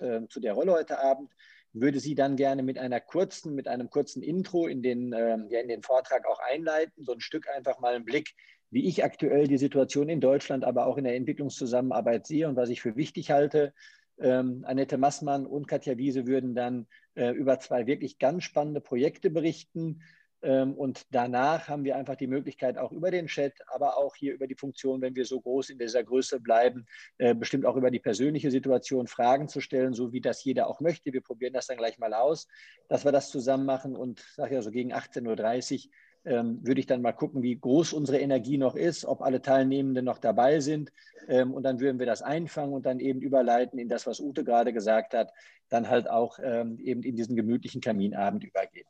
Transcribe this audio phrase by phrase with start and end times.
[0.00, 1.32] äh, zu der Rolle heute Abend,
[1.72, 5.60] würde sie dann gerne mit einer kurzen, mit einem kurzen Intro in den, äh, ja,
[5.60, 8.34] in den Vortrag auch einleiten, so ein Stück einfach mal einen Blick,
[8.70, 12.70] wie ich aktuell die Situation in Deutschland, aber auch in der Entwicklungszusammenarbeit sehe und was
[12.70, 13.74] ich für wichtig halte.
[14.18, 19.30] Ähm, Annette Massmann und Katja Wiese würden dann äh, über zwei wirklich ganz spannende Projekte
[19.30, 20.02] berichten.
[20.42, 24.34] Ähm, und danach haben wir einfach die Möglichkeit, auch über den Chat, aber auch hier
[24.34, 26.86] über die Funktion, wenn wir so groß in dieser Größe bleiben,
[27.18, 30.80] äh, bestimmt auch über die persönliche Situation Fragen zu stellen, so wie das jeder auch
[30.80, 31.12] möchte.
[31.12, 32.48] Wir probieren das dann gleich mal aus,
[32.88, 33.94] dass wir das zusammen machen.
[33.94, 35.92] Und sage ja so gegen 18.30 Uhr
[36.24, 40.04] ähm, würde ich dann mal gucken, wie groß unsere Energie noch ist, ob alle Teilnehmenden
[40.04, 40.92] noch dabei sind.
[41.28, 44.42] Ähm, und dann würden wir das einfangen und dann eben überleiten in das, was Ute
[44.42, 45.32] gerade gesagt hat,
[45.68, 48.86] dann halt auch eben in diesen gemütlichen Kaminabend übergehen.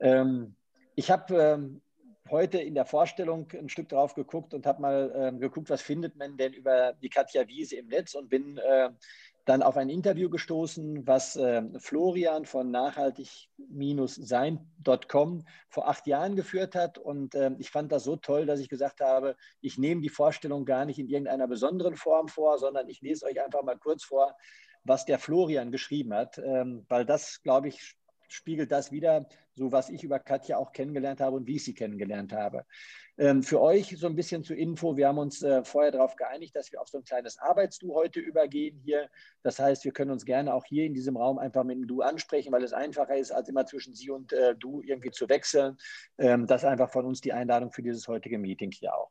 [0.00, 0.54] Ähm,
[0.94, 1.82] ich habe ähm,
[2.30, 6.16] heute in der Vorstellung ein Stück drauf geguckt und habe mal ähm, geguckt, was findet
[6.16, 8.90] man denn über die Katja Wiese im Netz und bin äh,
[9.48, 16.98] dann auf ein Interview gestoßen, was äh, Florian von nachhaltig-sein.com vor acht Jahren geführt hat.
[16.98, 20.66] Und äh, ich fand das so toll, dass ich gesagt habe, ich nehme die Vorstellung
[20.66, 24.36] gar nicht in irgendeiner besonderen Form vor, sondern ich lese euch einfach mal kurz vor,
[24.84, 27.96] was der Florian geschrieben hat, ähm, weil das, glaube ich,
[28.28, 31.74] spiegelt das wieder, so was ich über Katja auch kennengelernt habe und wie ich sie
[31.74, 32.64] kennengelernt habe.
[33.16, 36.54] Ähm, für euch so ein bisschen zur Info, wir haben uns äh, vorher darauf geeinigt,
[36.54, 39.10] dass wir auf so ein kleines Arbeitsdu heute übergehen hier.
[39.42, 42.00] Das heißt, wir können uns gerne auch hier in diesem Raum einfach mit dem Du
[42.02, 45.76] ansprechen, weil es einfacher ist, als immer zwischen Sie und äh, Du irgendwie zu wechseln.
[46.18, 49.10] Ähm, das ist einfach von uns die Einladung für dieses heutige Meeting hier auch.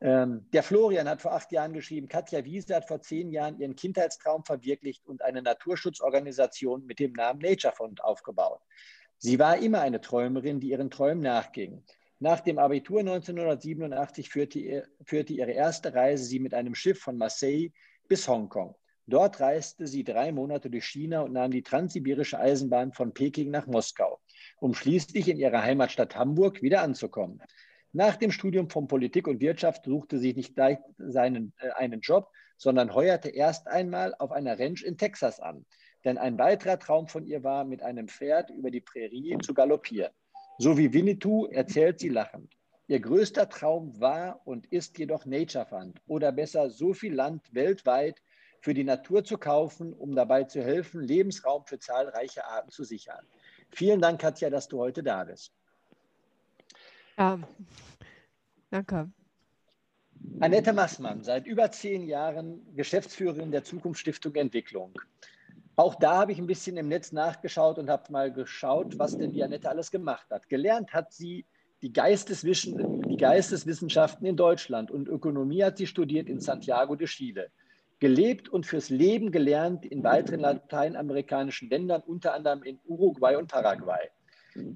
[0.00, 3.76] Ähm, der Florian hat vor acht Jahren geschrieben, Katja Wiese hat vor zehn Jahren ihren
[3.76, 8.60] Kindheitstraum verwirklicht und eine Naturschutzorganisation mit dem Namen Nature Fund aufgebaut.
[9.18, 11.84] Sie war immer eine Träumerin, die ihren Träumen nachging.
[12.18, 17.70] Nach dem Abitur 1987 führte, führte ihre erste Reise sie mit einem Schiff von Marseille
[18.08, 18.74] bis Hongkong.
[19.06, 23.66] Dort reiste sie drei Monate durch China und nahm die transsibirische Eisenbahn von Peking nach
[23.66, 24.20] Moskau,
[24.60, 27.42] um schließlich in ihrer Heimatstadt Hamburg wieder anzukommen.
[27.96, 32.28] Nach dem Studium von Politik und Wirtschaft suchte sie nicht gleich seinen, äh, einen Job,
[32.56, 35.64] sondern heuerte erst einmal auf einer Ranch in Texas an.
[36.04, 40.12] Denn ein weiterer Traum von ihr war, mit einem Pferd über die Prärie zu galoppieren.
[40.58, 42.52] So wie Winnetou erzählt sie lachend.
[42.88, 48.20] Ihr größter Traum war und ist jedoch Nature Fund oder besser so viel Land weltweit
[48.60, 53.24] für die Natur zu kaufen, um dabei zu helfen, Lebensraum für zahlreiche Arten zu sichern.
[53.70, 55.54] Vielen Dank, Katja, dass du heute da bist.
[57.16, 57.38] Ja,
[58.70, 59.10] danke.
[60.40, 64.92] Annette Massmann, seit über zehn Jahren Geschäftsführerin der Zukunftsstiftung Entwicklung.
[65.76, 69.32] Auch da habe ich ein bisschen im Netz nachgeschaut und habe mal geschaut, was denn
[69.32, 70.48] die Annette alles gemacht hat.
[70.48, 71.46] Gelernt hat sie
[71.82, 77.50] die, die Geisteswissenschaften in Deutschland und Ökonomie hat sie studiert in Santiago de Chile.
[77.98, 84.10] Gelebt und fürs Leben gelernt in weiteren lateinamerikanischen Ländern, unter anderem in Uruguay und Paraguay.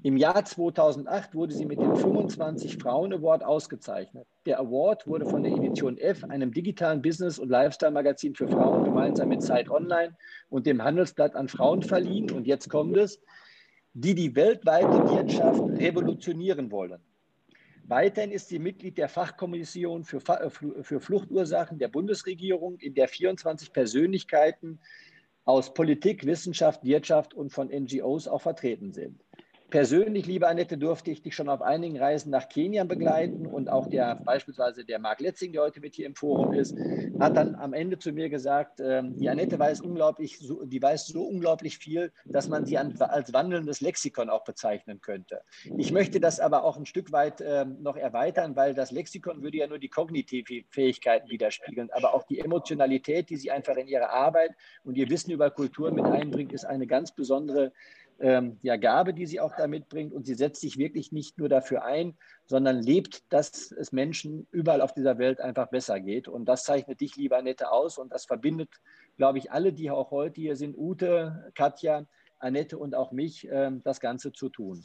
[0.03, 4.27] Im Jahr 2008 wurde sie mit dem 25 Frauen Award ausgezeichnet.
[4.45, 9.29] Der Award wurde von der Edition F, einem digitalen Business- und Lifestyle-Magazin für Frauen, gemeinsam
[9.29, 10.15] mit Zeit Online
[10.49, 12.29] und dem Handelsblatt an Frauen verliehen.
[12.31, 13.21] Und jetzt kommt es,
[13.93, 17.01] die die weltweite Wirtschaft revolutionieren wollen.
[17.85, 23.71] Weiterhin ist sie Mitglied der Fachkommission für, äh, für Fluchtursachen der Bundesregierung, in der 24
[23.71, 24.79] Persönlichkeiten
[25.45, 29.23] aus Politik, Wissenschaft, Wirtschaft und von NGOs auch vertreten sind.
[29.69, 33.87] Persönlich, liebe Annette, durfte ich dich schon auf einigen Reisen nach Kenia begleiten und auch
[33.87, 36.75] der beispielsweise der Marc Letzing, der heute mit hier im Forum ist,
[37.19, 41.21] hat dann am Ende zu mir gesagt, ähm, die Annette weiß unglaublich, die weiß so
[41.23, 45.41] unglaublich viel, dass man sie als wandelndes Lexikon auch bezeichnen könnte.
[45.77, 49.57] Ich möchte das aber auch ein Stück weit ähm, noch erweitern, weil das Lexikon würde
[49.57, 54.09] ja nur die kognitive Fähigkeiten widerspiegeln, aber auch die Emotionalität, die sie einfach in ihrer
[54.09, 54.51] Arbeit
[54.83, 57.71] und ihr Wissen über Kultur mit einbringt, ist eine ganz besondere
[58.19, 60.13] ähm, ja, Gabe, die sie auch da mitbringt.
[60.13, 64.81] Und sie setzt sich wirklich nicht nur dafür ein, sondern lebt, dass es Menschen überall
[64.81, 66.27] auf dieser Welt einfach besser geht.
[66.27, 67.97] Und das zeichnet dich, lieber Annette, aus.
[67.97, 68.69] Und das verbindet,
[69.17, 72.05] glaube ich, alle, die auch heute hier sind, Ute, Katja,
[72.39, 74.83] Annette und auch mich, ähm, das Ganze zu tun.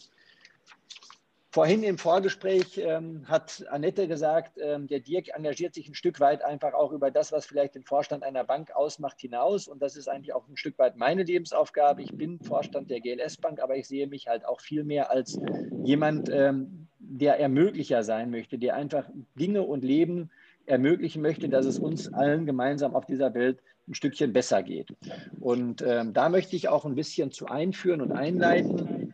[1.54, 6.42] Vorhin im Vorgespräch ähm, hat Annette gesagt, ähm, der Dirk engagiert sich ein Stück weit
[6.42, 9.68] einfach auch über das, was vielleicht den Vorstand einer Bank ausmacht, hinaus.
[9.68, 12.02] Und das ist eigentlich auch ein Stück weit meine Lebensaufgabe.
[12.02, 15.38] Ich bin Vorstand der GLS Bank, aber ich sehe mich halt auch viel mehr als
[15.84, 20.32] jemand, ähm, der Ermöglicher sein möchte, der einfach Dinge und Leben
[20.66, 24.92] ermöglichen möchte, dass es uns allen gemeinsam auf dieser Welt ein Stückchen besser geht.
[25.38, 29.04] Und ähm, da möchte ich auch ein bisschen zu einführen und einleiten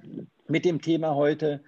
[0.51, 1.61] mit dem Thema heute.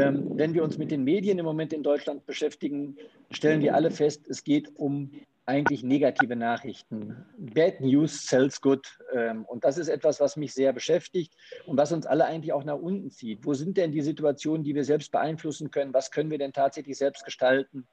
[0.00, 2.96] Ähm, wenn wir uns mit den Medien im Moment in Deutschland beschäftigen,
[3.30, 5.10] stellen wir alle fest, es geht um
[5.46, 7.26] eigentlich negative Nachrichten.
[7.36, 8.86] Bad News sells good.
[9.12, 11.34] Ähm, und das ist etwas, was mich sehr beschäftigt
[11.66, 13.44] und was uns alle eigentlich auch nach unten zieht.
[13.44, 15.92] Wo sind denn die Situationen, die wir selbst beeinflussen können?
[15.92, 17.88] Was können wir denn tatsächlich selbst gestalten?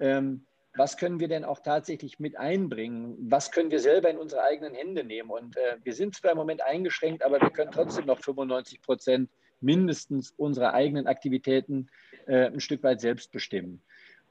[0.00, 3.16] Ähm, was können wir denn auch tatsächlich mit einbringen?
[3.30, 5.30] Was können wir selber in unsere eigenen Hände nehmen?
[5.30, 9.30] Und äh, wir sind zwar im Moment eingeschränkt, aber wir können trotzdem noch 95 Prozent
[9.66, 11.88] mindestens unserer eigenen Aktivitäten
[12.26, 13.82] äh, ein Stück weit selbst bestimmen.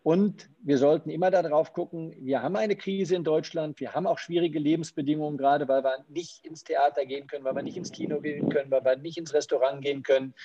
[0.01, 4.19] Und wir sollten immer darauf gucken, wir haben eine Krise in Deutschland, wir haben auch
[4.19, 8.21] schwierige Lebensbedingungen, gerade weil wir nicht ins Theater gehen können, weil wir nicht ins Kino
[8.21, 10.35] gehen können, weil wir nicht ins Restaurant gehen können.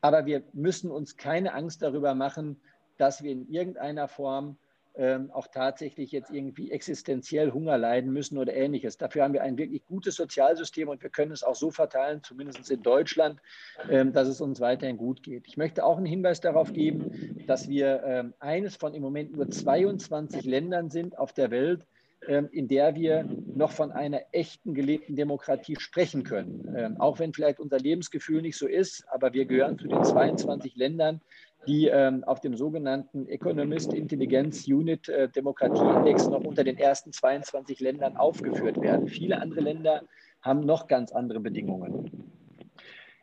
[0.00, 2.62] Aber wir müssen uns keine Angst darüber machen,
[2.96, 4.56] dass wir in irgendeiner Form
[5.00, 8.98] ähm, auch tatsächlich jetzt irgendwie existenziell Hunger leiden müssen oder ähnliches.
[8.98, 12.70] Dafür haben wir ein wirklich gutes Sozialsystem und wir können es auch so verteilen, zumindest
[12.70, 13.40] in Deutschland,
[13.88, 15.48] ähm, dass es uns weiterhin gut geht.
[15.48, 19.48] Ich möchte auch einen Hinweis darauf geben, dass wir ähm, eines von im Moment nur
[19.48, 21.86] 22 Ländern sind auf der Welt,
[22.28, 26.74] ähm, in der wir noch von einer echten gelebten Demokratie sprechen können.
[26.76, 30.76] Ähm, auch wenn vielleicht unser Lebensgefühl nicht so ist, aber wir gehören zu den 22
[30.76, 31.22] Ländern,
[31.66, 37.80] die ähm, auf dem sogenannten Economist Intelligenz Unit äh, Demokratieindex noch unter den ersten 22
[37.80, 39.08] Ländern aufgeführt werden.
[39.08, 40.02] Viele andere Länder
[40.40, 42.30] haben noch ganz andere Bedingungen.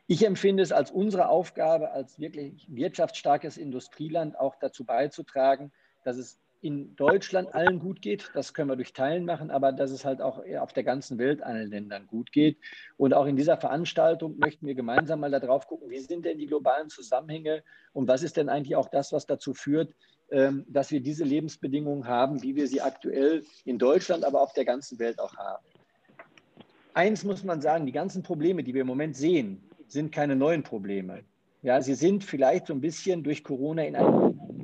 [0.06, 5.72] Ich empfinde es als unsere Aufgabe, als wirklich wirtschaftsstarkes Industrieland auch dazu beizutragen,
[6.04, 8.31] dass es in Deutschland allen gut geht.
[8.33, 11.44] Das können wir durch Teilen machen, aber dass es halt auch auf der ganzen Welt
[11.44, 12.57] allen Ländern gut geht.
[12.98, 16.48] Und auch in dieser Veranstaltung möchten wir gemeinsam mal darauf gucken, wie sind denn die
[16.48, 17.63] globalen Zusammenhänge
[17.94, 19.94] und was ist denn eigentlich auch das, was dazu führt,
[20.30, 24.65] ähm, dass wir diese Lebensbedingungen haben, wie wir sie aktuell in Deutschland, aber auf der
[24.65, 25.63] ganzen Welt auch haben.
[26.94, 30.63] Eins muss man sagen, die ganzen Probleme, die wir im Moment sehen, sind keine neuen
[30.63, 31.24] Probleme.
[31.62, 34.06] Ja, sie sind vielleicht so ein bisschen durch Corona in ein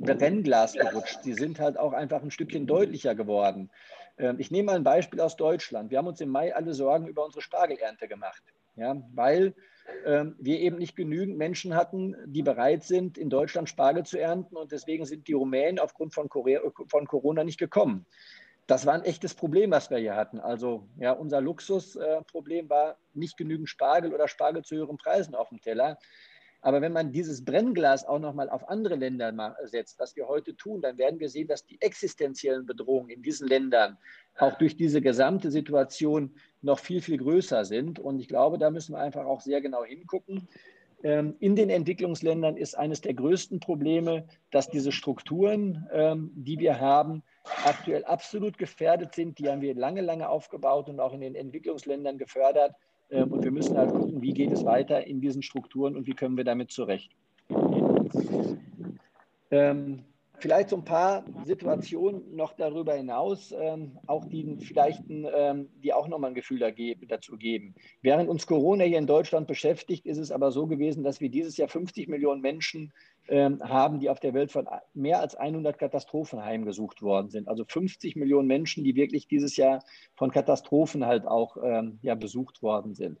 [0.04, 1.22] Brennglas gerutscht.
[1.22, 3.70] Sie sind halt auch einfach ein Stückchen deutlicher geworden.
[4.18, 5.90] Ähm, ich nehme mal ein Beispiel aus Deutschland.
[5.90, 8.42] Wir haben uns im Mai alle Sorgen über unsere Spargelernte gemacht,
[8.76, 9.54] ja, weil
[10.06, 14.56] ähm, wir eben nicht genügend Menschen hatten, die bereit sind, in Deutschland Spargel zu ernten.
[14.56, 18.06] Und deswegen sind die Rumänen aufgrund von Corona nicht gekommen.
[18.66, 20.40] Das war ein echtes Problem, was wir hier hatten.
[20.40, 25.50] Also ja, unser Luxusproblem äh, war nicht genügend Spargel oder Spargel zu höheren Preisen auf
[25.50, 25.98] dem Teller.
[26.64, 30.80] Aber wenn man dieses Brennglas auch nochmal auf andere Länder setzt, was wir heute tun,
[30.80, 33.98] dann werden wir sehen, dass die existenziellen Bedrohungen in diesen Ländern
[34.38, 37.98] auch durch diese gesamte Situation noch viel, viel größer sind.
[37.98, 40.48] Und ich glaube, da müssen wir einfach auch sehr genau hingucken.
[41.02, 46.80] Ähm, in den Entwicklungsländern ist eines der größten Probleme, dass diese Strukturen, ähm, die wir
[46.80, 47.22] haben,
[47.66, 49.38] aktuell absolut gefährdet sind.
[49.38, 52.74] Die haben wir lange, lange aufgebaut und auch in den Entwicklungsländern gefördert.
[53.10, 56.14] Ähm, und wir müssen halt gucken, wie geht es weiter in diesen Strukturen und wie
[56.14, 57.12] können wir damit zurecht.
[59.50, 60.04] Ähm,
[60.38, 66.08] vielleicht so ein paar Situationen noch darüber hinaus, ähm, auch die vielleicht ähm, die auch
[66.08, 66.58] nochmal ein Gefühl
[67.08, 67.74] dazu geben.
[68.02, 71.56] Während uns Corona hier in Deutschland beschäftigt, ist es aber so gewesen, dass wir dieses
[71.56, 72.92] Jahr 50 Millionen Menschen
[73.28, 77.48] haben, die auf der Welt von mehr als 100 Katastrophen heimgesucht worden sind.
[77.48, 79.82] Also 50 Millionen Menschen, die wirklich dieses Jahr
[80.14, 83.18] von Katastrophen halt auch ähm, ja, besucht worden sind.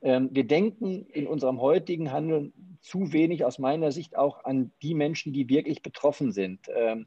[0.00, 4.94] Ähm, wir denken in unserem heutigen Handeln zu wenig aus meiner Sicht auch an die
[4.94, 7.06] Menschen, die wirklich betroffen sind, ähm,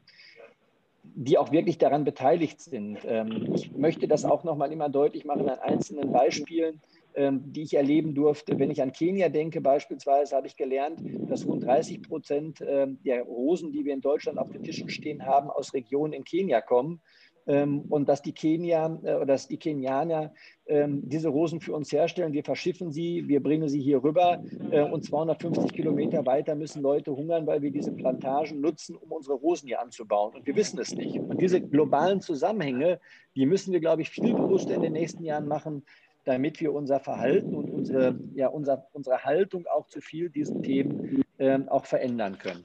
[1.02, 2.98] die auch wirklich daran beteiligt sind.
[3.06, 6.80] Ähm, ich möchte das auch nochmal immer deutlich machen an einzelnen Beispielen, ähm,
[7.14, 8.58] die ich erleben durfte.
[8.58, 13.22] Wenn ich an Kenia denke beispielsweise, habe ich gelernt, dass rund 30 Prozent ähm, der
[13.22, 17.00] Rosen, die wir in Deutschland auf den Tischen stehen haben, aus Regionen in Kenia kommen.
[17.46, 20.32] Ähm, und dass die Kenia äh, oder dass die Kenianer
[20.66, 22.32] ähm, diese Rosen für uns herstellen.
[22.32, 27.16] Wir verschiffen sie, wir bringen sie hier rüber äh, und 250 Kilometer weiter müssen Leute
[27.16, 30.36] hungern, weil wir diese Plantagen nutzen, um unsere Rosen hier anzubauen.
[30.36, 31.18] Und wir wissen es nicht.
[31.18, 33.00] Und diese globalen Zusammenhänge,
[33.34, 35.84] die müssen wir, glaube ich, viel bewusster in den nächsten Jahren machen,
[36.24, 41.24] damit wir unser Verhalten und unsere, ja, unser, unsere Haltung auch zu viel diesen Themen
[41.38, 42.64] äh, auch verändern können.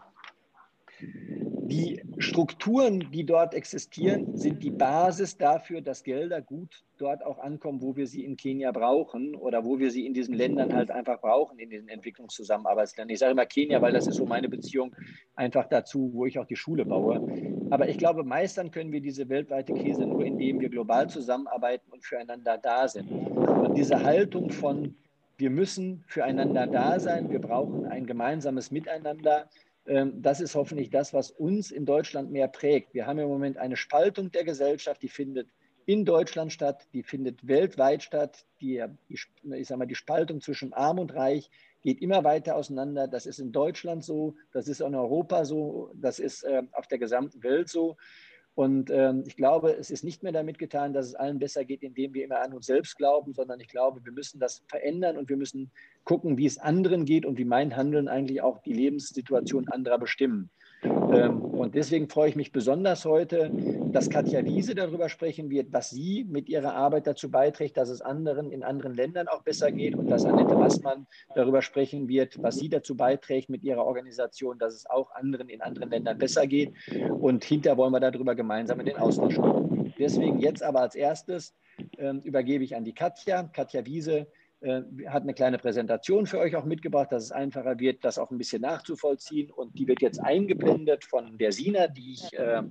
[1.69, 7.81] Die Strukturen, die dort existieren, sind die Basis dafür, dass Gelder gut dort auch ankommen,
[7.81, 11.19] wo wir sie in Kenia brauchen oder wo wir sie in diesen Ländern halt einfach
[11.19, 13.13] brauchen, in diesen Entwicklungszusammenarbeitsländern.
[13.13, 14.95] Ich sage immer Kenia, weil das ist so meine Beziehung
[15.35, 17.21] einfach dazu, wo ich auch die Schule baue.
[17.69, 22.05] Aber ich glaube, meistern können wir diese weltweite Krise nur, indem wir global zusammenarbeiten und
[22.05, 23.11] füreinander da sind.
[23.11, 24.95] Und diese Haltung von,
[25.37, 29.49] wir müssen füreinander da sein, wir brauchen ein gemeinsames Miteinander,
[29.87, 32.93] das ist hoffentlich das, was uns in Deutschland mehr prägt.
[32.93, 35.47] Wir haben im Moment eine Spaltung der Gesellschaft, die findet
[35.85, 38.45] in Deutschland statt, die findet weltweit statt.
[38.59, 41.49] Die, ich sage mal, die Spaltung zwischen Arm und Reich
[41.81, 43.07] geht immer weiter auseinander.
[43.07, 46.97] Das ist in Deutschland so, das ist in Europa so, das ist äh, auf der
[46.97, 47.95] gesamten Welt so.
[48.57, 51.83] Und ähm, ich glaube, es ist nicht mehr damit getan, dass es allen besser geht,
[51.83, 55.29] indem wir immer an uns selbst glauben, sondern ich glaube, wir müssen das verändern und
[55.29, 55.69] wir müssen
[56.05, 60.49] gucken, wie es anderen geht und wie mein Handeln eigentlich auch die Lebenssituation anderer bestimmen.
[61.11, 63.51] Ähm, und deswegen freue ich mich besonders heute,
[63.91, 68.01] dass Katja Wiese darüber sprechen wird, was sie mit ihrer Arbeit dazu beiträgt, dass es
[68.01, 72.57] anderen in anderen Ländern auch besser geht und dass Annette Massmann darüber sprechen wird, was
[72.57, 76.73] sie dazu beiträgt mit ihrer Organisation, dass es auch anderen in anderen Ländern besser geht.
[77.19, 79.93] Und hinterher wollen wir darüber gemeinsam in den Austausch kommen.
[79.97, 81.55] Deswegen jetzt aber als erstes
[81.97, 84.27] äh, übergebe ich an die Katja, Katja Wiese,
[84.61, 88.31] äh, hat eine kleine Präsentation für euch auch mitgebracht, dass es einfacher wird, das auch
[88.31, 89.51] ein bisschen nachzuvollziehen.
[89.51, 92.63] Und die wird jetzt eingeblendet von der Sina, die ich, äh,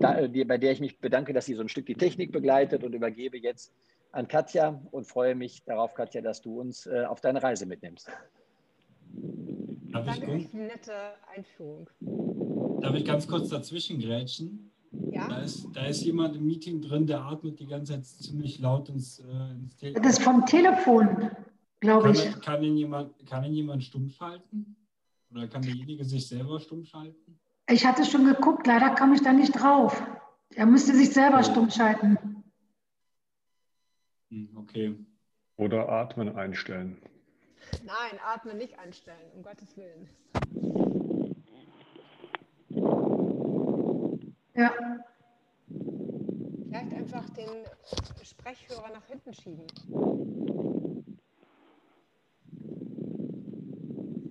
[0.00, 2.82] da, die, bei der ich mich bedanke, dass sie so ein Stück die Technik begleitet
[2.82, 3.72] und übergebe jetzt
[4.10, 8.10] an Katja und freue mich darauf, Katja, dass du uns äh, auf deine Reise mitnimmst.
[9.92, 10.92] Darf Danke für die nette
[11.32, 11.88] Einführung.
[12.80, 14.71] Darf ich ganz kurz dazwischen grätschen?
[14.92, 15.28] Ja.
[15.28, 18.88] Da ist, da ist jemand im Meeting drin, der atmet die ganze Zeit ziemlich laut
[18.88, 20.02] ins, äh, ins Telefon.
[20.02, 21.30] Das ist vom Telefon,
[21.80, 22.40] glaube ich.
[22.42, 24.76] Kann ihn, jemand, kann ihn jemand stumm schalten?
[25.30, 27.38] Oder kann derjenige sich selber stumm schalten?
[27.68, 30.02] Ich hatte schon geguckt, leider kam ich da nicht drauf.
[30.54, 31.42] Er müsste sich selber oh.
[31.42, 32.18] stumm schalten.
[34.30, 34.94] Hm, okay.
[35.56, 36.98] Oder Atmen einstellen.
[37.84, 40.08] Nein, Atmen nicht einstellen, um Gottes Willen.
[44.54, 44.72] Ja.
[46.68, 47.48] Vielleicht einfach den
[48.22, 49.66] Sprechhörer nach hinten schieben.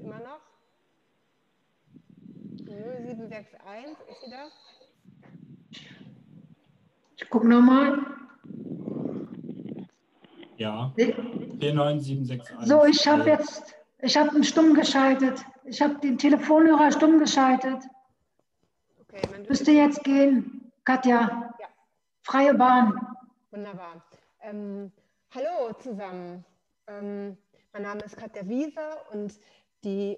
[0.03, 0.41] Immer noch?
[2.65, 4.47] 0761, ist sie da?
[7.15, 7.99] Ich gucke nochmal.
[10.57, 12.67] Ja, 49761.
[12.67, 15.43] So, ich habe jetzt, ich habe ihn stumm geschaltet.
[15.65, 17.83] Ich habe den Telefonhörer stumm geschaltet.
[19.13, 21.53] Okay, Müsste jetzt gehen, Katja.
[21.59, 21.67] Ja.
[22.23, 22.93] Freie Bahn.
[23.51, 24.01] Wunderbar.
[24.41, 24.89] Ähm,
[25.35, 26.45] hallo zusammen.
[26.87, 27.37] Ähm,
[27.73, 29.33] mein Name ist Katja Wieser und
[29.83, 30.17] die,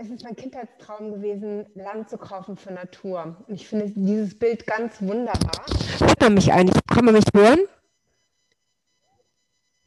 [0.00, 3.36] es ist mein Kindheitstraum gewesen, Land zu kaufen für Natur.
[3.46, 5.64] Und ich finde dieses Bild ganz wunderbar.
[5.98, 6.82] Hört man mich eigentlich?
[6.88, 7.60] Kann man mich hören?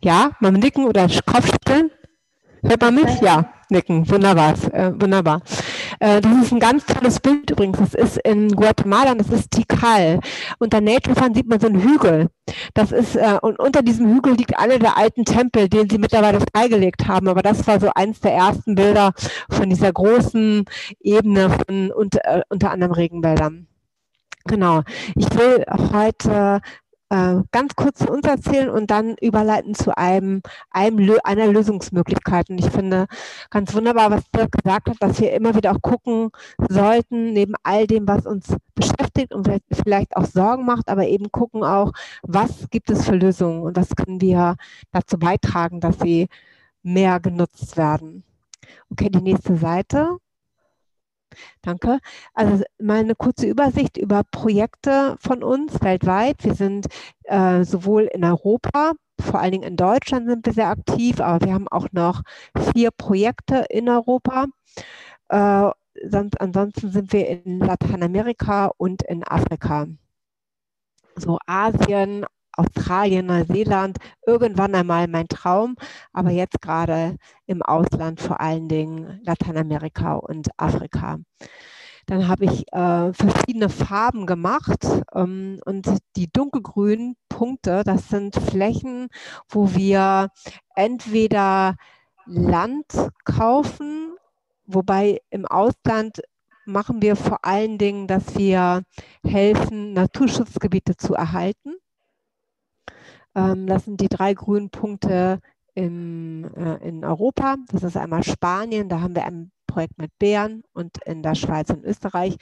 [0.02, 1.92] Ja, mal nicken oder Kopfschütteln?
[2.62, 3.20] Hört man mich?
[3.20, 4.10] Ja, nicken.
[4.10, 4.54] Wunderbar.
[4.74, 5.42] Äh, wunderbar.
[6.06, 7.80] Äh, das ist ein ganz tolles Bild übrigens.
[7.80, 10.20] Das ist in Guatemala, das ist Tikal.
[10.60, 12.30] Unter Nature Fun sieht man so einen Hügel.
[12.76, 16.42] Das ist, äh, und unter diesem Hügel liegt alle der alten Tempel, den sie mittlerweile
[16.54, 17.28] freigelegt haben.
[17.28, 19.14] Aber das war so eins der ersten Bilder
[19.50, 20.66] von dieser großen
[21.00, 23.68] Ebene von unter, äh, unter anderem Regenwäldern.
[24.48, 24.84] Genau.
[25.16, 26.62] Ich will heute
[27.10, 32.50] äh, ganz kurz zu uns erzählen und dann überleiten zu einem, einem einer Lösungsmöglichkeit.
[32.50, 33.08] Und ich finde
[33.50, 36.30] ganz wunderbar, was Dirk gesagt hat, dass wir immer wieder auch gucken
[36.70, 41.64] sollten, neben all dem, was uns beschäftigt und vielleicht auch Sorgen macht, aber eben gucken
[41.64, 41.92] auch,
[42.24, 44.56] was gibt es für Lösungen und was können wir
[44.92, 46.28] dazu beitragen, dass sie
[46.84, 48.24] mehr genutzt werden.
[48.90, 50.18] Okay, die nächste Seite.
[51.62, 52.00] Danke.
[52.34, 56.44] Also mal eine kurze Übersicht über Projekte von uns weltweit.
[56.44, 56.88] Wir sind
[57.24, 61.54] äh, sowohl in Europa, vor allen Dingen in Deutschland sind wir sehr aktiv, aber wir
[61.54, 62.22] haben auch noch
[62.74, 64.46] vier Projekte in Europa.
[65.30, 65.70] Äh,
[66.10, 69.88] sonst, ansonsten sind wir in Lateinamerika und in Afrika.
[71.16, 72.26] So Asien,
[72.58, 75.76] Australien, Neuseeland, irgendwann einmal mein Traum,
[76.14, 81.20] aber jetzt gerade im Ausland, vor allen Dingen Lateinamerika und Afrika.
[82.08, 89.08] Dann habe ich äh, verschiedene Farben gemacht ähm, und die dunkelgrünen Punkte, das sind Flächen,
[89.50, 90.30] wo wir
[90.76, 91.76] entweder
[92.26, 92.86] Land
[93.24, 94.16] kaufen,
[94.66, 96.22] wobei im Ausland
[96.66, 98.84] machen wir vor allen Dingen, dass wir
[99.24, 101.76] helfen, Naturschutzgebiete zu erhalten.
[103.36, 105.40] Ähm, das sind die drei grünen Punkte
[105.74, 107.58] im, äh, in Europa.
[107.72, 111.70] Das ist einmal Spanien, da haben wir ein Projekt mit Bären und in der Schweiz
[111.70, 112.38] und Österreich.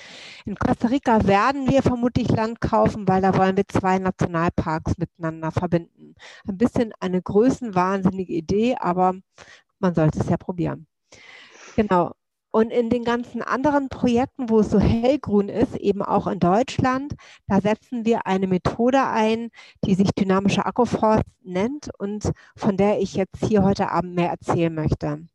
[0.46, 5.52] In Costa Rica werden wir vermutlich Land kaufen, weil da wollen wir zwei Nationalparks miteinander
[5.52, 6.16] verbinden.
[6.48, 9.16] Ein bisschen eine größenwahnsinnige Idee, aber
[9.80, 10.86] man sollte es ja probieren.
[11.76, 12.14] Genau.
[12.54, 17.16] Und in den ganzen anderen Projekten, wo es so hellgrün ist, eben auch in Deutschland,
[17.48, 19.50] da setzen wir eine Methode ein,
[19.84, 24.72] die sich dynamische Akkuforst nennt und von der ich jetzt hier heute Abend mehr erzählen
[24.72, 25.28] möchte.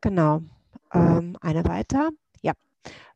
[0.00, 0.40] Genau.
[0.94, 2.12] Ähm, eine weiter.
[2.40, 2.54] Ja.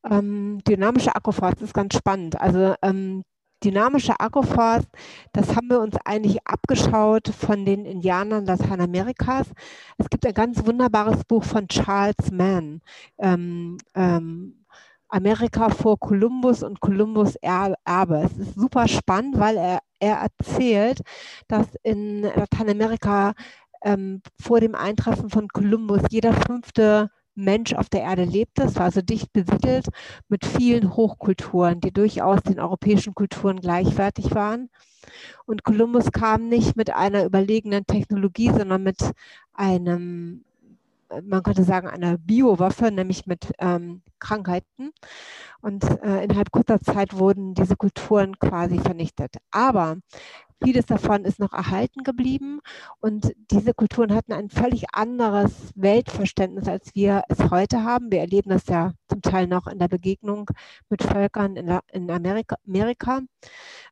[0.05, 2.39] Ähm, dynamische Akkuforst ist ganz spannend.
[2.39, 3.23] Also ähm,
[3.63, 4.89] dynamische Agroforst,
[5.33, 9.49] das haben wir uns eigentlich abgeschaut von den Indianern Lateinamerikas.
[9.99, 12.81] Es gibt ein ganz wunderbares Buch von Charles Mann.
[13.19, 14.61] Ähm, ähm,
[15.11, 18.23] Amerika vor Kolumbus und Kolumbus Erbe.
[18.25, 21.01] Es ist super spannend, weil er, er erzählt,
[21.49, 23.35] dass in Lateinamerika
[23.83, 27.11] ähm, vor dem Eintreffen von Kolumbus jeder fünfte
[27.45, 28.65] Mensch auf der Erde lebte.
[28.65, 29.87] Es war also dicht besiedelt
[30.29, 34.71] mit vielen Hochkulturen, die durchaus den europäischen Kulturen gleichwertig waren.
[35.47, 38.99] Und Kolumbus kam nicht mit einer überlegenen Technologie, sondern mit
[39.55, 40.45] einem
[41.23, 44.93] man könnte sagen, einer Biowaffe, nämlich mit ähm, Krankheiten.
[45.61, 49.37] Und äh, innerhalb kurzer Zeit wurden diese Kulturen quasi vernichtet.
[49.51, 49.97] Aber
[50.63, 52.61] vieles davon ist noch erhalten geblieben
[53.01, 58.11] und diese Kulturen hatten ein völlig anderes Weltverständnis, als wir es heute haben.
[58.11, 60.51] Wir erleben das ja zum Teil noch in der Begegnung
[60.89, 62.57] mit Völkern in, in Amerika.
[62.67, 63.21] Amerika.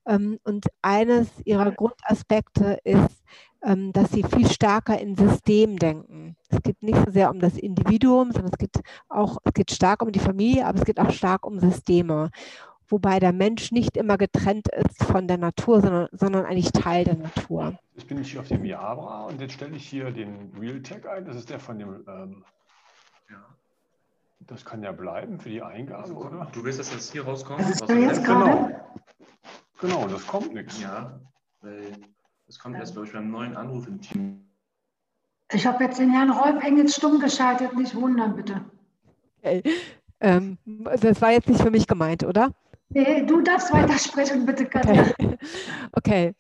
[0.07, 3.25] Ähm, und eines ihrer Grundaspekte ist,
[3.61, 6.37] dass sie viel stärker in System denken.
[6.49, 10.03] Es geht nicht so sehr um das Individuum, sondern es geht auch, es geht stark
[10.03, 12.31] um die Familie, aber es geht auch stark um Systeme.
[12.91, 17.17] Wobei der Mensch nicht immer getrennt ist von der Natur, sondern, sondern eigentlich Teil der
[17.17, 17.79] Natur.
[17.95, 21.27] Jetzt bin ich hier auf dem Jabra und jetzt stelle ich hier den Realtek ein.
[21.27, 22.05] Das ist der von dem.
[22.09, 22.45] Ähm,
[23.29, 23.45] ja.
[24.41, 26.49] Das kann ja bleiben für die Eingabe, also, oder?
[26.53, 27.61] Du willst, dass das hier rauskommt?
[27.61, 28.71] Was ist jetzt genau.
[29.81, 30.81] Genau, das kommt nichts.
[30.81, 31.21] Ja,
[31.61, 31.93] weil
[32.49, 34.41] das kommt erst, glaube ich, beim neuen Anruf im Team.
[35.53, 38.65] Ich habe jetzt den Herrn Rolf Engels stumm geschaltet, nicht wundern, bitte.
[39.43, 39.63] Okay.
[40.21, 40.59] Ähm,
[41.01, 42.53] das war jetzt nicht für mich gemeint, oder?
[42.89, 45.03] Nee, du darfst weitersprechen, bitte, Katja.
[45.03, 45.39] Okay.
[45.93, 46.35] okay.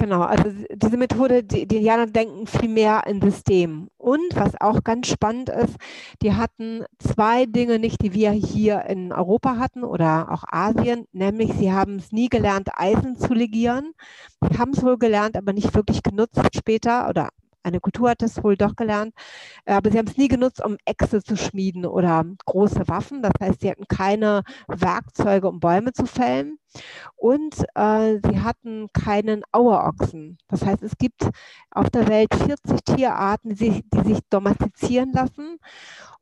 [0.00, 3.90] Genau, also diese Methode, die, die Indianer denken viel mehr in System.
[3.98, 5.76] Und was auch ganz spannend ist,
[6.22, 11.52] die hatten zwei Dinge nicht, die wir hier in Europa hatten oder auch Asien, nämlich
[11.52, 13.92] sie haben es nie gelernt, Eisen zu legieren.
[14.50, 17.28] Sie haben es wohl gelernt, aber nicht wirklich genutzt später oder
[17.62, 19.12] eine Kultur hat es wohl doch gelernt,
[19.66, 23.22] äh, aber sie haben es nie genutzt, um Äxte zu schmieden oder große Waffen.
[23.22, 26.58] Das heißt, sie hatten keine Werkzeuge, um Bäume zu fällen.
[27.16, 30.38] Und äh, sie hatten keinen Auerochsen.
[30.48, 31.28] Das heißt, es gibt
[31.70, 35.58] auf der Welt 40 Tierarten, die, die sich domestizieren lassen.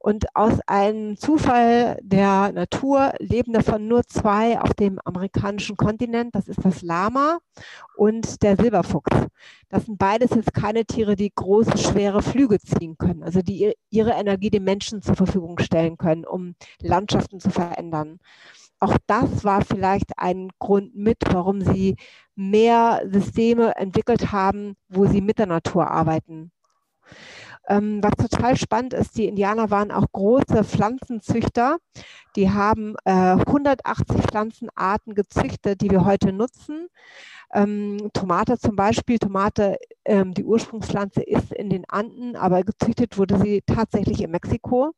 [0.00, 6.34] Und aus einem Zufall der Natur leben davon nur zwei auf dem amerikanischen Kontinent.
[6.34, 7.38] Das ist das Lama
[7.96, 9.26] und der Silberfuchs.
[9.68, 14.12] Das sind beides jetzt keine Tiere, die große, schwere Flüge ziehen können, also die ihre
[14.12, 18.20] Energie den Menschen zur Verfügung stellen können, um Landschaften zu verändern.
[18.80, 21.96] Auch das war vielleicht ein Grund mit, warum sie
[22.36, 26.52] mehr Systeme entwickelt haben, wo sie mit der Natur arbeiten.
[27.68, 31.76] Ähm, was total spannend ist, die Indianer waren auch große Pflanzenzüchter.
[32.34, 36.88] Die haben äh, 180 Pflanzenarten gezüchtet, die wir heute nutzen.
[37.52, 43.38] Ähm, Tomate zum Beispiel, Tomate, ähm, die Ursprungspflanze ist in den Anden, aber gezüchtet wurde
[43.38, 44.92] sie tatsächlich in Mexiko.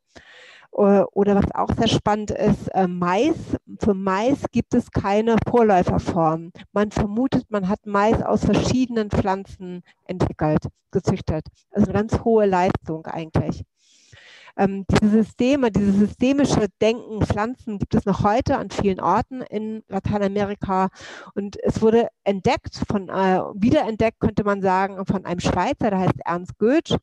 [0.72, 3.35] Äh, oder was auch sehr spannend ist, äh, Mais.
[3.80, 6.52] Für Mais gibt es keine Vorläuferform.
[6.72, 11.46] Man vermutet, man hat Mais aus verschiedenen Pflanzen entwickelt, gezüchtet.
[11.70, 13.64] Also eine ganz hohe Leistung eigentlich.
[14.56, 19.83] Ähm, diese Systeme, dieses systemische Denken, Pflanzen gibt es noch heute an vielen Orten in
[19.88, 20.88] Lateinamerika.
[21.35, 26.20] Und es wurde entdeckt, von, äh, wiederentdeckt, könnte man sagen, von einem Schweizer, der heißt
[26.24, 26.98] Ernst Goethe.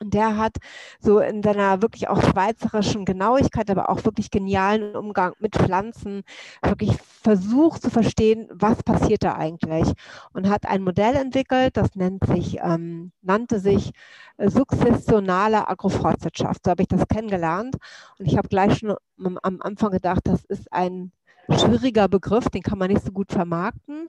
[0.00, 0.58] Und der hat
[1.00, 6.22] so in seiner wirklich auch schweizerischen Genauigkeit, aber auch wirklich genialen Umgang mit Pflanzen
[6.62, 9.92] wirklich versucht zu verstehen, was passiert da eigentlich.
[10.32, 13.90] Und hat ein Modell entwickelt, das nennt sich, ähm, nannte sich
[14.36, 16.64] äh, sukzessionale Agroforstwirtschaft.
[16.64, 17.76] So habe ich das kennengelernt.
[18.18, 21.10] Und ich habe gleich schon am Anfang gedacht, das ist ein
[21.50, 24.08] schwieriger Begriff, den kann man nicht so gut vermarkten.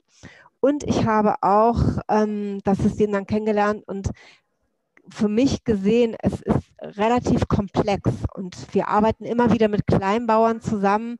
[0.60, 4.10] Und ich habe auch ähm, das System dann kennengelernt und
[5.08, 11.18] für mich gesehen, es ist relativ komplex und wir arbeiten immer wieder mit Kleinbauern zusammen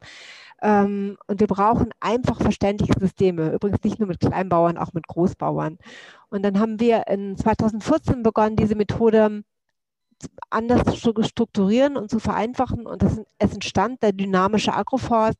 [0.62, 3.52] ähm, und wir brauchen einfach verständliche Systeme.
[3.52, 5.78] Übrigens nicht nur mit Kleinbauern, auch mit Großbauern.
[6.28, 9.42] Und dann haben wir in 2014 begonnen, diese Methode
[10.50, 15.38] anders zu strukturieren und zu vereinfachen und das, es entstand der dynamische Agroforst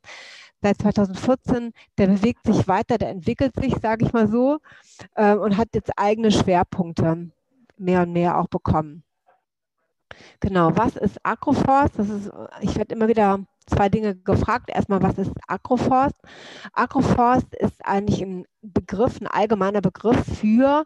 [0.62, 4.59] seit 2014, der bewegt sich weiter, der entwickelt sich, sage ich mal so,
[5.14, 7.31] äh, und hat jetzt eigene Schwerpunkte
[7.81, 9.03] mehr und mehr auch bekommen.
[10.40, 11.99] Genau, was ist Agroforst?
[11.99, 14.69] Das ist, ich werde immer wieder zwei Dinge gefragt.
[14.69, 16.16] Erstmal, was ist Agroforst?
[16.73, 20.85] Agroforst ist eigentlich ein Begriff, ein allgemeiner Begriff für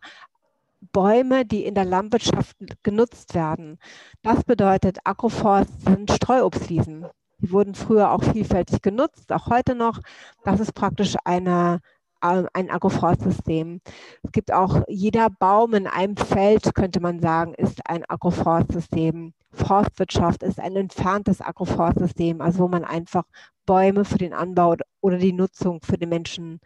[0.92, 3.78] Bäume, die in der Landwirtschaft genutzt werden.
[4.22, 7.06] Das bedeutet, Agroforst sind Streuobstwiesen.
[7.38, 10.00] Die wurden früher auch vielfältig genutzt, auch heute noch.
[10.44, 11.80] Das ist praktisch eine
[12.24, 13.80] ein Agroforstsystem.
[14.22, 19.34] Es gibt auch jeder Baum in einem Feld, könnte man sagen, ist ein Agroforstsystem.
[19.52, 23.24] Forstwirtschaft ist ein entferntes Agroforstsystem, also wo man einfach
[23.66, 26.60] Bäume für den Anbau oder die Nutzung für den Menschen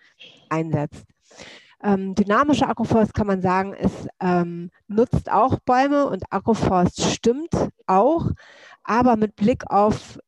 [0.49, 1.05] einsetzt.
[1.83, 7.53] Ähm, dynamischer Agroforst kann man sagen, es ähm, nutzt auch Bäume und Agroforst stimmt
[7.87, 8.31] auch,
[8.83, 10.19] aber mit Blick auf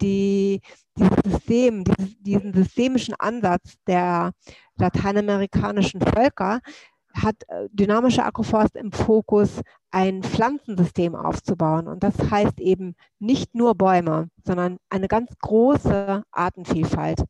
[0.00, 0.60] die,
[0.96, 4.32] dieses System, dieses, diesen systemischen Ansatz der
[4.76, 6.60] lateinamerikanischen Völker
[7.14, 9.60] hat äh, dynamischer Agroforst im Fokus,
[9.90, 11.88] ein Pflanzensystem aufzubauen.
[11.88, 17.24] Und das heißt eben nicht nur Bäume, sondern eine ganz große Artenvielfalt.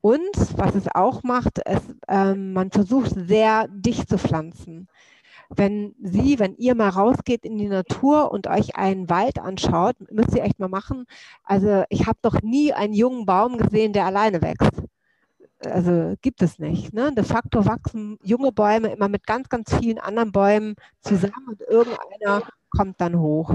[0.00, 4.86] Und was es auch macht, es, ähm, man versucht sehr dicht zu pflanzen.
[5.56, 10.34] Wenn Sie, wenn ihr mal rausgeht in die Natur und euch einen Wald anschaut, müsst
[10.34, 11.06] ihr echt mal machen.
[11.44, 14.82] Also ich habe noch nie einen jungen Baum gesehen, der alleine wächst
[15.66, 16.92] also gibt es nicht.
[16.92, 17.12] Ne?
[17.12, 22.42] De facto wachsen junge Bäume immer mit ganz, ganz vielen anderen Bäumen zusammen und irgendeiner
[22.70, 23.54] kommt dann hoch.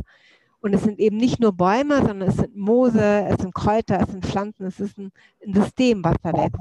[0.62, 4.12] Und es sind eben nicht nur Bäume, sondern es sind Moose, es sind Kräuter, es
[4.12, 5.12] sind Pflanzen, es ist ein,
[5.46, 6.60] ein System, was da wächst.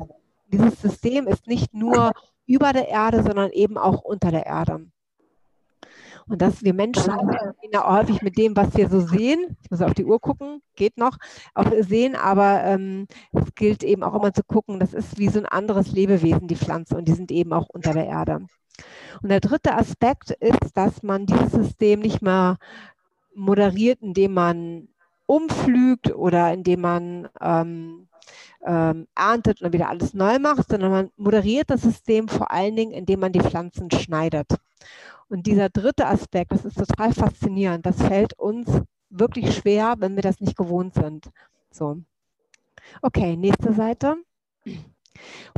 [0.52, 2.12] Dieses System ist nicht nur
[2.46, 4.86] über der Erde, sondern eben auch unter der Erde.
[6.28, 7.12] Und dass wir Menschen
[7.74, 11.16] häufig mit dem, was wir so sehen, ich muss auf die Uhr gucken, geht noch,
[11.54, 15.38] auch sehen, aber ähm, es gilt eben auch immer zu gucken, das ist wie so
[15.38, 18.46] ein anderes Lebewesen, die Pflanze, und die sind eben auch unter der Erde.
[19.22, 22.58] Und der dritte Aspekt ist, dass man dieses System nicht mehr
[23.34, 24.88] moderiert, indem man
[25.26, 28.08] umflügt oder indem man ähm,
[28.64, 32.92] ähm, erntet und wieder alles neu macht, sondern man moderiert das System vor allen Dingen,
[32.92, 34.48] indem man die Pflanzen schneidet.
[35.28, 37.84] Und dieser dritte Aspekt, das ist total faszinierend.
[37.84, 38.68] Das fällt uns
[39.10, 41.30] wirklich schwer, wenn wir das nicht gewohnt sind.
[41.70, 41.98] So.
[43.02, 44.16] Okay, nächste Seite.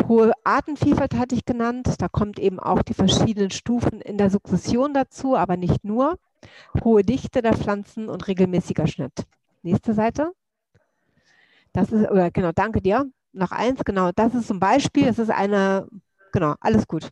[0.09, 1.95] Hohe Artenvielfalt hatte ich genannt.
[1.99, 6.19] Da kommt eben auch die verschiedenen Stufen in der Sukzession dazu, aber nicht nur.
[6.83, 9.27] Hohe Dichte der Pflanzen und regelmäßiger Schnitt.
[9.63, 10.33] Nächste Seite.
[11.73, 13.11] Das ist, oder genau, danke dir.
[13.33, 15.87] Noch eins, genau, das ist zum Beispiel, es ist eine,
[16.33, 17.11] genau, alles gut.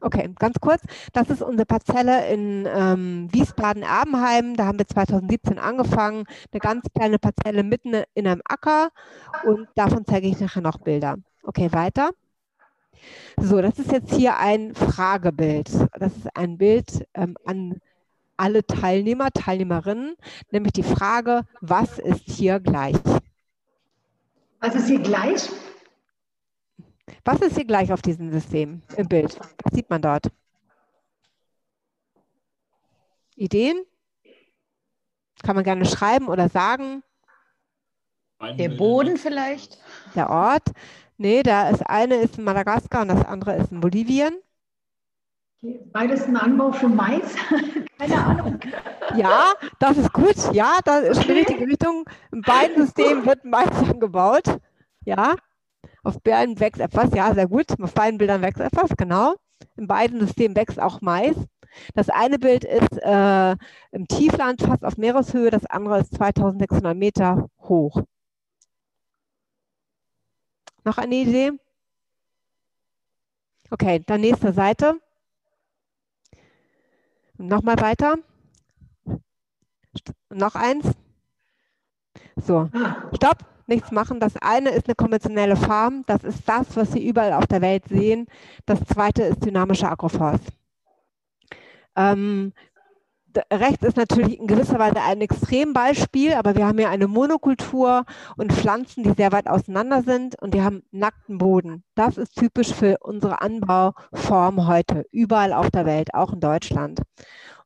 [0.00, 0.82] Okay, ganz kurz.
[1.12, 4.56] Das ist unsere Parzelle in ähm, Wiesbaden-Erbenheim.
[4.56, 6.24] Da haben wir 2017 angefangen.
[6.52, 8.90] Eine ganz kleine Parzelle mitten in einem Acker.
[9.44, 11.16] Und davon zeige ich nachher noch Bilder.
[11.42, 12.10] Okay, weiter.
[13.36, 15.68] So, das ist jetzt hier ein Fragebild.
[15.98, 17.80] Das ist ein Bild ähm, an
[18.36, 20.14] alle Teilnehmer, Teilnehmerinnen,
[20.52, 22.96] nämlich die Frage, was ist hier gleich?
[24.60, 25.48] Was ist hier gleich?
[27.24, 29.38] Was ist hier gleich auf diesem System im Bild?
[29.62, 30.30] Was sieht man dort?
[33.36, 33.84] Ideen?
[35.42, 37.02] Kann man gerne schreiben oder sagen.
[38.58, 39.78] Der Boden vielleicht?
[40.14, 40.70] Der Ort.
[41.16, 44.38] Nee, da ist eine ist in Madagaskar und das andere ist in Bolivien.
[45.92, 47.34] Beides ein Anbau für Mais?
[47.98, 48.60] Keine Ahnung.
[49.16, 50.36] Ja, das ist gut.
[50.52, 52.04] Ja, das ist die richtige Richtung.
[52.30, 54.44] In beiden Systemen wird Mais angebaut.
[55.04, 55.34] Ja.
[56.02, 57.66] Auf beiden wächst etwas, ja, sehr gut.
[57.80, 59.34] Auf beiden Bildern wächst etwas, genau.
[59.76, 61.36] In beiden Systemen wächst auch Mais.
[61.94, 63.52] Das eine Bild ist äh,
[63.92, 68.02] im Tiefland, fast auf Meereshöhe, das andere ist 2600 Meter hoch.
[70.84, 71.52] Noch eine Idee?
[73.70, 74.98] Okay, dann nächste Seite.
[77.36, 78.16] Nochmal weiter.
[80.30, 80.86] Noch eins.
[82.36, 82.70] So,
[83.14, 84.20] stopp nichts machen.
[84.20, 86.04] Das eine ist eine konventionelle Farm.
[86.06, 88.26] Das ist das, was Sie überall auf der Welt sehen.
[88.66, 90.44] Das zweite ist dynamischer Agroforst.
[91.96, 92.52] Ähm,
[93.52, 98.04] rechts ist natürlich in gewisser Weise ein Extrembeispiel, aber wir haben hier eine Monokultur
[98.36, 101.84] und Pflanzen, die sehr weit auseinander sind und die haben nackten Boden.
[101.94, 107.02] Das ist typisch für unsere Anbauform heute, überall auf der Welt, auch in Deutschland.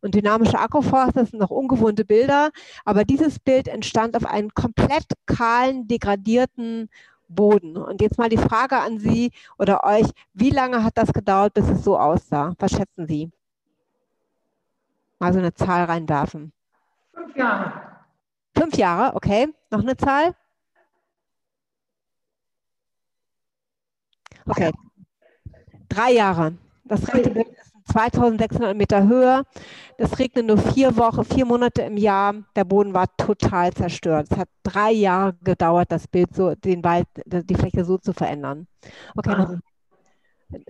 [0.03, 2.51] Und dynamische Agroforst, das sind noch ungewohnte Bilder,
[2.85, 6.91] aber dieses Bild entstand auf einem komplett kahlen, degradierten
[7.29, 7.77] Boden.
[7.77, 11.69] Und jetzt mal die Frage an Sie oder euch, wie lange hat das gedauert, bis
[11.69, 12.55] es so aussah?
[12.59, 13.31] Was schätzen Sie?
[15.21, 16.53] Mal so eine Zahl reinwerfen.
[17.15, 17.73] Fünf Jahre.
[18.57, 19.49] Fünf Jahre, okay.
[19.71, 20.35] Noch eine Zahl?
[24.47, 24.73] Okay.
[25.88, 26.59] Drei Jahre.
[26.85, 29.45] Das rechte Bild ist 2600 Meter Höhe.
[29.99, 32.35] Das regnet nur vier Wochen, vier Monate im Jahr.
[32.57, 34.29] Der Boden war total zerstört.
[34.31, 38.66] Es hat drei Jahre gedauert, das Bild so, den Wald, die Fläche so zu verändern.
[39.16, 39.55] Okay, noch,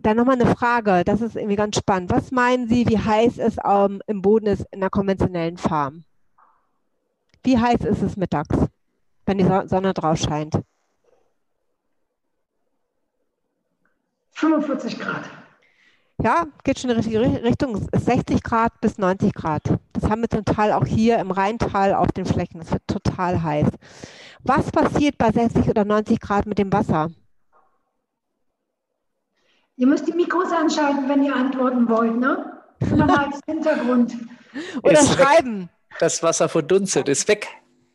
[0.03, 1.03] dann nochmal eine Frage.
[1.05, 2.11] Das ist irgendwie ganz spannend.
[2.11, 6.05] Was meinen Sie, wie heiß es ähm, im Boden ist in einer konventionellen Farm?
[7.43, 8.57] Wie heiß ist es mittags,
[9.27, 10.61] wenn die Sonne drauf scheint?
[14.33, 15.42] 45 Grad.
[16.23, 17.89] Ja, geht schon in die richtige Richtung.
[17.93, 19.63] 60 Grad bis 90 Grad.
[19.93, 22.61] Das haben wir zum Teil auch hier im Rheintal auf den Flächen.
[22.61, 23.67] Es wird total heiß.
[24.45, 27.11] Was passiert bei 60 oder 90 Grad mit dem Wasser?
[29.77, 32.63] Ihr müsst die Mikros anschalten, wenn ihr antworten wollt, ne?
[32.79, 34.15] Immer mal als Hintergrund.
[34.83, 35.63] Oder ist schreiben.
[35.63, 35.99] Weg.
[35.99, 37.49] Das Wasser verdunstet, ist weg.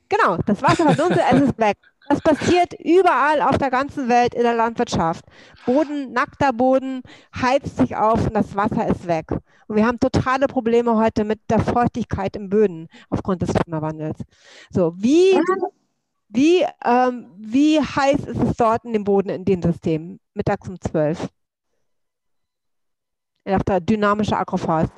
[0.10, 1.78] Genau, das Wasser verdunstet, es ist weg.
[2.10, 5.26] Das passiert überall auf der ganzen Welt in der Landwirtschaft.
[5.65, 7.02] Boden, nackter Boden
[7.36, 9.32] heizt sich auf und das Wasser ist weg.
[9.67, 14.20] Und wir haben totale Probleme heute mit der Feuchtigkeit im Böden aufgrund des Klimawandels.
[14.70, 15.38] So, wie,
[16.30, 20.20] wie, ähm, wie heiß ist es dort in dem Boden in dem System?
[20.34, 21.28] Mittags um 12.
[23.46, 24.91] Auf der dynamische Agroforst.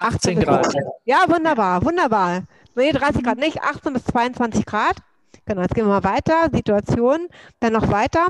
[0.00, 0.74] 18 Grad.
[1.04, 2.42] Ja, wunderbar, wunderbar.
[2.74, 4.96] Nee, 30 Grad nicht, 18 bis 22 Grad.
[5.44, 6.48] Genau, jetzt gehen wir mal weiter.
[6.52, 7.28] Situation,
[7.58, 8.28] dann noch weiter.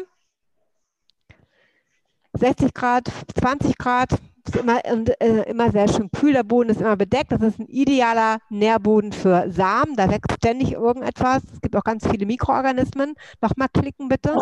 [2.32, 6.32] 60 Grad, 20 Grad, ist immer, äh, immer sehr schön kühl.
[6.32, 7.32] Der Boden ist immer bedeckt.
[7.32, 9.96] Das ist ein idealer Nährboden für Samen.
[9.96, 11.42] Da wächst ständig irgendetwas.
[11.52, 13.14] Es gibt auch ganz viele Mikroorganismen.
[13.40, 14.36] Nochmal klicken bitte.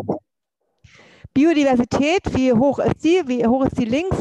[1.35, 3.23] Biodiversität, wie hoch ist sie?
[3.27, 4.17] Wie hoch ist sie links?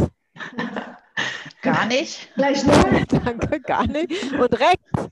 [1.62, 2.34] Gar nicht.
[2.36, 3.06] Gleich null.
[3.26, 4.34] Danke, gar nicht.
[4.34, 5.10] Und rechts?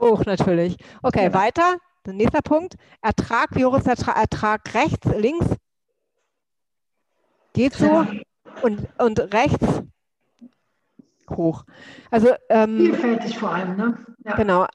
[0.00, 0.76] Hoch natürlich.
[1.02, 1.34] Okay, ja.
[1.34, 1.78] weiter.
[2.06, 2.74] Der nächste Punkt.
[3.00, 5.46] Ertrag, wie hoch ist der Ertrag rechts, links?
[7.54, 8.06] Geht so.
[8.62, 9.82] Und, und rechts
[11.30, 11.64] hoch.
[12.10, 13.98] Also, ähm, Vielfältig vor allem, ne?
[14.24, 14.36] Ja.
[14.36, 14.66] Genau.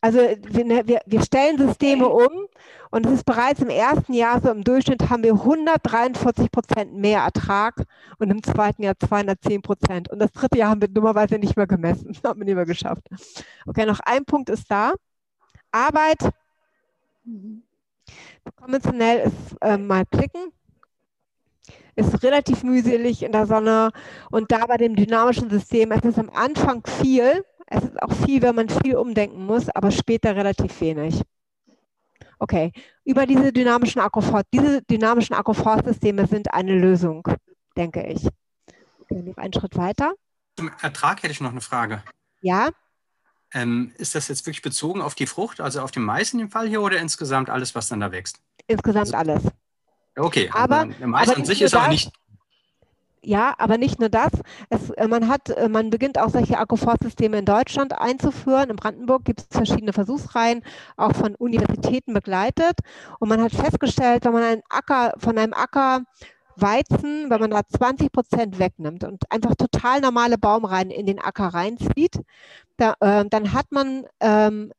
[0.00, 2.46] Also wir, ne, wir, wir stellen Systeme um
[2.90, 7.20] und es ist bereits im ersten Jahr so im Durchschnitt haben wir 143 Prozent mehr
[7.20, 7.84] Ertrag
[8.18, 10.10] und im zweiten Jahr 210 Prozent.
[10.10, 12.12] Und das dritte Jahr haben wir dummerweise nicht mehr gemessen.
[12.22, 13.08] Das haben wir nicht mehr geschafft.
[13.66, 14.94] Okay, noch ein Punkt ist da.
[15.70, 16.18] Arbeit.
[18.56, 20.52] Konventionell ist äh, mal klicken.
[21.96, 23.90] Ist relativ mühselig in der Sonne
[24.30, 28.42] und da bei dem dynamischen System, es ist am Anfang viel, es ist auch viel,
[28.42, 31.20] wenn man viel umdenken muss, aber später relativ wenig.
[32.38, 32.72] Okay,
[33.04, 37.26] über diese dynamischen Agroforst, diese dynamischen Agroforstsysteme sind eine Lösung,
[37.76, 38.26] denke ich.
[39.00, 40.12] Okay, noch einen Schritt weiter.
[40.56, 42.02] Zum Ertrag hätte ich noch eine Frage.
[42.40, 42.70] Ja.
[43.52, 46.50] Ähm, ist das jetzt wirklich bezogen auf die Frucht, also auf den Mais in dem
[46.50, 48.40] Fall hier oder insgesamt alles, was dann da wächst?
[48.66, 49.42] Insgesamt alles.
[50.16, 52.12] Okay, aber, aber der Mais aber an sich ist auch nicht
[53.28, 54.32] ja, aber nicht nur das.
[54.70, 58.70] Es, äh, man, hat, äh, man beginnt auch solche Agroforstsysteme in Deutschland einzuführen.
[58.70, 60.62] In Brandenburg gibt es verschiedene Versuchsreihen,
[60.96, 62.78] auch von Universitäten begleitet.
[63.18, 66.04] Und man hat festgestellt, wenn man einen Acker, von einem Acker
[66.56, 71.48] Weizen, wenn man da 20 Prozent wegnimmt und einfach total normale Baumreihen in den Acker
[71.48, 72.20] reinzieht,
[72.78, 74.72] da, äh, dann hat man ähm,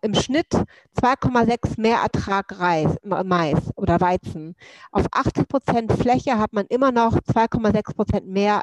[0.00, 0.52] im Schnitt
[1.00, 4.56] 2,6 mehr Ertrag Reis, Mais oder Weizen.
[4.92, 8.62] Auf 80 Prozent Fläche hat man immer noch 2,6 Prozent mehr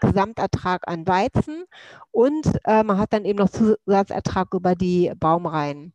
[0.00, 1.64] Gesamtertrag an Weizen
[2.10, 5.92] und äh, man hat dann eben noch Zusatzertrag über die Baumreihen.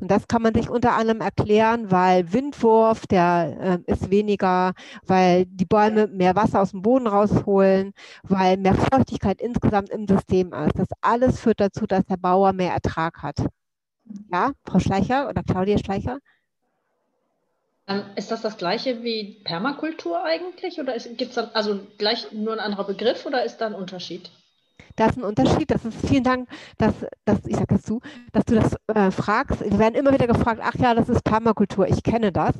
[0.00, 4.72] Und das kann man sich unter anderem erklären, weil Windwurf, der äh, ist weniger,
[5.06, 10.52] weil die Bäume mehr Wasser aus dem Boden rausholen, weil mehr Feuchtigkeit insgesamt im System
[10.52, 10.78] ist.
[10.78, 13.36] Das alles führt dazu, dass der Bauer mehr Ertrag hat.
[14.32, 16.18] Ja, Frau Schleicher oder Claudia Schleicher?
[17.86, 20.78] Ähm, ist das das gleiche wie Permakultur eigentlich?
[20.80, 24.30] Oder gibt es also gleich nur ein anderer Begriff oder ist da ein Unterschied?
[24.96, 25.70] Da ist ein Unterschied.
[25.70, 28.00] Das ist vielen Dank, dass, dass ich sage das zu,
[28.32, 29.60] dass du das äh, fragst.
[29.60, 31.88] Wir werden immer wieder gefragt, ach ja, das ist Permakultur.
[31.88, 32.54] Ich kenne das.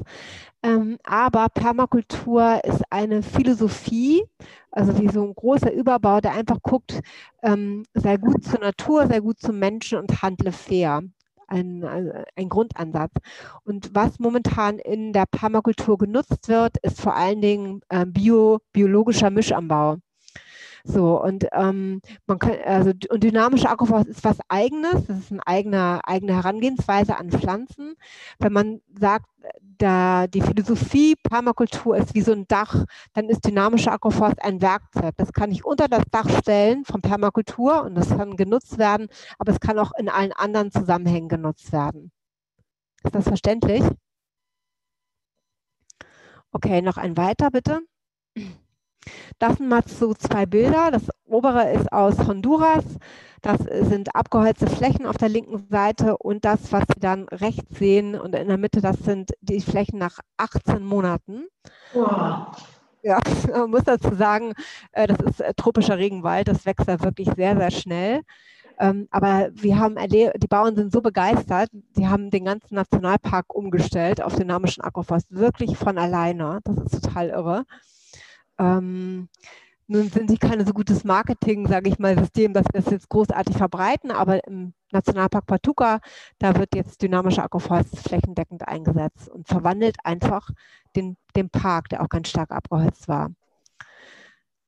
[0.63, 4.25] Ähm, aber Permakultur ist eine Philosophie,
[4.71, 7.01] also wie so ein großer Überbau, der einfach guckt,
[7.43, 11.03] ähm, sei gut zur Natur, sei gut zum Menschen und handle fair
[11.49, 11.85] ein,
[12.37, 13.13] ein Grundansatz.
[13.65, 19.31] Und was momentan in der Permakultur genutzt wird, ist vor allen Dingen äh, bio, biologischer
[19.31, 19.99] Mischanbau.
[20.87, 25.47] So, und ähm, man kann, also und dynamische Agroforst ist was eigenes, das ist eine
[25.47, 27.95] eigene, eigene Herangehensweise an Pflanzen.
[28.39, 29.27] Wenn man sagt,
[29.79, 35.15] da die Philosophie Permakultur ist wie so ein Dach, dann ist dynamische Agroforst ein Werkzeug.
[35.17, 39.53] Das kann ich unter das Dach stellen von Permakultur und das kann genutzt werden, aber
[39.53, 42.13] es kann auch in allen anderen Zusammenhängen genutzt werden.
[43.05, 43.83] Ist das verständlich?
[46.53, 47.81] Okay, noch ein weiter bitte.
[49.39, 50.91] Das sind mal so zwei Bilder.
[50.91, 52.85] Das obere ist aus Honduras.
[53.43, 58.19] Das sind abgeholzte Flächen auf der linken Seite und das, was Sie dann rechts sehen
[58.19, 61.45] und in der Mitte, das sind die Flächen nach 18 Monaten.
[61.93, 62.47] Wow.
[63.03, 63.21] Ja,
[63.53, 64.55] man muss dazu sagen,
[64.93, 66.49] äh, das ist äh, tropischer Regenwald.
[66.49, 68.23] Das wächst da wirklich sehr, sehr schnell.
[68.81, 73.55] Ähm, aber wir haben erlebt, die Bauern sind so begeistert, die haben den ganzen Nationalpark
[73.55, 76.61] umgestellt auf dynamischen Agroforst, wirklich von alleine.
[76.65, 77.65] Das ist total irre.
[78.59, 79.29] Ähm,
[79.87, 83.09] nun sind sie keine so gutes Marketing, sage ich mal, System, dass wir das jetzt
[83.11, 86.01] großartig verbreiten, aber im Nationalpark Patuca,
[86.39, 90.49] da wird jetzt dynamischer Agroforst flächendeckend eingesetzt und verwandelt einfach
[90.97, 93.31] den, den Park, der auch ganz stark abgeholzt war.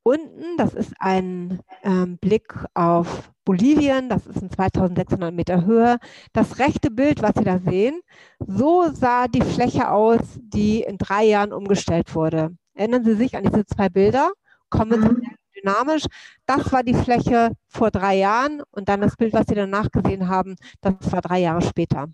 [0.03, 5.99] Unten, das ist ein ähm, Blick auf Bolivien, das ist in 2600 Meter Höhe.
[6.33, 8.01] Das rechte Bild, was Sie da sehen,
[8.39, 12.55] so sah die Fläche aus, die in drei Jahren umgestellt wurde.
[12.77, 14.31] Erinnern Sie sich an diese zwei Bilder?
[14.71, 15.61] konventionell mhm.
[15.61, 16.05] dynamisch.
[16.47, 20.29] Das war die Fläche vor drei Jahren und dann das Bild, was Sie danach gesehen
[20.29, 22.09] haben, das war drei Jahre später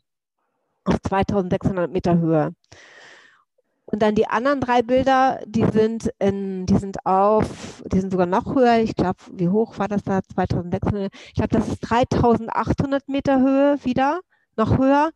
[0.85, 2.55] auf 2600 Meter Höhe.
[3.85, 8.27] Und dann die anderen drei Bilder, die sind, in, die sind auf, die sind sogar
[8.27, 8.79] noch höher.
[8.79, 10.22] Ich glaube, wie hoch war das da?
[10.22, 11.12] 2600.
[11.27, 14.20] Ich glaube, das ist 3800 Meter Höhe wieder,
[14.56, 15.10] noch höher.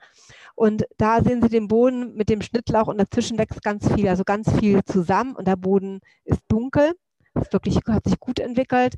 [0.55, 4.25] Und da sehen Sie den Boden mit dem Schnittlauch und dazwischen wächst ganz viel, also
[4.25, 6.93] ganz viel zusammen und der Boden ist dunkel.
[7.35, 8.95] Das wirklich, hat sich gut entwickelt.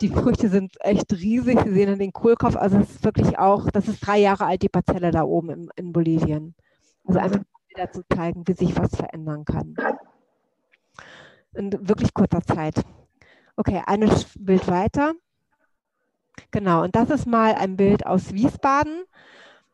[0.00, 1.60] Die Früchte sind echt riesig.
[1.64, 2.56] Sie sehen den Kohlkopf.
[2.56, 5.70] Also es ist wirklich auch, das ist drei Jahre alt, die Parzelle da oben in,
[5.76, 6.56] in Bolivien.
[7.06, 9.76] Also einfach wieder zu zeigen, wie sich was verändern kann.
[11.54, 12.82] In wirklich kurzer Zeit.
[13.54, 15.14] Okay, ein Bild weiter.
[16.50, 19.04] Genau, und das ist mal ein Bild aus Wiesbaden.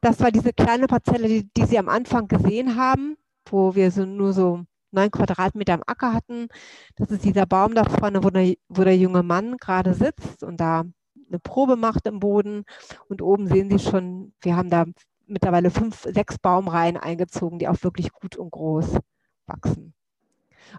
[0.04, 3.16] Das war diese kleine Parzelle, die, die Sie am Anfang gesehen haben,
[3.48, 6.48] wo wir so nur so neun Quadratmeter am Acker hatten.
[6.96, 10.58] Das ist dieser Baum da vorne, wo der, wo der junge Mann gerade sitzt und
[10.58, 10.84] da
[11.26, 12.64] eine Probe macht im Boden.
[13.08, 14.84] Und oben sehen Sie schon, wir haben da
[15.26, 18.98] mittlerweile fünf, sechs Baumreihen eingezogen, die auch wirklich gut und groß
[19.46, 19.93] wachsen.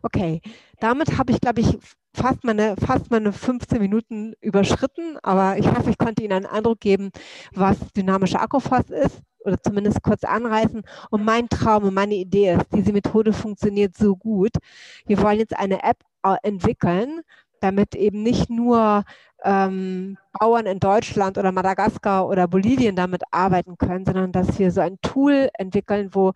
[0.02, 0.42] Okay,
[0.80, 1.78] damit habe ich, glaube ich,
[2.14, 6.80] fast meine, fast meine 15 Minuten überschritten, aber ich hoffe, ich konnte Ihnen einen Eindruck
[6.80, 7.12] geben,
[7.54, 10.84] was dynamischer Akkuforst ist oder zumindest kurz anreißen.
[11.12, 14.52] Und mein Traum und meine Idee ist, diese Methode funktioniert so gut.
[15.06, 17.22] Wir wollen jetzt eine App äh, entwickeln,
[17.60, 19.04] damit eben nicht nur
[19.44, 24.82] ähm, Bauern in Deutschland oder Madagaskar oder Bolivien damit arbeiten können, sondern dass wir so
[24.82, 26.34] ein Tool entwickeln, wo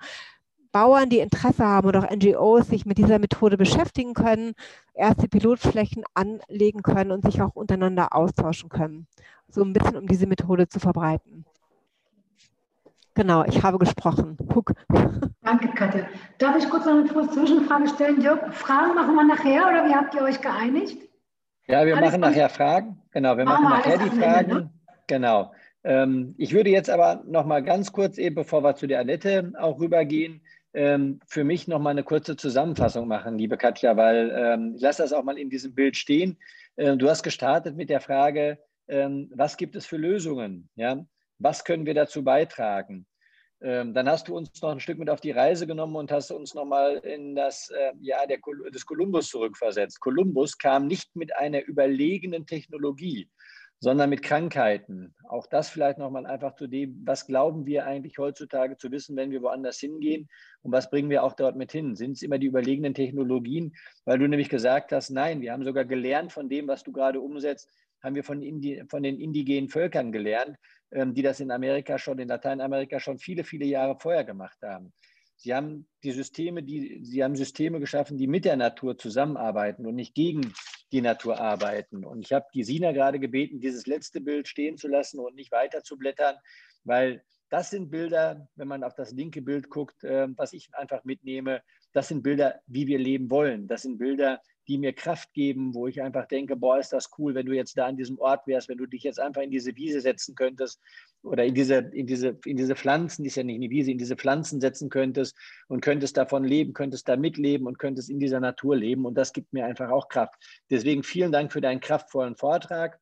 [0.71, 4.53] Bauern, die Interesse haben oder auch NGOs sich mit dieser Methode beschäftigen können,
[4.93, 9.07] erste Pilotflächen anlegen können und sich auch untereinander austauschen können.
[9.47, 11.45] So ein bisschen, um diese Methode zu verbreiten.
[13.15, 14.37] Genau, ich habe gesprochen.
[14.55, 14.73] Huck.
[15.41, 16.07] Danke, Katja.
[16.37, 18.21] Darf ich kurz noch eine Zwischenfrage stellen?
[18.21, 21.09] Jörg, Fragen machen wir nachher oder wie habt ihr euch geeinigt?
[21.67, 23.01] Ja, wir alles machen nachher Fragen.
[23.11, 24.49] Genau, wir machen, nachher die Fragen.
[24.49, 24.73] Ende, ne?
[25.07, 25.51] Genau.
[25.83, 29.51] Ähm, ich würde jetzt aber noch mal ganz kurz eben, bevor wir zu der Annette
[29.59, 30.41] auch rübergehen,
[30.73, 35.01] ähm, für mich noch mal eine kurze Zusammenfassung machen, liebe Katja, weil ähm, ich lasse
[35.01, 36.37] das auch mal in diesem Bild stehen.
[36.77, 40.69] Ähm, du hast gestartet mit der Frage, ähm, was gibt es für Lösungen?
[40.75, 41.05] Ja?
[41.39, 43.05] Was können wir dazu beitragen?
[43.61, 46.31] Ähm, dann hast du uns noch ein Stück mit auf die Reise genommen und hast
[46.31, 48.39] uns nochmal in das äh, Jahr der,
[48.73, 49.99] des Kolumbus zurückversetzt.
[49.99, 53.27] Kolumbus kam nicht mit einer überlegenen Technologie,
[53.79, 55.15] sondern mit Krankheiten.
[55.27, 59.31] Auch das vielleicht nochmal einfach zu dem, was glauben wir eigentlich heutzutage zu wissen, wenn
[59.31, 60.29] wir woanders hingehen
[60.61, 61.95] und was bringen wir auch dort mit hin?
[61.95, 63.73] Sind es immer die überlegenen Technologien?
[64.05, 67.21] Weil du nämlich gesagt hast, nein, wir haben sogar gelernt von dem, was du gerade
[67.21, 67.69] umsetzt,
[68.01, 70.57] haben wir von, Indi von den indigenen Völkern gelernt,
[70.91, 74.93] ähm, die das in Amerika schon, in Lateinamerika schon viele, viele Jahre vorher gemacht haben.
[75.41, 79.95] Sie haben die Systeme, die, sie haben Systeme geschaffen, die mit der Natur zusammenarbeiten und
[79.95, 80.53] nicht gegen
[80.91, 82.03] die Natur arbeiten.
[82.03, 85.53] Und ich habe die Sina gerade gebeten, dieses letzte Bild stehen zu lassen und nicht
[85.53, 86.35] weiter zu blättern,
[86.83, 91.05] weil das sind Bilder, wenn man auf das linke Bild guckt, äh, was ich einfach
[91.05, 93.67] mitnehme, das sind Bilder, wie wir leben wollen.
[93.67, 97.33] Das sind Bilder, die mir Kraft geben, wo ich einfach denke, boah, ist das cool,
[97.33, 99.75] wenn du jetzt da an diesem Ort wärst, wenn du dich jetzt einfach in diese
[99.75, 100.79] Wiese setzen könntest
[101.23, 103.97] oder in diese, in diese, in diese Pflanzen, die ist ja nicht eine Wiese, in
[103.97, 105.35] diese Pflanzen setzen könntest
[105.67, 109.05] und könntest davon leben, könntest da mitleben und könntest in dieser Natur leben.
[109.05, 110.35] Und das gibt mir einfach auch Kraft.
[110.69, 112.99] Deswegen vielen Dank für deinen kraftvollen Vortrag.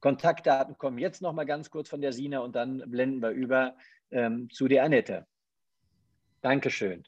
[0.00, 3.76] Kontaktdaten kommen jetzt noch mal ganz kurz von der Sina und dann blenden wir über
[4.10, 5.26] ähm, zu der Annette.
[6.40, 7.04] Dankeschön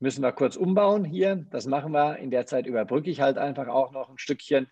[0.00, 1.46] müssen wir kurz umbauen hier.
[1.50, 2.16] Das machen wir.
[2.18, 4.68] In der Zeit überbrücke ich halt einfach auch noch ein Stückchen.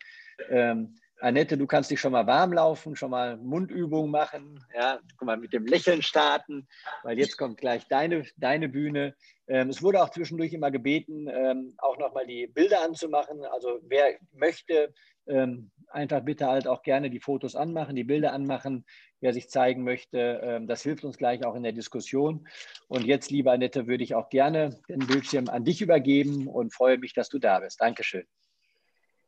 [0.49, 4.63] Ähm, Annette, du kannst dich schon mal warm laufen, schon mal Mundübungen machen.
[4.75, 6.69] Ja, guck mal, mit dem Lächeln starten,
[7.05, 9.15] weil jetzt kommt gleich deine, deine Bühne.
[9.49, 13.45] Ähm, es wurde auch zwischendurch immer gebeten, ähm, auch nochmal die Bilder anzumachen.
[13.47, 14.93] Also wer möchte,
[15.27, 18.85] ähm, einfach bitte halt auch gerne die Fotos anmachen, die Bilder anmachen
[19.21, 20.41] wer sich zeigen möchte.
[20.43, 22.47] Ähm, das hilft uns gleich auch in der Diskussion.
[22.89, 26.99] Und jetzt, liebe Annette, würde ich auch gerne den Bildschirm an dich übergeben und freue
[26.99, 27.81] mich, dass du da bist.
[27.81, 28.25] Dankeschön.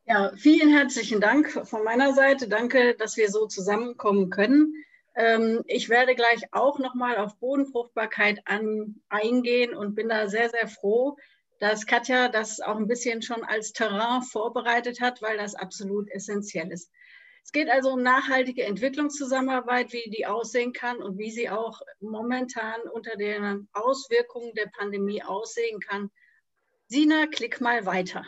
[0.05, 2.47] Ja, vielen herzlichen Dank von meiner Seite.
[2.47, 4.73] Danke, dass wir so zusammenkommen können.
[5.15, 10.67] Ähm, ich werde gleich auch nochmal auf Bodenfruchtbarkeit an, eingehen und bin da sehr, sehr
[10.67, 11.17] froh,
[11.59, 16.71] dass Katja das auch ein bisschen schon als Terrain vorbereitet hat, weil das absolut essentiell
[16.71, 16.91] ist.
[17.43, 22.81] Es geht also um nachhaltige Entwicklungszusammenarbeit, wie die aussehen kann und wie sie auch momentan
[22.93, 26.11] unter den Auswirkungen der Pandemie aussehen kann.
[26.87, 28.25] Sina, klick mal weiter.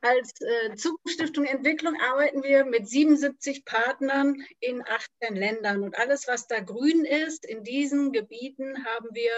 [0.00, 5.84] Als äh, Zukunftsstiftung Entwicklung arbeiten wir mit 77 Partnern in 18 Ländern.
[5.84, 9.32] Und alles, was da grün ist, in diesen Gebieten haben wir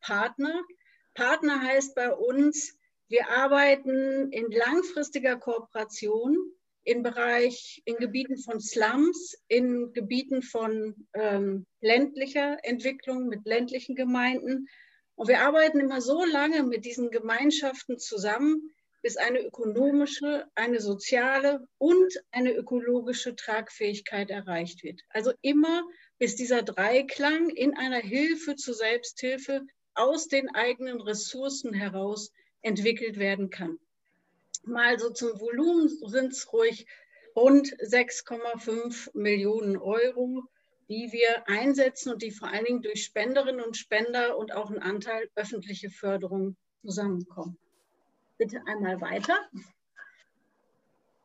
[0.00, 0.62] Partner.
[1.16, 2.76] Partner heißt bei uns,
[3.08, 6.36] wir arbeiten in langfristiger Kooperation
[6.84, 14.68] im Bereich, in Gebieten von Slums, in Gebieten von ähm, ländlicher Entwicklung mit ländlichen Gemeinden.
[15.16, 18.70] Und wir arbeiten immer so lange mit diesen Gemeinschaften zusammen,
[19.02, 25.00] bis eine ökonomische, eine soziale und eine ökologische Tragfähigkeit erreicht wird.
[25.10, 25.82] Also immer
[26.18, 29.66] bis dieser Dreiklang in einer Hilfe zur Selbsthilfe
[29.96, 32.32] aus den eigenen Ressourcen heraus
[32.62, 33.78] entwickelt werden kann.
[34.64, 36.86] Mal so zum Volumen sind es ruhig
[37.36, 40.42] rund 6,5 Millionen Euro,
[40.88, 44.80] die wir einsetzen und die vor allen Dingen durch Spenderinnen und Spender und auch einen
[44.80, 47.58] Anteil öffentliche Förderung zusammenkommen.
[48.38, 49.36] Bitte einmal weiter.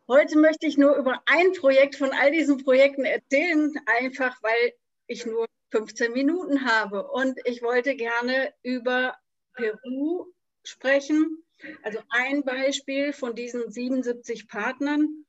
[0.07, 4.73] Heute möchte ich nur über ein Projekt von all diesen Projekten erzählen, einfach weil
[5.07, 7.07] ich nur 15 Minuten habe.
[7.07, 9.15] Und ich wollte gerne über
[9.53, 10.27] Peru
[10.63, 11.43] sprechen.
[11.83, 15.25] Also ein Beispiel von diesen 77 Partnern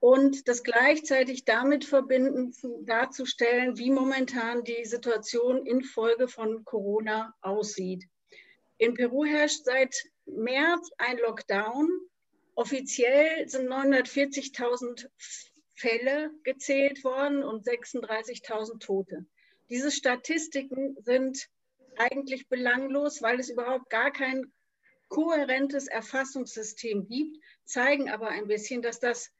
[0.00, 2.54] und das gleichzeitig damit verbinden,
[2.84, 8.04] darzustellen, wie momentan die Situation infolge von Corona aussieht.
[8.78, 9.96] In Peru herrscht seit
[10.26, 11.88] März ein Lockdown.
[12.54, 15.08] Offiziell sind 940.000
[15.74, 19.26] Fälle gezählt worden und 36.000 Tote.
[19.68, 21.48] Diese Statistiken sind
[21.96, 24.52] eigentlich belanglos, weil es überhaupt gar kein
[25.08, 29.30] kohärentes Erfassungssystem gibt, zeigen aber ein bisschen, dass das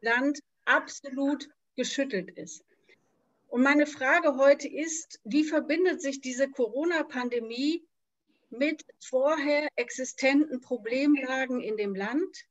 [0.00, 2.64] Land absolut geschüttelt ist.
[3.48, 7.84] Und meine Frage heute ist, wie verbindet sich diese Corona-Pandemie
[8.50, 12.46] mit vorher existenten Problemlagen in dem Land?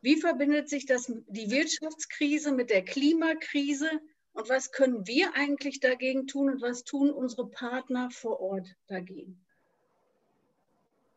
[0.00, 3.90] Wie verbindet sich das, die Wirtschaftskrise mit der Klimakrise?
[4.36, 9.42] Und was können wir eigentlich dagegen tun und was tun unsere Partner vor Ort dagegen?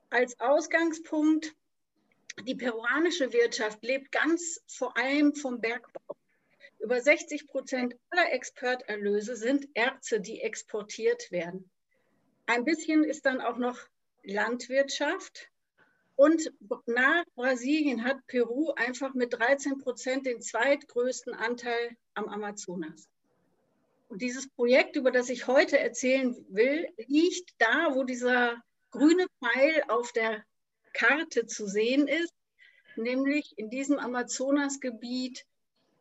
[0.09, 1.53] Als Ausgangspunkt,
[2.47, 6.15] die peruanische Wirtschaft lebt ganz vor allem vom Bergbau.
[6.80, 11.70] Über 60 Prozent aller Exporterlöse sind Erze, die exportiert werden.
[12.45, 13.80] Ein bisschen ist dann auch noch
[14.24, 15.51] Landwirtschaft.
[16.20, 16.51] Und
[16.86, 23.07] nach Brasilien hat Peru einfach mit 13 Prozent den zweitgrößten Anteil am Amazonas.
[24.09, 28.61] Und dieses Projekt, über das ich heute erzählen will, liegt da, wo dieser
[28.91, 30.43] grüne Pfeil auf der
[30.91, 32.34] Karte zu sehen ist,
[32.97, 35.45] nämlich in diesem Amazonasgebiet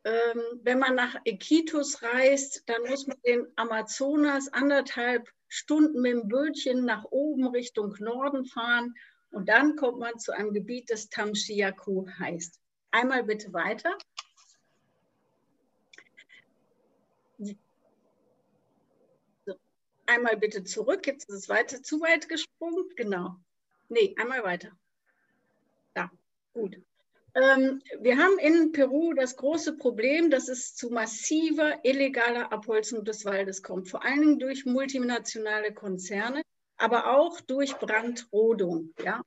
[0.03, 6.27] ähm, wenn man nach Iquitos reist, dann muss man den Amazonas anderthalb Stunden mit dem
[6.27, 8.95] Bötchen nach oben Richtung Norden fahren
[9.31, 12.59] und dann kommt man zu einem Gebiet, das Tamshiaku heißt.
[12.91, 13.97] Einmal bitte weiter.
[20.07, 21.05] Einmal bitte zurück.
[21.05, 22.89] Jetzt ist es weiter zu weit gesprungen.
[22.95, 23.35] Genau.
[23.89, 24.71] Nee, einmal weiter.
[25.93, 26.11] Da,
[26.53, 26.77] gut.
[27.35, 33.23] Ähm, wir haben in Peru das große Problem, dass es zu massiver illegaler Abholzung des
[33.23, 36.41] Waldes kommt, vor allen Dingen durch multinationale Konzerne,
[36.79, 38.93] aber auch durch Brandrodung.
[39.03, 39.21] Ja?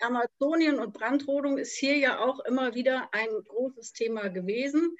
[0.00, 4.96] Amazonien und Brandrodung ist hier ja auch immer wieder ein großes Thema gewesen.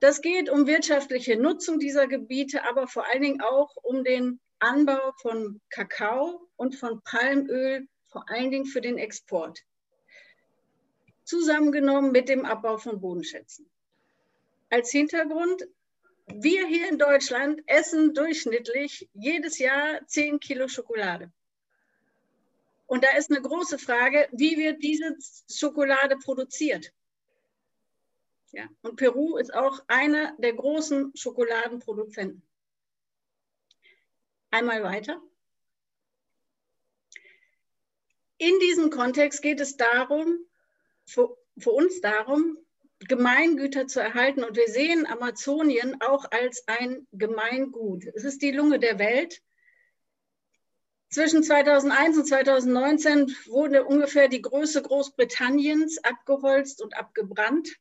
[0.00, 5.12] Das geht um wirtschaftliche Nutzung dieser Gebiete, aber vor allen Dingen auch um den Anbau
[5.20, 9.60] von Kakao und von Palmöl, vor allen Dingen für den Export
[11.24, 13.68] zusammengenommen mit dem Abbau von Bodenschätzen.
[14.70, 15.66] Als Hintergrund,
[16.26, 21.32] wir hier in Deutschland essen durchschnittlich jedes Jahr 10 Kilo Schokolade.
[22.86, 25.16] Und da ist eine große Frage, wie wird diese
[25.50, 26.92] Schokolade produziert?
[28.52, 32.42] Ja, und Peru ist auch einer der großen Schokoladenproduzenten.
[34.50, 35.20] Einmal weiter.
[38.38, 40.38] In diesem Kontext geht es darum,
[41.04, 42.58] für, für uns darum,
[43.00, 44.44] Gemeingüter zu erhalten.
[44.44, 48.04] Und wir sehen Amazonien auch als ein Gemeingut.
[48.14, 49.42] Es ist die Lunge der Welt.
[51.08, 57.76] Zwischen 2001 und 2019 wurde ungefähr die Größe Großbritanniens abgeholzt und abgebrannt.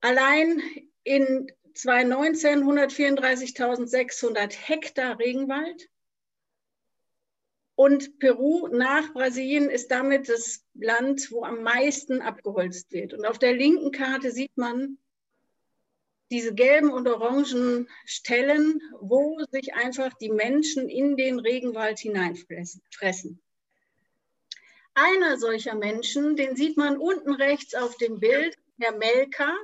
[0.00, 0.62] Allein
[1.04, 5.88] in 2019 134.600 Hektar Regenwald.
[7.80, 13.14] Und Peru nach Brasilien ist damit das Land, wo am meisten abgeholzt wird.
[13.14, 14.98] Und auf der linken Karte sieht man
[16.30, 23.40] diese gelben und orangen Stellen, wo sich einfach die Menschen in den Regenwald hineinfressen.
[24.92, 29.56] Einer solcher Menschen, den sieht man unten rechts auf dem Bild, Herr Melka.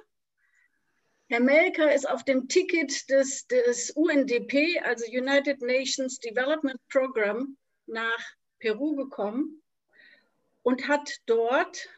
[1.28, 8.24] Herr Melka ist auf dem Ticket des, des UNDP, also United Nations Development Program, nach
[8.58, 9.62] Peru gekommen
[10.62, 11.88] und hat dort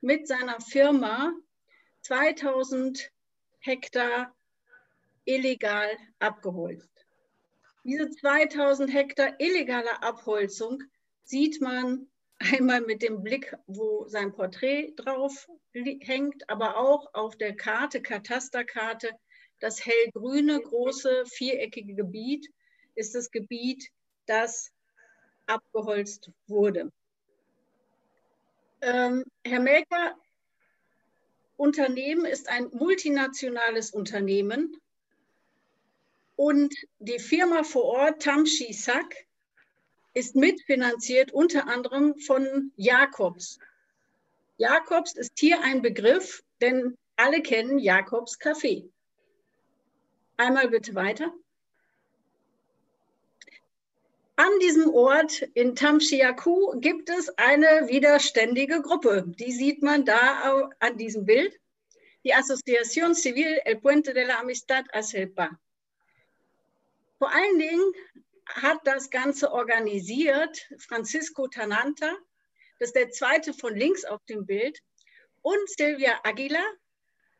[0.00, 1.32] mit seiner Firma
[2.02, 3.10] 2000
[3.60, 4.34] Hektar
[5.24, 6.90] illegal abgeholzt.
[7.84, 10.82] Diese 2000 Hektar illegale Abholzung
[11.24, 12.08] sieht man
[12.38, 19.10] einmal mit dem Blick, wo sein Porträt drauf hängt, aber auch auf der Karte, Katasterkarte,
[19.60, 22.48] das hellgrüne, große, viereckige Gebiet
[22.94, 23.90] ist das Gebiet,
[24.26, 24.72] das
[25.50, 26.90] abgeholzt wurde.
[28.80, 30.16] Ähm, Herr Melker
[31.56, 34.80] Unternehmen ist ein multinationales Unternehmen
[36.36, 39.14] und die Firma vor Ort, Tamshi Sak,
[40.14, 43.58] ist mitfinanziert unter anderem von Jakobs.
[44.56, 48.90] Jakobs ist hier ein Begriff, denn alle kennen Jakobs Café.
[50.38, 51.30] Einmal bitte weiter.
[54.42, 59.22] An diesem Ort in Tamshiaku gibt es eine widerständige Gruppe.
[59.26, 61.60] Die sieht man da an diesem Bild.
[62.24, 65.50] Die Asociación Civil El Puente de la Amistad Aselpa.
[67.18, 67.92] Vor allen Dingen
[68.46, 72.16] hat das Ganze organisiert Francisco Tananta,
[72.78, 74.80] das ist der zweite von links auf dem Bild,
[75.42, 76.64] und Silvia Aguila,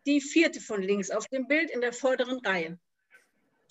[0.04, 2.78] die vierte von links auf dem Bild in der vorderen Reihe.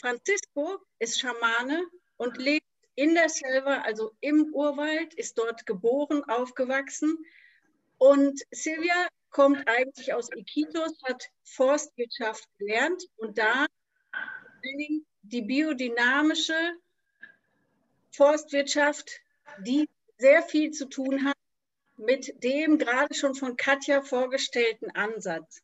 [0.02, 1.86] Francisco ist Schamane
[2.18, 2.66] und lebt
[3.00, 7.26] in der Selva, also im Urwald, ist dort geboren, aufgewachsen.
[7.98, 13.68] Und Silvia kommt eigentlich aus Iquitos, hat Forstwirtschaft gelernt und da
[15.22, 16.74] die biodynamische
[18.12, 19.10] Forstwirtschaft,
[19.60, 19.88] die
[20.18, 21.38] sehr viel zu tun hat
[21.96, 25.62] mit dem gerade schon von Katja vorgestellten Ansatz.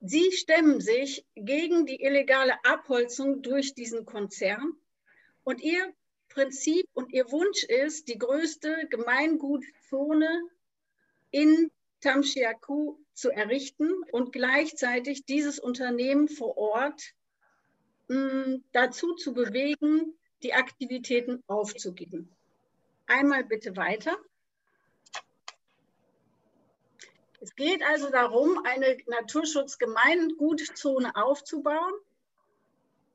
[0.00, 4.78] Sie stemmen sich gegen die illegale Abholzung durch diesen Konzern
[5.44, 5.92] und ihr
[6.28, 10.42] Prinzip und ihr Wunsch ist, die größte Gemeingutzone
[11.30, 11.70] in
[12.00, 17.14] Tamshiaku zu errichten und gleichzeitig dieses Unternehmen vor Ort
[18.08, 22.34] mh, hm, dazu zu bewegen, die Aktivitäten aufzugeben.
[23.06, 24.16] Einmal bitte weiter.
[27.40, 31.92] Es geht also darum, eine Naturschutzgemeingutzone aufzubauen,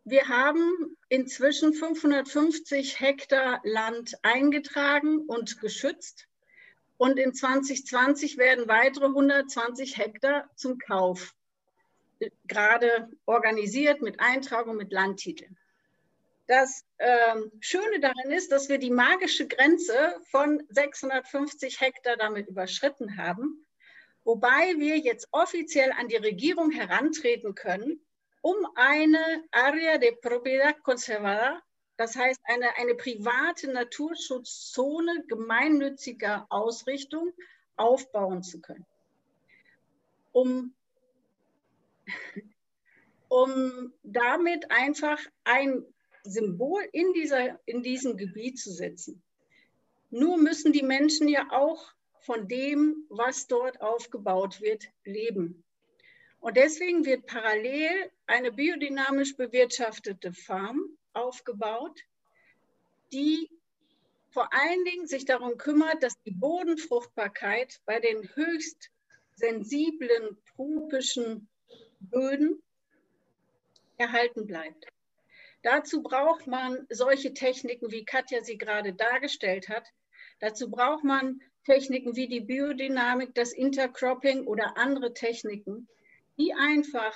[0.09, 6.29] wir haben inzwischen 550 Hektar Land eingetragen und geschützt.
[6.95, 11.35] Und in 2020 werden weitere 120 Hektar zum Kauf
[12.47, 15.57] gerade organisiert mit Eintragung, mit Landtiteln.
[16.47, 23.17] Das ähm, Schöne darin ist, dass wir die magische Grenze von 650 Hektar damit überschritten
[23.17, 23.67] haben,
[24.23, 28.06] wobei wir jetzt offiziell an die Regierung herantreten können
[28.47, 31.61] um eine Area de Propiedad Conservada,
[31.97, 37.33] das heißt eine, eine private Naturschutzzone gemeinnütziger Ausrichtung,
[37.75, 38.85] aufbauen zu können.
[40.31, 40.73] Um,
[43.27, 45.85] um damit einfach ein
[46.23, 49.21] Symbol in, dieser, in diesem Gebiet zu setzen.
[50.09, 51.91] Nur müssen die Menschen ja auch
[52.21, 55.65] von dem, was dort aufgebaut wird, leben.
[56.39, 61.99] Und deswegen wird parallel eine biodynamisch bewirtschaftete Farm aufgebaut,
[63.11, 63.49] die
[64.29, 68.91] vor allen Dingen sich darum kümmert, dass die Bodenfruchtbarkeit bei den höchst
[69.35, 71.47] sensiblen tropischen
[71.99, 72.61] Böden
[73.97, 74.85] erhalten bleibt.
[75.63, 79.87] Dazu braucht man solche Techniken, wie Katja sie gerade dargestellt hat.
[80.39, 85.87] Dazu braucht man Techniken wie die Biodynamik, das Intercropping oder andere Techniken,
[86.37, 87.13] die einfach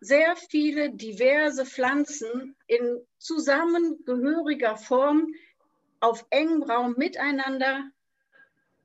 [0.00, 5.34] sehr viele diverse Pflanzen in zusammengehöriger Form
[6.00, 7.90] auf engem Raum miteinander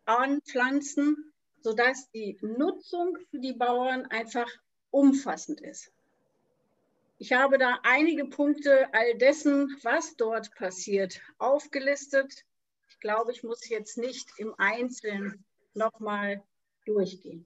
[0.06, 4.50] anpflanzen, sodass die Nutzung für die Bauern einfach
[4.92, 5.92] umfassend ist.
[7.20, 12.44] Ich habe da einige Punkte all dessen, was dort passiert, aufgelistet.
[12.90, 16.44] Ich glaube, ich muss jetzt nicht im Einzelnen nochmal
[16.86, 17.46] durchgehen.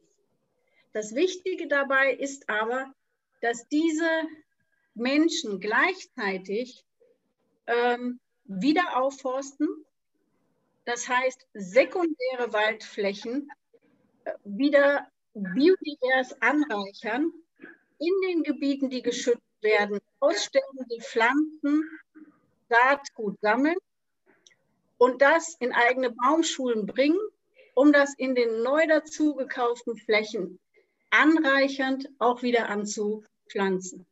[0.98, 2.92] Das Wichtige dabei ist aber,
[3.42, 4.10] dass diese
[4.96, 6.84] Menschen gleichzeitig
[7.68, 9.68] ähm, wieder aufforsten,
[10.86, 13.48] das heißt sekundäre Waldflächen
[14.24, 17.32] äh, wieder biodivers anreichern
[18.00, 21.88] in den Gebieten, die geschützt werden, aussterbende Pflanzen,
[22.70, 23.78] Saatgut sammeln
[24.98, 27.20] und das in eigene Baumschulen bringen,
[27.76, 30.60] um das in den neu dazu gekauften Flächen
[31.10, 34.06] anreichernd auch wieder anzupflanzen.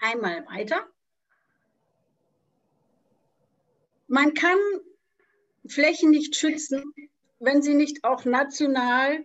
[0.00, 0.86] Einmal weiter.
[4.08, 4.58] Man kann
[5.68, 6.92] Flächen nicht schützen,
[7.38, 9.24] wenn sie nicht auch national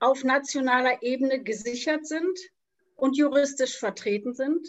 [0.00, 2.38] auf nationaler Ebene gesichert sind
[2.96, 4.66] und juristisch vertreten sind.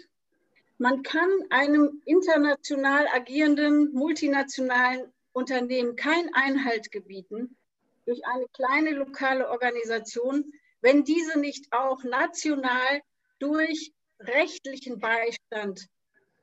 [0.77, 7.57] Man kann einem international agierenden, multinationalen Unternehmen keinen Einhalt gebieten
[8.05, 10.51] durch eine kleine lokale Organisation,
[10.85, 13.01] wenn diese nicht auch national
[13.39, 15.87] durch rechtlichen Beistand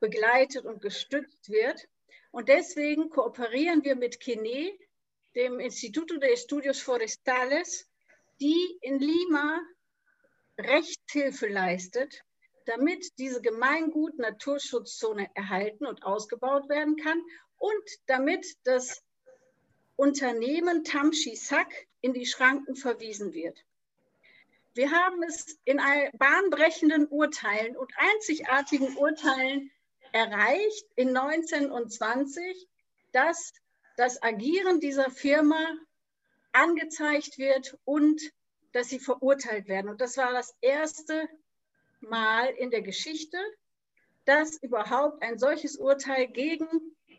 [0.01, 1.87] begleitet und gestützt wird.
[2.33, 4.77] Und deswegen kooperieren wir mit KINE,
[5.37, 7.89] dem Instituto de Estudios Forestales,
[8.41, 9.61] die in Lima
[10.59, 12.25] Rechtshilfe leistet,
[12.67, 17.23] damit diese Gemeingut Naturschutzzone erhalten und ausgebaut werden kann
[17.59, 19.05] und damit das
[19.95, 23.57] Unternehmen Tamshi Sak in die Schranken verwiesen wird.
[24.75, 25.81] Wir haben es in
[26.15, 29.71] bahnbrechenden Urteilen und einzigartigen Urteilen
[30.13, 32.69] erreicht in 19 und 20,
[33.13, 33.53] dass
[33.97, 35.77] das Agieren dieser Firma
[36.53, 38.23] angezeigt wird und
[38.73, 39.91] dass sie verurteilt werden.
[39.91, 41.29] Und das war das erste
[42.01, 43.39] Mal in der Geschichte,
[44.25, 46.67] dass überhaupt ein solches Urteil gegen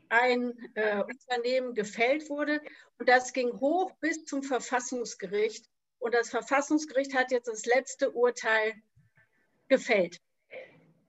[0.09, 2.61] ein äh, Unternehmen gefällt wurde.
[2.97, 5.69] Und das ging hoch bis zum Verfassungsgericht.
[6.03, 8.73] Und das Verfassungsgericht hat jetzt das letzte Urteil
[9.69, 10.19] gefällt.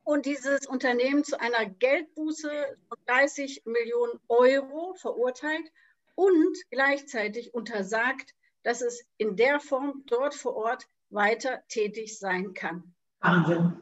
[0.04, 5.68] Und dieses Unternehmen zu einer Geldbuße von 30 Millionen Euro verurteilt
[6.14, 12.94] und gleichzeitig untersagt, dass es in der Form dort vor Ort weiter tätig sein kann.
[13.18, 13.72] Wahnsinn.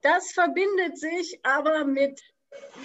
[0.00, 2.22] Das verbindet sich aber mit,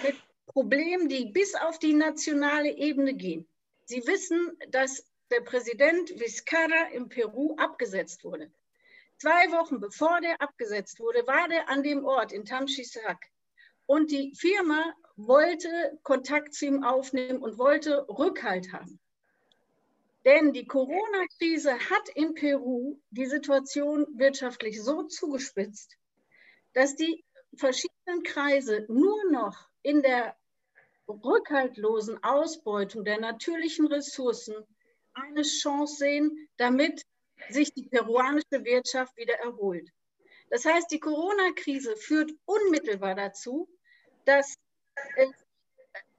[0.02, 3.48] mit Problemen, die bis auf die nationale Ebene gehen.
[3.86, 8.50] Sie wissen, dass der Präsident Vizcarra in Peru abgesetzt wurde.
[9.18, 13.18] Zwei Wochen bevor der abgesetzt wurde, war der an dem Ort in Tamchisac.
[13.86, 18.98] Und die Firma wollte Kontakt zu ihm aufnehmen und wollte Rückhalt haben.
[20.24, 25.96] Denn die Corona-Krise hat in Peru die Situation wirtschaftlich so zugespitzt,
[26.74, 27.24] dass die
[27.56, 30.36] verschiedenen Kreise nur noch in der
[31.08, 34.54] rückhaltlosen Ausbeutung der natürlichen Ressourcen
[35.14, 37.02] eine Chance sehen, damit
[37.48, 39.88] sich die peruanische Wirtschaft wieder erholt.
[40.50, 43.68] Das heißt, die Corona-Krise führt unmittelbar dazu,
[44.24, 44.56] dass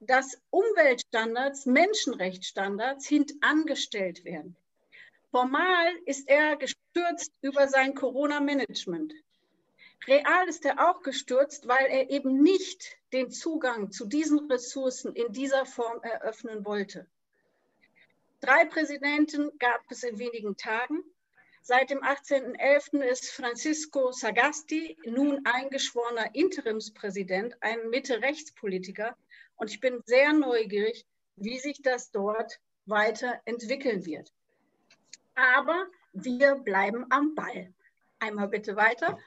[0.00, 4.56] dass Umweltstandards, Menschenrechtsstandards hintangestellt werden.
[5.30, 9.14] Formal ist er gestürzt über sein Corona-Management.
[10.06, 15.32] Real ist er auch gestürzt, weil er eben nicht den Zugang zu diesen Ressourcen in
[15.32, 17.06] dieser Form eröffnen wollte.
[18.42, 21.04] Drei Präsidenten gab es in wenigen Tagen.
[21.60, 23.00] Seit dem 18.11.
[23.04, 29.16] ist Francisco Sagasti nun eingeschworener Interimspräsident, ein Mitte-Rechts-Politiker,
[29.54, 34.32] und ich bin sehr neugierig, wie sich das dort weiterentwickeln wird.
[35.36, 37.72] Aber wir bleiben am Ball.
[38.18, 39.20] Einmal bitte weiter.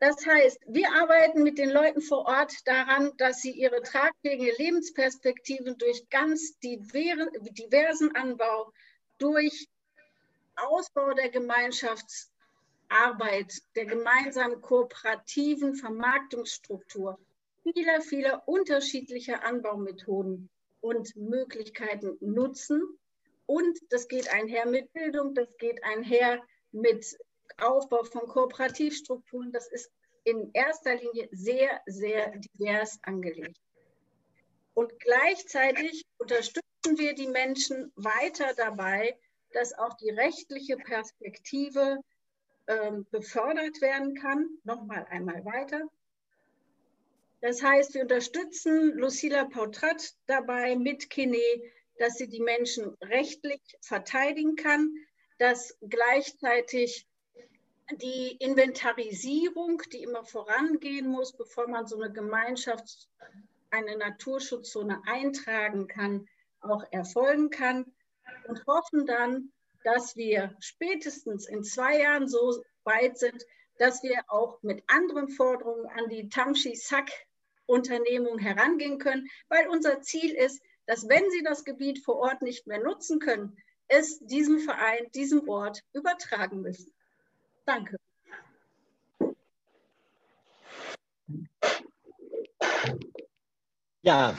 [0.00, 5.76] Das heißt, wir arbeiten mit den Leuten vor Ort daran, dass sie ihre tragfähigen Lebensperspektiven
[5.78, 8.72] durch ganz diversen Anbau,
[9.18, 9.68] durch
[10.56, 12.30] Ausbau der Gemeinschafts-
[12.90, 17.18] Arbeit der gemeinsamen kooperativen Vermarktungsstruktur
[17.62, 22.82] vieler, vieler unterschiedlicher Anbaumethoden und Möglichkeiten nutzen.
[23.46, 26.42] Und das geht einher mit Bildung, das geht einher
[26.72, 27.16] mit
[27.62, 29.52] Aufbau von Kooperativstrukturen.
[29.52, 29.90] Das ist
[30.24, 33.60] in erster Linie sehr, sehr divers angelegt.
[34.74, 39.18] Und gleichzeitig unterstützen wir die Menschen weiter dabei,
[39.52, 41.98] dass auch die rechtliche Perspektive
[42.66, 44.48] ähm, befördert werden kann.
[44.64, 45.82] Nochmal einmal weiter.
[47.40, 51.42] Das heißt, wir unterstützen Lucila Pautrat dabei mit Kine,
[51.98, 54.94] dass sie die Menschen rechtlich verteidigen kann,
[55.38, 57.06] dass gleichzeitig
[57.96, 63.08] die Inventarisierung, die immer vorangehen muss, bevor man so eine Gemeinschaft,
[63.70, 66.28] eine Naturschutzzone eintragen kann,
[66.60, 67.86] auch erfolgen kann
[68.46, 69.50] und hoffen dann,
[69.84, 73.44] dass wir spätestens in zwei Jahren so weit sind,
[73.78, 80.62] dass wir auch mit anderen Forderungen an die Tamshi-Sack-Unternehmung herangehen können, weil unser Ziel ist,
[80.86, 83.56] dass wenn sie das Gebiet vor Ort nicht mehr nutzen können,
[83.88, 86.92] es diesem Verein, diesem Ort übertragen müssen.
[87.70, 87.96] Danke.
[94.02, 94.36] Ja,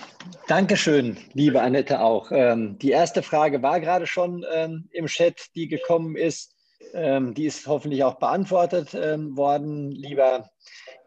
[0.47, 2.33] danke schön, liebe Annette auch.
[2.33, 6.53] Ähm, die erste Frage war gerade schon ähm, im Chat, die gekommen ist.
[6.93, 9.91] Ähm, die ist hoffentlich auch beantwortet ähm, worden.
[9.91, 10.49] Lieber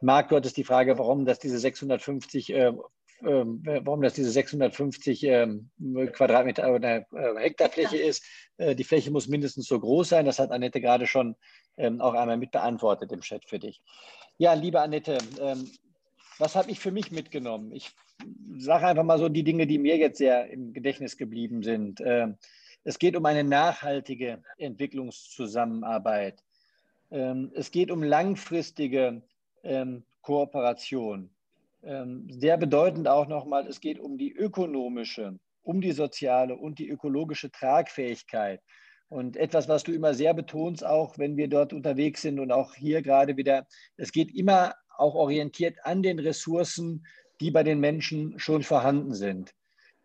[0.00, 2.72] Marc, du hattest die Frage, warum das diese 650, äh, äh,
[3.20, 5.46] warum das diese 650 äh,
[6.12, 8.24] Quadratmeter oder äh, Hektarfläche ist.
[8.56, 10.26] Äh, die Fläche muss mindestens so groß sein.
[10.26, 11.36] Das hat Annette gerade schon
[11.76, 13.82] ähm, auch einmal mit beantwortet im Chat für dich.
[14.38, 15.70] Ja, liebe Annette, ähm,
[16.38, 17.72] was habe ich für mich mitgenommen?
[17.72, 17.92] Ich
[18.56, 22.00] sage einfach mal so die Dinge, die mir jetzt sehr im Gedächtnis geblieben sind.
[22.04, 22.36] Ähm,
[22.84, 26.42] es geht um eine nachhaltige Entwicklungszusammenarbeit.
[27.10, 29.22] Ähm, es geht um langfristige
[29.62, 31.33] ähm, Kooperation.
[32.28, 37.50] Sehr bedeutend auch nochmal, es geht um die ökonomische, um die soziale und die ökologische
[37.50, 38.60] Tragfähigkeit.
[39.08, 42.74] Und etwas, was du immer sehr betonst, auch wenn wir dort unterwegs sind und auch
[42.74, 43.66] hier gerade wieder,
[43.96, 47.06] es geht immer auch orientiert an den Ressourcen,
[47.40, 49.52] die bei den Menschen schon vorhanden sind.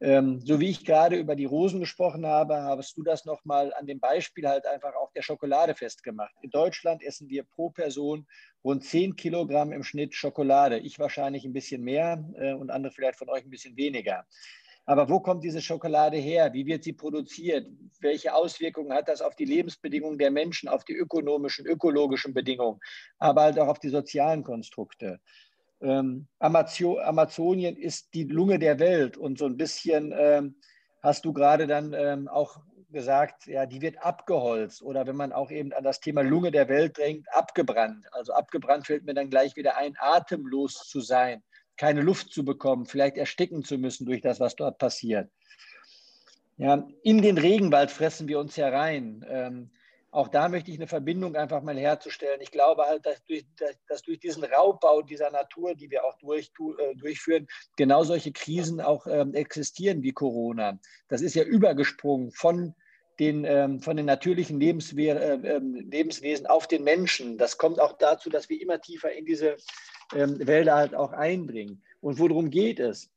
[0.01, 3.85] Ähm, so wie ich gerade über die Rosen gesprochen habe, hast du das nochmal an
[3.85, 6.33] dem Beispiel halt einfach auch der Schokolade festgemacht.
[6.41, 8.25] In Deutschland essen wir pro Person
[8.63, 10.79] rund 10 Kilogramm im Schnitt Schokolade.
[10.79, 14.25] Ich wahrscheinlich ein bisschen mehr äh, und andere vielleicht von euch ein bisschen weniger.
[14.85, 16.51] Aber wo kommt diese Schokolade her?
[16.53, 17.67] Wie wird sie produziert?
[17.99, 22.79] Welche Auswirkungen hat das auf die Lebensbedingungen der Menschen, auf die ökonomischen, ökologischen Bedingungen,
[23.19, 25.19] aber halt auch auf die sozialen Konstrukte?
[25.81, 30.55] Ähm, Amazonien ist die Lunge der Welt und so ein bisschen ähm,
[31.01, 32.59] hast du gerade dann ähm, auch
[32.91, 36.67] gesagt, ja, die wird abgeholzt oder wenn man auch eben an das Thema Lunge der
[36.67, 38.05] Welt drängt, abgebrannt.
[38.11, 41.43] Also abgebrannt fällt mir dann gleich wieder ein, atemlos zu sein
[41.79, 45.31] keine Luft zu bekommen, vielleicht ersticken zu müssen durch das, was dort passiert.
[46.57, 49.25] Ja, in den Regenwald fressen wir uns herein.
[49.29, 49.71] Ähm,
[50.11, 52.41] auch da möchte ich eine Verbindung einfach mal herzustellen.
[52.41, 53.45] Ich glaube halt, dass durch,
[53.87, 57.47] dass durch diesen Raubbau dieser Natur, die wir auch durch, äh, durchführen,
[57.77, 60.79] genau solche Krisen auch ähm, existieren wie Corona.
[61.09, 62.73] Das ist ja übergesprungen von
[63.19, 67.37] den, ähm, von den natürlichen äh, ähm, Lebenswesen auf den Menschen.
[67.37, 69.57] Das kommt auch dazu, dass wir immer tiefer in diese
[70.11, 71.83] Wälder halt auch eindringen.
[72.01, 73.11] Und worum geht es?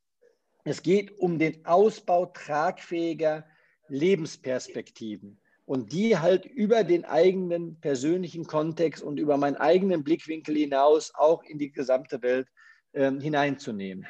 [0.63, 3.47] Es geht um den Ausbau tragfähiger
[3.87, 11.13] Lebensperspektiven und die halt über den eigenen persönlichen Kontext und über meinen eigenen Blickwinkel hinaus
[11.15, 12.47] auch in die gesamte Welt
[12.91, 14.05] äh, hineinzunehmen.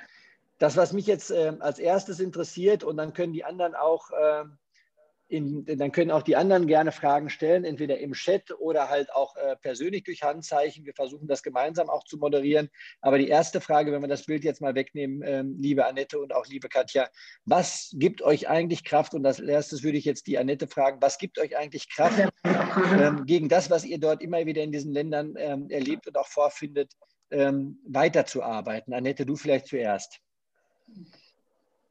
[0.57, 4.45] Das, was mich jetzt äh, als erstes interessiert, und dann können die anderen auch äh,
[5.33, 9.35] in, dann können auch die anderen gerne Fragen stellen, entweder im Chat oder halt auch
[9.35, 10.85] äh, persönlich durch Handzeichen.
[10.85, 12.69] Wir versuchen das gemeinsam auch zu moderieren.
[13.01, 16.35] Aber die erste Frage, wenn wir das Bild jetzt mal wegnehmen, ähm, liebe Annette und
[16.35, 17.09] auch liebe Katja,
[17.45, 19.15] was gibt euch eigentlich Kraft?
[19.15, 23.25] Und als erstes würde ich jetzt die Annette fragen, was gibt euch eigentlich Kraft ähm,
[23.25, 26.93] gegen das, was ihr dort immer wieder in diesen Ländern ähm, erlebt und auch vorfindet,
[27.31, 28.93] ähm, weiterzuarbeiten?
[28.93, 30.19] Annette, du vielleicht zuerst.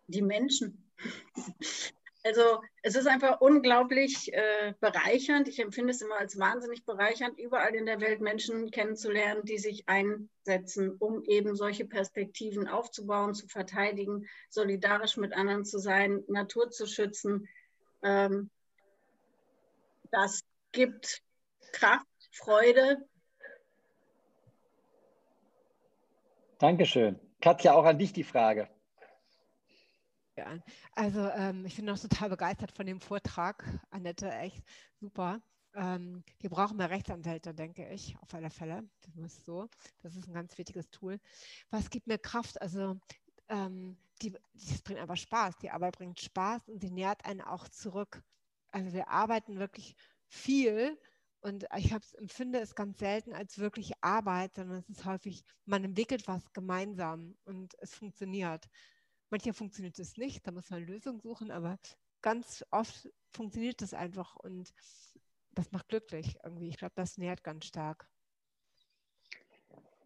[0.07, 0.93] Die Menschen.
[2.25, 5.49] Also es ist einfach unglaublich äh, bereichernd.
[5.49, 9.89] Ich empfinde es immer als wahnsinnig bereichernd, überall in der Welt Menschen kennenzulernen, die sich
[9.89, 16.87] einsetzen, um eben solche Perspektiven aufzubauen, zu verteidigen, solidarisch mit anderen zu sein, Natur zu
[16.87, 17.49] schützen.
[18.05, 18.51] Ähm,
[20.13, 21.23] das gibt
[21.73, 23.05] Kraft, Freude.
[26.59, 27.19] Dankeschön.
[27.41, 28.69] Katja, auch an dich die Frage
[30.41, 30.63] an.
[30.93, 34.63] Also ähm, ich bin noch total begeistert von dem Vortrag, Annette, echt
[35.01, 35.43] super.
[35.75, 38.89] Ähm, wir brauchen mehr Rechtsanwälte, denke ich, auf alle Fälle.
[39.01, 39.69] Das ist so.
[40.01, 41.19] Das ist ein ganz wichtiges Tool.
[41.71, 42.61] Was gibt mir Kraft?
[42.61, 42.99] Also
[43.49, 45.57] ähm, die, das bringt einfach Spaß.
[45.59, 48.23] Die Arbeit bringt Spaß und sie nährt einen auch zurück.
[48.71, 49.97] Also wir arbeiten wirklich
[50.29, 50.99] viel
[51.41, 56.29] und ich empfinde es ganz selten als wirklich Arbeit, sondern es ist häufig, man entwickelt
[56.29, 58.69] was gemeinsam und es funktioniert.
[59.33, 61.79] Manchmal funktioniert es nicht, da muss man eine Lösung suchen, aber
[62.21, 64.75] ganz oft funktioniert es einfach und
[65.53, 66.69] das macht glücklich irgendwie.
[66.69, 68.07] Ich glaube, das nährt ganz stark.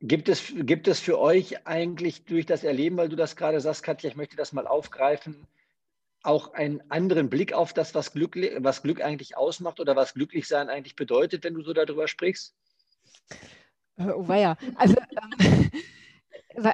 [0.00, 3.82] Gibt es, gibt es für euch eigentlich durch das Erleben, weil du das gerade sagst,
[3.82, 5.48] Katja, ich möchte das mal aufgreifen,
[6.22, 10.68] auch einen anderen Blick auf das, was Glück, was Glück eigentlich ausmacht oder was Glücklichsein
[10.68, 12.54] eigentlich bedeutet, wenn du so darüber sprichst?
[13.98, 14.56] Oh weia.
[14.76, 14.94] Also,
[15.40, 15.70] ähm,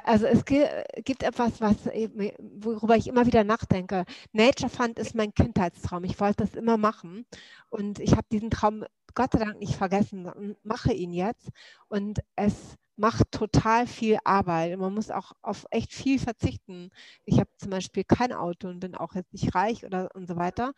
[0.03, 4.05] also es gibt etwas, was, worüber ich immer wieder nachdenke.
[4.31, 6.03] Nature Fund ist mein Kindheitstraum.
[6.03, 7.25] Ich wollte das immer machen.
[7.69, 11.49] Und ich habe diesen Traum Gott sei Dank nicht vergessen und mache ihn jetzt.
[11.87, 14.77] Und es macht total viel Arbeit.
[14.77, 16.89] Man muss auch auf echt viel verzichten.
[17.25, 20.35] Ich habe zum Beispiel kein Auto und bin auch jetzt nicht reich oder und so
[20.35, 20.73] weiter.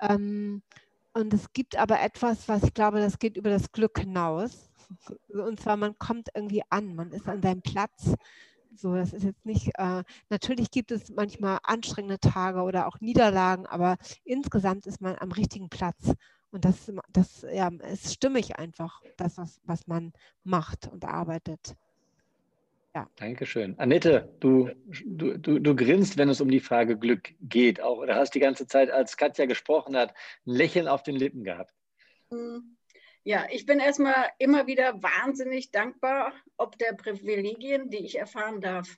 [0.00, 0.62] Ähm,
[1.14, 4.71] und es gibt aber etwas, was ich glaube, das geht über das Glück hinaus.
[5.28, 8.14] Und zwar, man kommt irgendwie an, man ist an seinem Platz.
[8.74, 13.66] So, das ist jetzt nicht, äh, natürlich gibt es manchmal anstrengende Tage oder auch Niederlagen,
[13.66, 16.14] aber insgesamt ist man am richtigen Platz.
[16.50, 20.12] Und das, das ja, ist stimmig einfach, das, was, was man
[20.44, 21.76] macht und arbeitet.
[22.94, 23.08] Ja.
[23.16, 23.78] Dankeschön.
[23.78, 24.68] Annette, du,
[25.06, 27.80] du, du, du grinst, wenn es um die Frage Glück geht.
[27.80, 30.10] Auch, oder hast die ganze Zeit, als Katja gesprochen hat,
[30.46, 31.72] ein Lächeln auf den Lippen gehabt.
[32.30, 32.76] Hm.
[33.24, 38.96] Ja, ich bin erstmal immer wieder wahnsinnig dankbar, ob der Privilegien, die ich erfahren darf.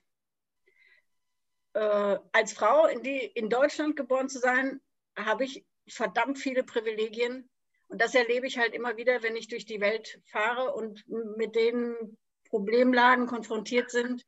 [1.73, 4.81] Äh, als Frau in, die, in Deutschland geboren zu sein,
[5.15, 7.47] habe ich verdammt viele Privilegien.
[7.87, 11.55] Und das erlebe ich halt immer wieder, wenn ich durch die Welt fahre und mit
[11.55, 12.17] den
[12.49, 14.25] Problemlagen konfrontiert sind,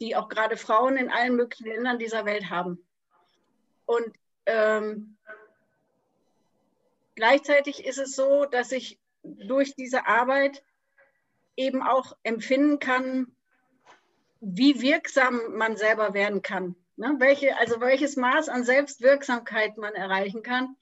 [0.00, 2.84] die auch gerade Frauen in allen möglichen Ländern dieser Welt haben.
[3.84, 4.16] Und
[4.46, 5.16] ähm,
[7.14, 10.62] gleichzeitig ist es so, dass ich durch diese Arbeit
[11.56, 13.34] eben auch empfinden kann,
[14.40, 16.74] wie wirksam man selber werden kann.
[16.96, 17.14] Ne?
[17.18, 20.76] Welche, also welches Maß an Selbstwirksamkeit man erreichen kann.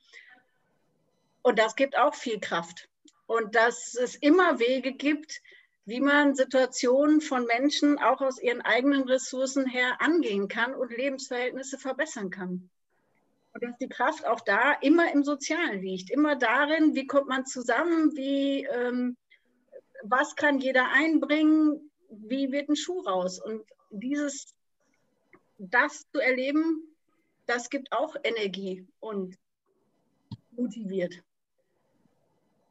[1.43, 2.89] Und das gibt auch viel Kraft.
[3.27, 5.41] Und dass es immer Wege gibt,
[5.85, 11.79] wie man Situationen von Menschen auch aus ihren eigenen Ressourcen her angehen kann und Lebensverhältnisse
[11.79, 12.71] verbessern kann.
[13.53, 17.47] Und dass die Kraft auch da immer im Sozialen liegt, immer darin, wie kommt man
[17.47, 19.17] zusammen, wie, ähm,
[20.03, 23.41] was kann jeder einbringen, wie wird ein Schuh raus.
[23.41, 24.55] Und dieses
[25.59, 26.83] das zu erleben,
[27.47, 29.37] das gibt auch Energie und
[30.53, 31.23] motiviert.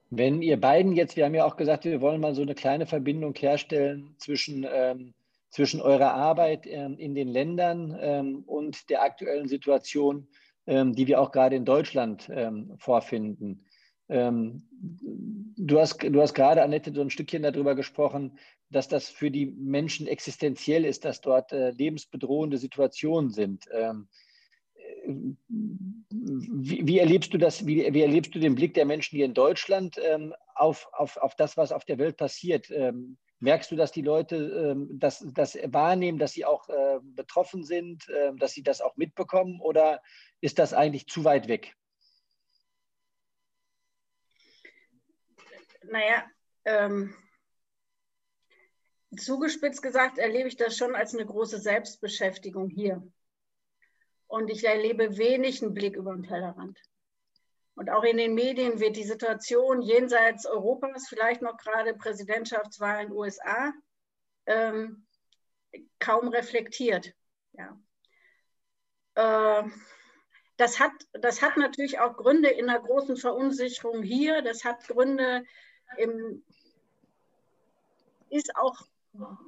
[0.09, 2.87] Wenn ihr beiden jetzt, wir haben ja auch gesagt, wir wollen mal so eine kleine
[2.87, 5.13] Verbindung herstellen zwischen, ähm,
[5.51, 10.27] zwischen eurer Arbeit ähm, in den Ländern ähm, und der aktuellen Situation,
[10.69, 13.65] die wir auch gerade in Deutschland ähm, vorfinden.
[14.07, 18.37] Ähm, du, hast, du hast gerade, Annette, so ein Stückchen darüber gesprochen,
[18.69, 23.65] dass das für die Menschen existenziell ist, dass dort äh, lebensbedrohende Situationen sind.
[23.71, 24.07] Ähm,
[25.07, 29.33] wie, wie, erlebst du das, wie, wie, erlebst du den Blick der Menschen hier in
[29.33, 32.69] Deutschland ähm, auf, auf, auf das, was auf der Welt passiert?
[32.71, 37.63] Ähm, merkst du, dass die Leute ähm, das, das wahrnehmen, dass sie auch äh, betroffen
[37.63, 40.01] sind, äh, dass sie das auch mitbekommen oder
[40.41, 41.75] ist das eigentlich zu weit weg?
[45.83, 46.23] Naja,
[46.65, 47.15] ähm,
[49.17, 53.01] zugespitzt gesagt erlebe ich das schon als eine große Selbstbeschäftigung hier.
[54.27, 56.79] Und ich erlebe wenig einen Blick über den Tellerrand.
[57.79, 63.71] Und auch in den Medien wird die Situation jenseits Europas, vielleicht noch gerade Präsidentschaftswahlen USA,
[64.47, 65.07] ähm,
[65.97, 67.13] kaum reflektiert.
[67.53, 67.79] Ja.
[69.15, 69.69] Äh,
[70.57, 74.41] das, hat, das hat natürlich auch Gründe in einer großen Verunsicherung hier.
[74.41, 75.45] Das hat Gründe
[75.95, 76.43] im,
[78.29, 78.75] ist auch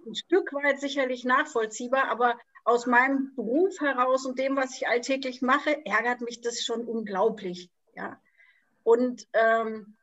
[0.05, 5.41] ein Stück weit sicherlich nachvollziehbar, aber aus meinem Beruf heraus und dem, was ich alltäglich
[5.41, 7.69] mache, ärgert mich das schon unglaublich.
[7.96, 8.20] Ja.
[8.84, 9.96] Und ähm,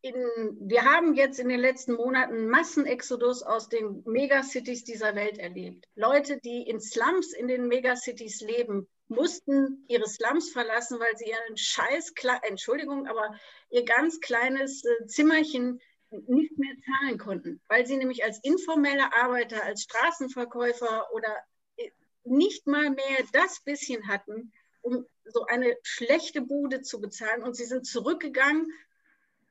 [0.00, 0.14] in,
[0.60, 5.86] wir haben jetzt in den letzten Monaten Massenexodus aus den Megacities dieser Welt erlebt.
[5.96, 11.56] Leute, die in Slums in den Megacities leben, mussten ihre Slums verlassen, weil sie ihren
[11.56, 12.12] Scheiß,
[12.42, 13.38] Entschuldigung, aber
[13.70, 15.80] ihr ganz kleines äh, Zimmerchen
[16.10, 21.36] nicht mehr zahlen konnten, weil sie nämlich als informelle Arbeiter, als Straßenverkäufer oder
[21.76, 21.90] äh,
[22.24, 24.52] nicht mal mehr das bisschen hatten,
[24.86, 27.42] um so eine schlechte Bude zu bezahlen.
[27.42, 28.70] Und sie sind zurückgegangen,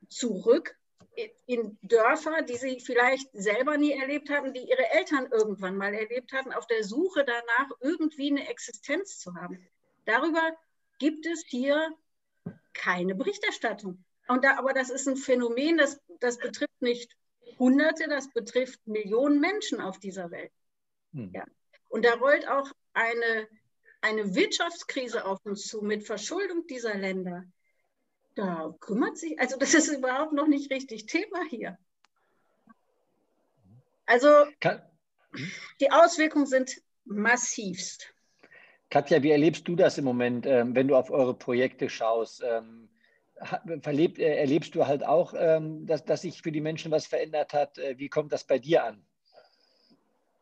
[0.08, 0.76] zurück
[1.46, 6.32] in Dörfer, die sie vielleicht selber nie erlebt hatten, die ihre Eltern irgendwann mal erlebt
[6.34, 9.66] hatten, auf der Suche danach, irgendwie eine Existenz zu haben.
[10.06, 10.42] Darüber
[11.00, 11.90] gibt es hier
[12.74, 14.04] keine Berichterstattung.
[14.28, 17.16] Und da, aber das ist ein Phänomen, das, das betrifft nicht
[17.60, 20.52] Hunderte, das betrifft Millionen Menschen auf dieser Welt.
[21.14, 21.32] Hm.
[21.34, 21.46] Ja.
[21.90, 23.48] Und da rollt auch eine,
[24.06, 27.44] eine Wirtschaftskrise auf uns zu mit Verschuldung dieser Länder.
[28.36, 31.78] Da kümmert sich, also das ist überhaupt noch nicht richtig Thema hier.
[34.06, 34.30] Also
[35.80, 38.14] die Auswirkungen sind massivst.
[38.92, 42.44] Katja, wie erlebst du das im Moment, ähm, wenn du auf eure Projekte schaust?
[42.44, 42.90] Ähm,
[43.82, 47.54] verlebt, äh, erlebst du halt auch, ähm, dass, dass sich für die Menschen was verändert
[47.54, 47.80] hat?
[47.80, 49.04] Äh, wie kommt das bei dir an?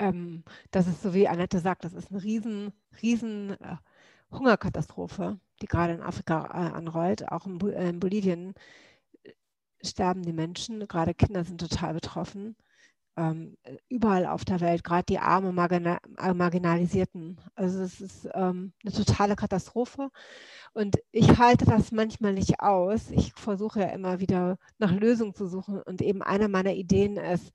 [0.04, 3.78] Ähm, das ist so wie Annette sagt, das ist eine riesen, riesen äh,
[4.32, 7.32] Hungerkatastrophe, die gerade in Afrika äh, anrollt.
[7.32, 8.54] Auch in, äh, in Bolivien
[9.84, 12.56] sterben die Menschen, gerade Kinder sind total betroffen
[13.16, 13.58] ähm,
[13.90, 17.40] überall auf der Welt, gerade die armen, Margina äh, Marginalisierten.
[17.56, 20.10] Also es ist ähm, eine totale Katastrophe.
[20.74, 23.12] Und ich halte das manchmal nicht aus.
[23.12, 25.82] Ich versuche ja immer wieder nach Lösungen zu suchen.
[25.82, 27.52] Und eben eine meiner Ideen ist,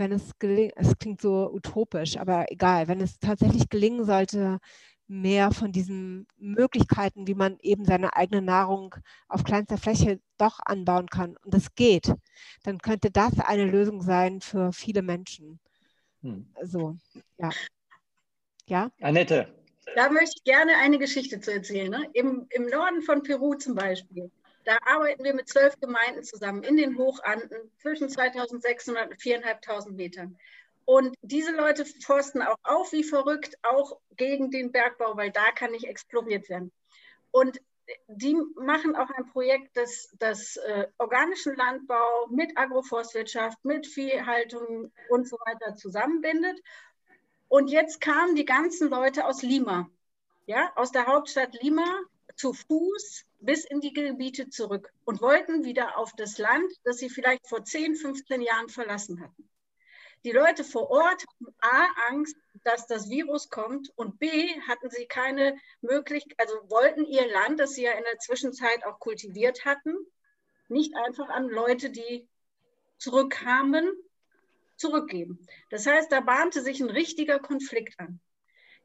[0.00, 4.58] wenn es gelingt, es klingt so utopisch, aber egal, wenn es tatsächlich gelingen sollte,
[5.06, 8.94] mehr von diesen Möglichkeiten, wie man eben seine eigene Nahrung
[9.28, 11.36] auf kleinster Fläche doch anbauen kann.
[11.44, 12.14] Und das geht.
[12.62, 15.60] Dann könnte das eine Lösung sein für viele Menschen.
[16.22, 16.48] Hm.
[16.62, 16.96] So,
[17.38, 17.50] ja.
[18.66, 18.90] Ja?
[19.02, 19.52] Annette.
[19.96, 21.90] Da möchte ich gerne eine Geschichte zu erzählen.
[21.90, 22.08] Ne?
[22.14, 24.30] Im, Im Norden von Peru zum Beispiel,
[24.64, 30.38] da arbeiten wir mit zwölf Gemeinden zusammen in den Hochanden zwischen 2600 und 4.500 Metern.
[30.84, 35.70] Und diese Leute forsten auch auf wie verrückt, auch gegen den Bergbau, weil da kann
[35.70, 36.72] nicht exploriert werden.
[37.30, 37.60] Und
[38.08, 45.28] die machen auch ein Projekt, das, das äh, organischen Landbau mit Agroforstwirtschaft, mit Viehhaltung und
[45.28, 46.60] so weiter zusammenbindet.
[47.48, 49.88] Und jetzt kamen die ganzen Leute aus Lima,
[50.46, 51.84] ja, aus der Hauptstadt Lima
[52.40, 57.10] zu Fuß bis in die Gebiete zurück und wollten wieder auf das Land, das sie
[57.10, 59.48] vielleicht vor 10, 15 Jahren verlassen hatten.
[60.24, 64.30] Die Leute vor Ort hatten A, Angst, dass das Virus kommt und B,
[64.68, 68.98] hatten sie keine Möglichkeit, also wollten ihr Land, das sie ja in der Zwischenzeit auch
[69.00, 69.94] kultiviert hatten,
[70.68, 72.26] nicht einfach an Leute, die
[72.96, 73.90] zurückkamen,
[74.76, 75.46] zurückgeben.
[75.68, 78.20] Das heißt, da bahnte sich ein richtiger Konflikt an.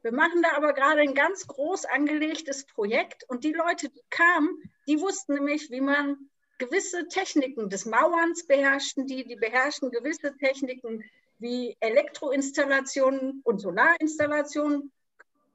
[0.06, 4.62] Wir machen da aber gerade ein ganz groß angelegtes Projekt und die Leute, die kamen,
[4.86, 11.02] die wussten nämlich, wie man gewisse Techniken des Mauerns beherrschten, die, die beherrschten gewisse Techniken
[11.40, 14.92] wie Elektroinstallationen und Solarinstallationen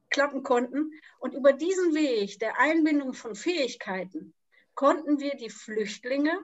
[0.09, 0.99] klappen konnten.
[1.19, 4.33] Und über diesen Weg der Einbindung von Fähigkeiten
[4.75, 6.37] konnten wir die Flüchtlinge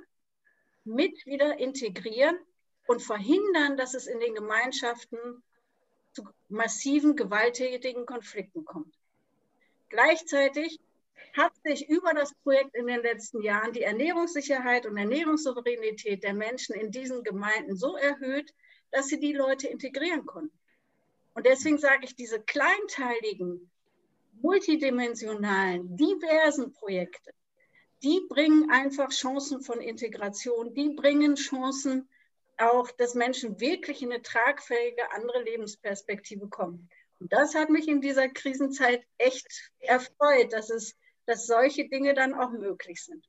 [0.85, 2.39] mit wieder integrieren
[2.87, 5.43] und verhindern, dass es in den Gemeinschaften
[6.17, 8.95] zu massiven, gewalttätigen Konflikten kommt.
[9.89, 10.79] Gleichzeitig
[11.33, 16.73] hat sich über das Projekt in den letzten Jahren die Ernährungssicherheit und Ernährungssouveränität der Menschen
[16.75, 18.51] in diesen Gemeinden so erhöht,
[18.91, 20.57] dass sie die Leute integrieren konnten.
[21.35, 23.69] Und deswegen sage ich, diese kleinteiligen,
[24.41, 27.31] multidimensionalen, diversen Projekte,
[28.01, 32.09] die bringen einfach Chancen von Integration, die bringen Chancen
[32.57, 36.89] auch, dass Menschen wirklich in eine tragfähige andere Lebensperspektive kommen.
[37.19, 39.47] Und das hat mich in dieser Krisenzeit echt
[39.79, 40.95] erfreut, dass, es,
[41.25, 43.25] dass solche Dinge dann auch möglich sind.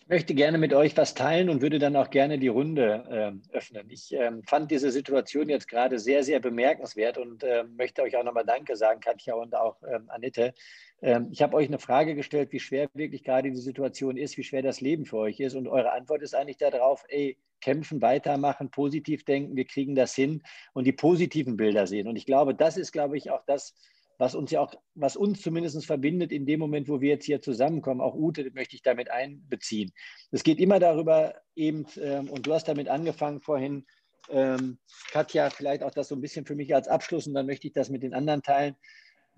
[0.00, 3.56] Ich möchte gerne mit euch was teilen und würde dann auch gerne die Runde äh,
[3.56, 3.90] öffnen.
[3.90, 8.22] Ich äh, fand diese Situation jetzt gerade sehr, sehr bemerkenswert und äh, möchte euch auch
[8.22, 10.54] nochmal Danke sagen, Katja und auch ähm, Annette.
[11.02, 14.44] Ähm, ich habe euch eine Frage gestellt, wie schwer wirklich gerade die Situation ist, wie
[14.44, 15.54] schwer das Leben für euch ist.
[15.54, 20.42] Und eure Antwort ist eigentlich darauf, ey, kämpfen, weitermachen, positiv denken, wir kriegen das hin
[20.72, 22.08] und die positiven Bilder sehen.
[22.08, 23.74] Und ich glaube, das ist, glaube ich, auch das,
[24.18, 27.42] was uns ja auch, was uns zumindest verbindet in dem Moment, wo wir jetzt hier
[27.42, 29.92] zusammenkommen, auch Ute möchte ich damit einbeziehen.
[30.30, 33.86] Es geht immer darüber eben, ähm, und du hast damit angefangen vorhin,
[34.30, 34.78] ähm,
[35.12, 37.72] Katja, vielleicht auch das so ein bisschen für mich als Abschluss und dann möchte ich
[37.72, 38.76] das mit den anderen teilen.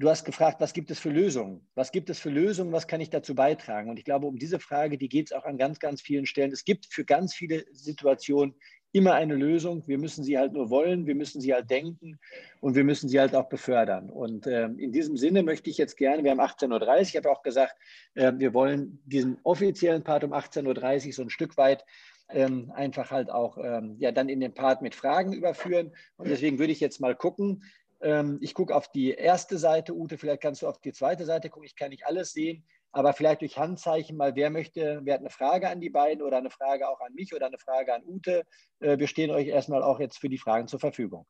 [0.01, 1.67] Du hast gefragt, was gibt es für Lösungen?
[1.75, 2.71] Was gibt es für Lösungen?
[2.71, 3.91] Was kann ich dazu beitragen?
[3.91, 6.53] Und ich glaube, um diese Frage, die geht es auch an ganz, ganz vielen Stellen.
[6.53, 8.55] Es gibt für ganz viele Situationen
[8.93, 9.83] immer eine Lösung.
[9.89, 12.21] Wir müssen sie halt nur wollen, wir müssen sie halt denken
[12.61, 14.09] und wir müssen sie halt auch befördern.
[14.09, 17.31] Und äh, in diesem Sinne möchte ich jetzt gerne, wir haben 18.30 Uhr, ich habe
[17.31, 17.75] auch gesagt,
[18.15, 21.85] äh, wir wollen diesen offiziellen Part um 18.30 Uhr so ein Stück weit
[22.31, 25.93] ähm, einfach halt auch ähm, ja dann in den Part mit Fragen überführen.
[26.17, 27.65] Und deswegen würde ich jetzt mal gucken.
[28.01, 31.51] Ähm, ich gucke auf die erste Seite, Ute, vielleicht kannst du auf die zweite Seite
[31.51, 31.67] gucken.
[31.67, 35.31] Ich kann nicht alles sehen aber vielleicht durch Handzeichen mal, wer möchte, wer hat eine
[35.31, 38.45] Frage an die beiden oder eine Frage auch an mich oder eine Frage an Ute.
[38.81, 41.27] Äh, wir stehen euch erstmal auch jetzt für die Fragen zur Verfügung.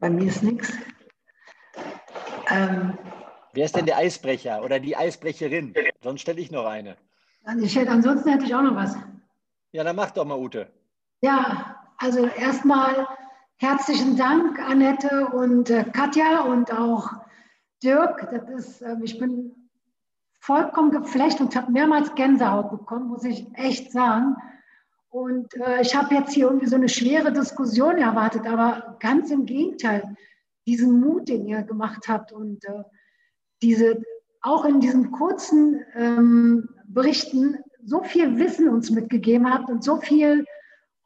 [0.00, 0.72] Bei mir ist nichts.
[2.50, 2.98] Ähm,
[3.52, 5.74] wer ist denn der Eisbrecher oder die Eisbrecherin?
[6.02, 6.96] Sonst stelle ich noch eine.
[7.62, 8.96] Ich hätte, ansonsten hätte ich auch noch was.
[9.76, 10.72] Ja, dann mach doch mal, Ute.
[11.20, 13.06] Ja, also erstmal
[13.58, 17.10] Herzlichen Dank, Annette und äh, Katja und auch
[17.82, 18.28] Dirk.
[18.30, 19.70] Das ist, äh, ich bin
[20.40, 24.36] vollkommen geflecht und habe mehrmals Gänsehaut bekommen, muss ich echt sagen.
[25.08, 29.44] Und äh, ich habe jetzt hier irgendwie so eine schwere Diskussion erwartet, aber ganz im
[29.44, 30.16] Gegenteil.
[30.66, 32.82] diesen Mut, den ihr gemacht habt und äh,
[33.62, 34.02] diese
[34.42, 40.44] auch in diesen kurzen ähm, Berichten so viel Wissen uns mitgegeben habt und so viel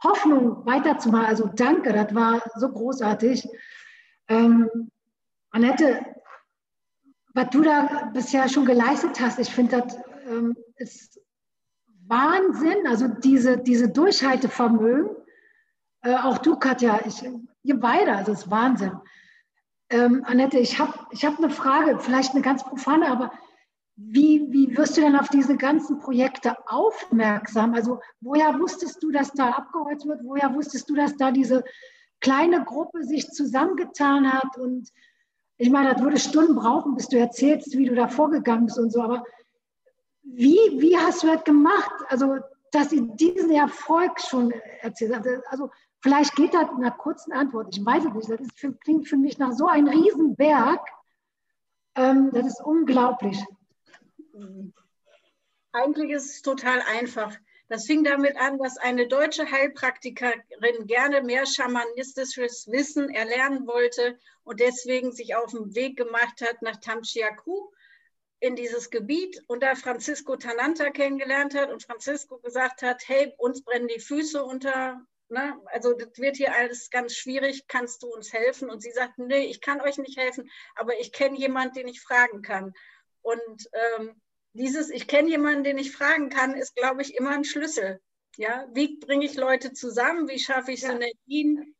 [0.03, 1.26] Hoffnung weiterzumachen.
[1.26, 3.47] Also danke, das war so großartig.
[4.28, 4.91] Ähm,
[5.51, 6.01] Annette,
[7.35, 11.20] was du da bisher schon geleistet hast, ich finde, das ähm, ist
[12.07, 12.87] Wahnsinn.
[12.87, 15.11] Also diese, diese Durchhaltevermögen,
[16.03, 17.22] äh, auch du, Katja, ich,
[17.62, 18.93] ihr beide, also es ist Wahnsinn.
[19.91, 23.33] Ähm, Annette, ich habe ich hab eine Frage, vielleicht eine ganz profane, aber
[24.03, 27.75] wie, wie wirst du denn auf diese ganzen Projekte aufmerksam?
[27.75, 30.21] Also woher wusstest du, dass da abgeholzt wird?
[30.25, 31.63] Woher wusstest du, dass da diese
[32.21, 34.57] kleine Gruppe sich zusammengetan hat?
[34.57, 34.89] Und
[35.59, 38.91] ich meine, das würde Stunden brauchen, bis du erzählst, wie du da vorgegangen bist und
[38.91, 39.03] so.
[39.03, 39.23] Aber
[40.23, 41.93] wie, wie hast du das gemacht?
[42.09, 42.39] Also,
[42.73, 45.27] dass sie diesen Erfolg schon erzählt hat.
[45.51, 45.71] Also
[46.01, 47.77] vielleicht geht das in einer kurzen Antwort.
[47.77, 48.31] Ich weiß es nicht.
[48.31, 50.81] Das für, klingt für mich nach so einem Riesenberg.
[51.97, 53.45] Ähm, das ist unglaublich.
[55.72, 57.36] Eigentlich ist es total einfach.
[57.68, 64.59] Das fing damit an, dass eine deutsche Heilpraktikerin gerne mehr schamanistisches Wissen erlernen wollte und
[64.59, 67.70] deswegen sich auf den Weg gemacht hat nach Tamchiaku
[68.41, 73.62] in dieses Gebiet und da Francisco Tananta kennengelernt hat und Francisco gesagt hat, hey, uns
[73.62, 75.61] brennen die Füße unter, ne?
[75.66, 78.68] also das wird hier alles ganz schwierig, kannst du uns helfen?
[78.68, 82.01] Und sie sagt, nee, ich kann euch nicht helfen, aber ich kenne jemanden, den ich
[82.01, 82.72] fragen kann.
[83.22, 84.20] Und ähm,
[84.53, 88.01] dieses, ich kenne jemanden, den ich fragen kann, ist, glaube ich, immer ein Schlüssel.
[88.37, 90.29] Ja, wie bringe ich Leute zusammen?
[90.29, 91.75] Wie schaffe ich Synergien?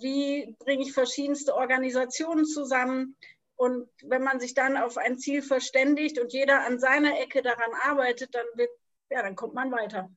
[0.00, 3.16] Wie bringe ich verschiedenste Organisationen zusammen?
[3.56, 7.70] Und wenn man sich dann auf ein Ziel verständigt und jeder an seiner Ecke daran
[7.82, 8.70] arbeitet, dann wird,
[9.10, 10.10] ja, dann kommt man weiter.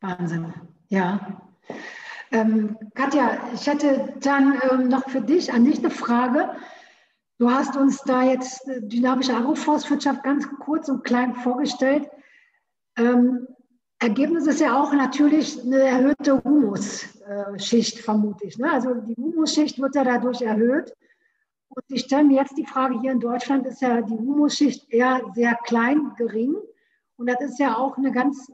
[0.00, 0.52] Wahnsinn,
[0.88, 1.40] ja.
[2.30, 6.56] Ähm, Katja, ich hätte dann ähm, noch für dich, an dich eine Frage.
[7.38, 12.08] Du hast uns da jetzt äh, dynamische Agroforstwirtschaft ganz kurz und klein vorgestellt.
[12.96, 13.46] Ähm,
[14.00, 18.58] Ergebnis ist ja auch natürlich eine erhöhte Humusschicht, vermute ich.
[18.58, 18.70] Ne?
[18.70, 20.94] Also die Humusschicht wird ja dadurch erhöht.
[21.68, 25.20] Und ich stelle mir jetzt die Frage, hier in Deutschland ist ja die Humusschicht eher
[25.34, 26.56] sehr klein, gering.
[27.16, 28.50] Und das ist ja auch eine ganz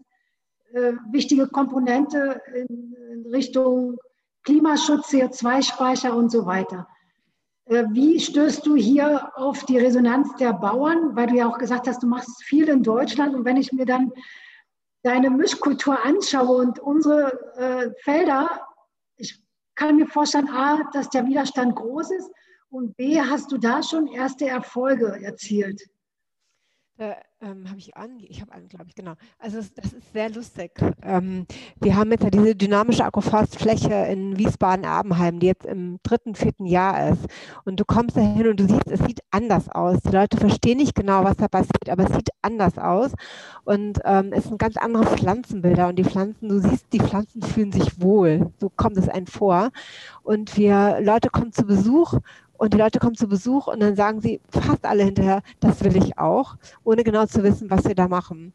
[0.73, 3.99] äh, wichtige Komponente in, in Richtung
[4.43, 6.89] Klimaschutz, CO2-Speicher und so weiter.
[7.67, 11.17] Äh, wie stößt du hier auf die Resonanz der Bauern?
[11.17, 13.35] Weil du ja auch gesagt hast, du machst viel in Deutschland.
[13.35, 14.13] Und wenn ich mir dann
[15.03, 18.67] deine Mischkultur anschaue und unsere äh, Felder,
[19.17, 19.41] ich
[19.75, 22.31] kann mir vorstellen, A, dass der Widerstand groß ist
[22.71, 25.83] und B, hast du da schon erste Erfolge erzielt?
[26.97, 29.15] Da ähm, habe ich an, ich habe an, glaube ich, genau.
[29.39, 30.73] Also das, das ist sehr lustig.
[31.03, 31.47] Ähm,
[31.81, 37.11] wir haben jetzt ja diese dynamische Agroforstfläche in Wiesbaden-Erbenheim, die jetzt im dritten, vierten Jahr
[37.11, 37.27] ist.
[37.65, 40.01] Und du kommst da hin und du siehst, es sieht anders aus.
[40.03, 43.13] Die Leute verstehen nicht genau, was da passiert, aber es sieht anders aus.
[43.65, 45.89] Und ähm, es sind ganz andere Pflanzenbilder.
[45.89, 48.53] Und die Pflanzen, du siehst, die Pflanzen fühlen sich wohl.
[48.59, 49.71] So kommt es einem vor.
[50.23, 52.15] Und wir, Leute kommen zu Besuch
[52.65, 55.97] und die Leute kommen zu Besuch und dann sagen sie fast alle hinterher, das will
[55.97, 58.55] ich auch, ohne genau zu wissen, was sie da machen.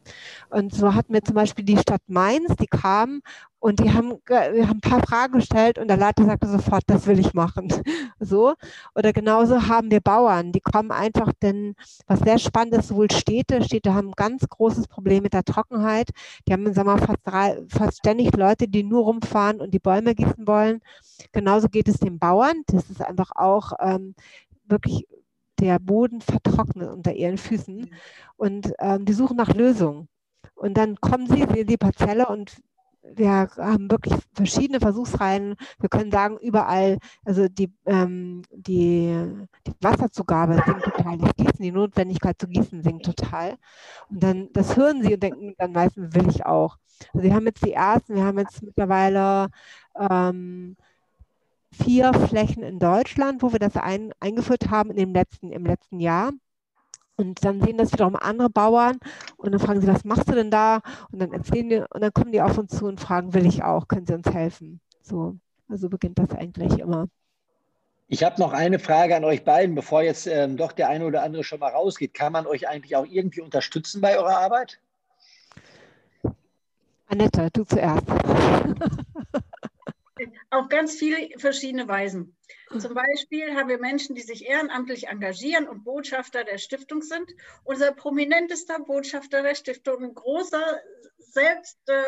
[0.50, 3.22] Und so hatten wir zum Beispiel die Stadt Mainz, die kam
[3.60, 7.06] und die haben, wir haben ein paar Fragen gestellt und der Leiter sagte sofort, das
[7.06, 7.68] will ich machen.
[8.22, 8.54] So.
[8.94, 11.74] Oder genauso haben wir Bauern, die kommen einfach, denn
[12.06, 16.10] was sehr spannend ist, sowohl Städte, Städte haben ein ganz großes Problem mit der Trockenheit.
[16.46, 20.14] Die haben, wir mal, fast, drei, fast ständig Leute, die nur rumfahren und die Bäume
[20.14, 20.80] gießen wollen.
[21.32, 22.62] Genauso geht es den Bauern.
[22.66, 24.14] Das ist einfach auch ähm,
[24.64, 25.06] wirklich
[25.58, 27.90] der Boden vertrocknet unter ihren Füßen.
[28.36, 30.08] Und ähm, die suchen nach Lösungen.
[30.54, 32.60] Und dann kommen sie, sehen die Parzelle und
[33.02, 35.56] wir haben wirklich verschiedene Versuchsreihen.
[35.78, 39.14] Wir können sagen, überall, also die, ähm, die,
[39.66, 43.56] die Wasserzugabe sinkt total, das Gießen, die Notwendigkeit zu gießen sinkt total.
[44.08, 46.76] Und dann, das hören sie und denken dann meistens, will ich auch.
[47.14, 49.48] Also wir haben jetzt die ersten, wir haben jetzt mittlerweile
[49.98, 50.76] ähm,
[51.72, 56.00] vier Flächen in Deutschland, wo wir das ein, eingeführt haben in dem letzten, im letzten
[56.00, 56.32] Jahr.
[57.20, 58.98] Und dann sehen das wiederum andere Bauern
[59.36, 60.80] und dann fragen sie, was machst du denn da?
[61.12, 63.62] Und dann erzählen die, und dann kommen die auf uns zu und fragen, will ich
[63.62, 64.80] auch, können sie uns helfen?
[65.02, 65.36] So,
[65.68, 67.08] also beginnt das eigentlich immer.
[68.08, 71.22] Ich habe noch eine Frage an euch beiden, bevor jetzt ähm, doch der eine oder
[71.22, 72.14] andere schon mal rausgeht.
[72.14, 74.80] Kann man euch eigentlich auch irgendwie unterstützen bei eurer Arbeit?
[77.06, 78.06] Annette, du zuerst.
[80.50, 82.36] Auf ganz viele verschiedene Weisen.
[82.78, 87.30] Zum Beispiel haben wir Menschen, die sich ehrenamtlich engagieren und Botschafter der Stiftung sind.
[87.64, 90.80] Unser prominentester Botschafter der Stiftung, ein großer
[91.18, 92.02] selbst äh,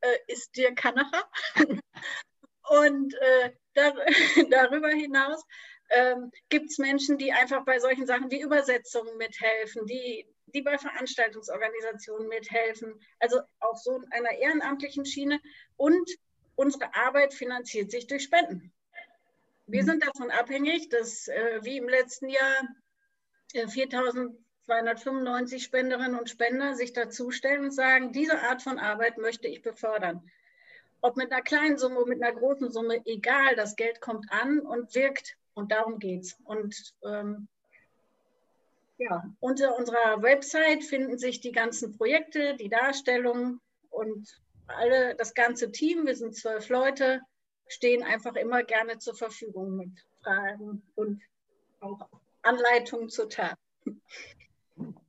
[0.00, 1.28] äh, ist Dirk Kanacher.
[2.68, 3.94] Und äh, dar
[4.50, 5.44] darüber hinaus
[5.90, 10.78] ähm, gibt es Menschen, die einfach bei solchen Sachen wie Übersetzungen mithelfen, die, die bei
[10.78, 15.40] Veranstaltungsorganisationen mithelfen, also auf so einer ehrenamtlichen Schiene.
[15.76, 16.10] Und
[16.56, 18.72] unsere Arbeit finanziert sich durch Spenden.
[19.66, 19.86] Wir mhm.
[19.86, 22.62] sind davon abhängig, dass äh, wie im letzten Jahr
[23.52, 29.62] äh, 4295 Spenderinnen und Spender sich dazustellen und sagen, diese Art von Arbeit möchte ich
[29.62, 30.28] befördern.
[31.02, 34.94] Ob mit einer kleinen Summe, mit einer großen Summe, egal, das Geld kommt an und
[34.94, 36.36] wirkt und darum geht es.
[36.44, 37.48] Und ähm,
[38.98, 43.60] ja, unter unserer Website finden sich die ganzen Projekte, die Darstellungen
[43.90, 47.20] und alle, das ganze Team, wir sind zwölf Leute,
[47.68, 49.90] stehen einfach immer gerne zur Verfügung mit
[50.22, 51.22] Fragen und
[51.80, 52.08] auch
[52.42, 53.56] Anleitungen zur Tat.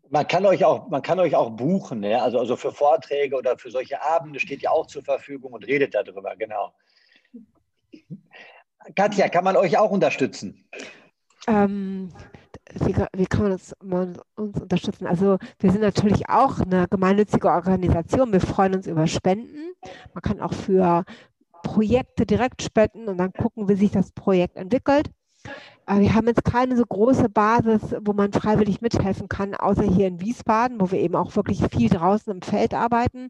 [0.09, 2.23] Man kann euch auch, man kann euch auch buchen, ja?
[2.23, 5.93] also, also für Vorträge oder für solche Abende steht ihr auch zur Verfügung und redet
[5.93, 6.73] darüber, genau.
[8.95, 10.69] Katja, kann man euch auch unterstützen?
[11.47, 12.13] Ähm,
[12.75, 15.07] wie, wie, kann man uns, man uns, unterstützen?
[15.07, 18.31] Also wir sind natürlich auch eine gemeinnützige Organisation.
[18.31, 19.73] Wir freuen uns über Spenden.
[20.13, 21.05] Man kann auch für
[21.63, 25.09] Projekte direkt spenden und dann gucken, wie sich das Projekt entwickelt.
[25.85, 30.07] Aber wir haben jetzt keine so große Basis, wo man freiwillig mithelfen kann, außer hier
[30.07, 33.29] in Wiesbaden, wo wir eben auch wirklich viel draußen im Feld arbeiten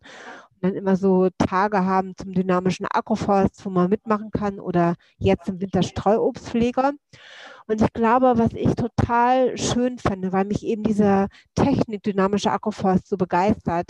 [0.57, 5.47] und dann immer so Tage haben zum dynamischen Agroforst, wo man mitmachen kann oder jetzt
[5.49, 6.93] im Winter Streuobstpfleger.
[7.67, 13.07] Und ich glaube, was ich total schön finde, weil mich eben diese Technik dynamische Agroforst
[13.07, 13.89] so begeistert,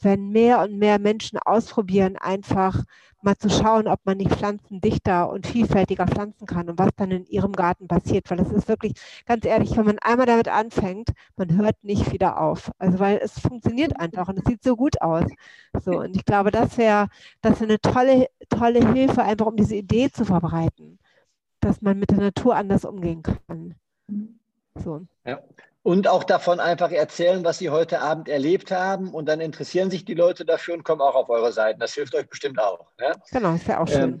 [0.00, 2.84] wenn mehr und mehr Menschen ausprobieren, einfach
[3.22, 7.10] mal zu schauen, ob man nicht Pflanzen dichter und vielfältiger pflanzen kann und was dann
[7.10, 8.30] in ihrem Garten passiert.
[8.30, 8.92] Weil das ist wirklich,
[9.26, 12.70] ganz ehrlich, wenn man einmal damit anfängt, man hört nicht wieder auf.
[12.78, 15.24] Also weil es funktioniert einfach und es sieht so gut aus.
[15.84, 17.08] So, und ich glaube, das wäre
[17.42, 20.98] das wär eine tolle, tolle Hilfe, einfach um diese Idee zu verbreiten
[21.66, 23.74] dass man mit der Natur anders umgehen kann.
[24.82, 25.02] So.
[25.24, 25.40] Ja.
[25.82, 29.14] Und auch davon einfach erzählen, was Sie heute Abend erlebt haben.
[29.14, 31.78] Und dann interessieren sich die Leute dafür und kommen auch auf eure Seiten.
[31.78, 32.92] Das hilft euch bestimmt auch.
[33.00, 33.14] Ja?
[33.30, 34.14] Genau, ist ja auch schön.
[34.14, 34.20] Ähm,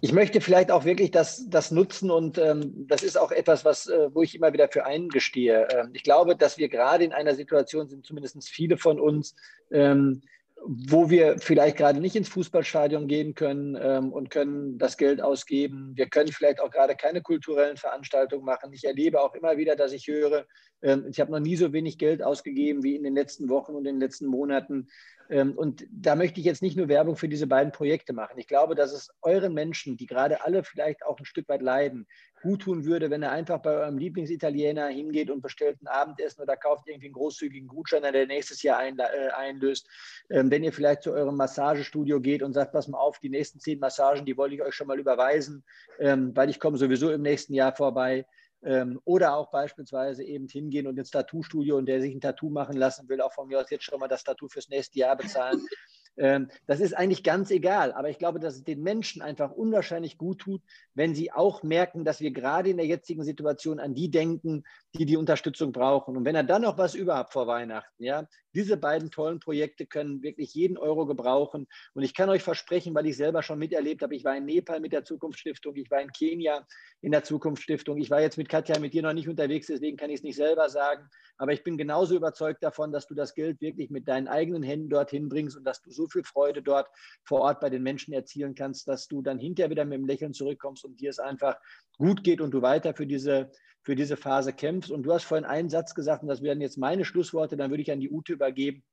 [0.00, 3.88] ich möchte vielleicht auch wirklich das, das nutzen und ähm, das ist auch etwas, was,
[3.88, 5.66] äh, wo ich immer wieder für eingestehe.
[5.72, 9.34] Ähm, ich glaube, dass wir gerade in einer Situation sind, zumindest viele von uns,
[9.70, 10.22] ähm,
[10.64, 15.92] wo wir vielleicht gerade nicht ins Fußballstadion gehen können ähm, und können das Geld ausgeben.
[15.94, 18.72] Wir können vielleicht auch gerade keine kulturellen Veranstaltungen machen.
[18.72, 20.46] Ich erlebe auch immer wieder, dass ich höre,
[20.82, 23.86] ähm, ich habe noch nie so wenig Geld ausgegeben wie in den letzten Wochen und
[23.86, 24.88] in den letzten Monaten.
[25.30, 28.38] Ähm, und da möchte ich jetzt nicht nur Werbung für diese beiden Projekte machen.
[28.38, 32.06] Ich glaube, dass es euren Menschen, die gerade alle vielleicht auch ein Stück weit leiden,
[32.42, 36.56] gut tun würde, wenn er einfach bei eurem Lieblingsitaliener hingeht und bestellt ein Abendessen oder
[36.56, 39.88] kauft irgendwie einen großzügigen Gutschein, der nächstes Jahr äh, einlöst.
[40.30, 43.60] Ähm, wenn ihr vielleicht zu eurem Massagestudio geht und sagt, pass mal auf, die nächsten
[43.60, 45.64] zehn Massagen, die wollte ich euch schon mal überweisen,
[45.98, 48.24] ähm, weil ich komme sowieso im nächsten Jahr vorbei.
[48.62, 52.76] Ähm, oder auch beispielsweise eben hingehen und ins Tattoo-Studio und der sich ein Tattoo machen
[52.76, 55.60] lassen will, auch von mir aus jetzt schon mal das Tattoo fürs nächste Jahr bezahlen.
[56.18, 57.92] Ähm, das ist eigentlich ganz egal.
[57.92, 60.62] Aber ich glaube, dass es den Menschen einfach unwahrscheinlich gut tut,
[60.94, 64.64] wenn sie auch merken, dass wir gerade in der jetzigen Situation an die denken,
[64.94, 66.16] die die Unterstützung brauchen.
[66.16, 70.22] Und wenn er dann noch was überhaupt vor Weihnachten, ja, diese beiden tollen Projekte können
[70.22, 71.66] wirklich jeden Euro gebrauchen.
[71.94, 74.80] Und ich kann euch versprechen, weil ich selber schon miterlebt habe, ich war in Nepal
[74.80, 76.66] mit der Zukunftsstiftung, ich war in Kenia
[77.00, 80.10] in der Zukunftsstiftung, ich war jetzt mit Katja, mit dir noch nicht unterwegs, deswegen kann
[80.10, 81.08] ich es nicht selber sagen.
[81.36, 84.88] Aber ich bin genauso überzeugt davon, dass du das Geld wirklich mit deinen eigenen Händen
[84.88, 86.88] dorthin bringst und dass du so viel Freude dort
[87.24, 90.32] vor Ort bei den Menschen erzielen kannst, dass du dann hinterher wieder mit dem Lächeln
[90.32, 91.56] zurückkommst und dir es einfach
[91.96, 93.50] gut geht und du weiter für diese,
[93.88, 94.90] für diese Phase kämpfst.
[94.90, 97.82] Und du hast vorhin einen Satz gesagt, und das wären jetzt meine Schlussworte, dann würde
[97.82, 98.84] ich an die Ute übergeben.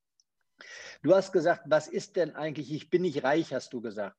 [1.03, 4.15] Du hast gesagt, was ist denn eigentlich, ich bin nicht reich, hast du gesagt.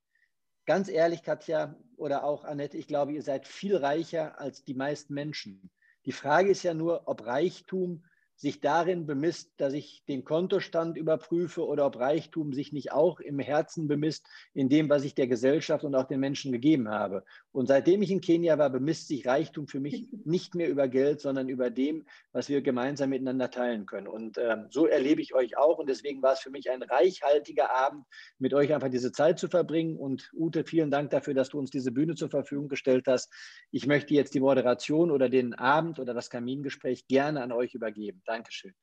[0.66, 5.14] Ganz ehrlich, Katja oder auch Annette, ich glaube, ihr seid viel reicher als die meisten
[5.14, 5.70] Menschen.
[6.04, 8.04] Die Frage ist ja nur, ob Reichtum
[8.36, 13.38] sich darin bemisst, dass ich den Kontostand überprüfe oder ob Reichtum sich nicht auch im
[13.38, 17.24] Herzen bemisst, in dem, was ich der Gesellschaft und auch den Menschen gegeben habe.
[17.50, 21.22] Und seitdem ich in Kenia war, bemisst sich Reichtum für mich nicht mehr über Geld,
[21.22, 24.06] sondern über dem, was wir gemeinsam miteinander teilen können.
[24.06, 25.78] Und ähm, so erlebe ich euch auch.
[25.78, 28.04] Und deswegen war es für mich ein reichhaltiger Abend,
[28.38, 29.96] mit euch einfach diese Zeit zu verbringen.
[29.96, 33.32] Und Ute, vielen Dank dafür, dass du uns diese Bühne zur Verfügung gestellt hast.
[33.70, 38.20] Ich möchte jetzt die Moderation oder den Abend oder das Kamingespräch gerne an euch übergeben.
[38.26, 38.74] Dankeschön.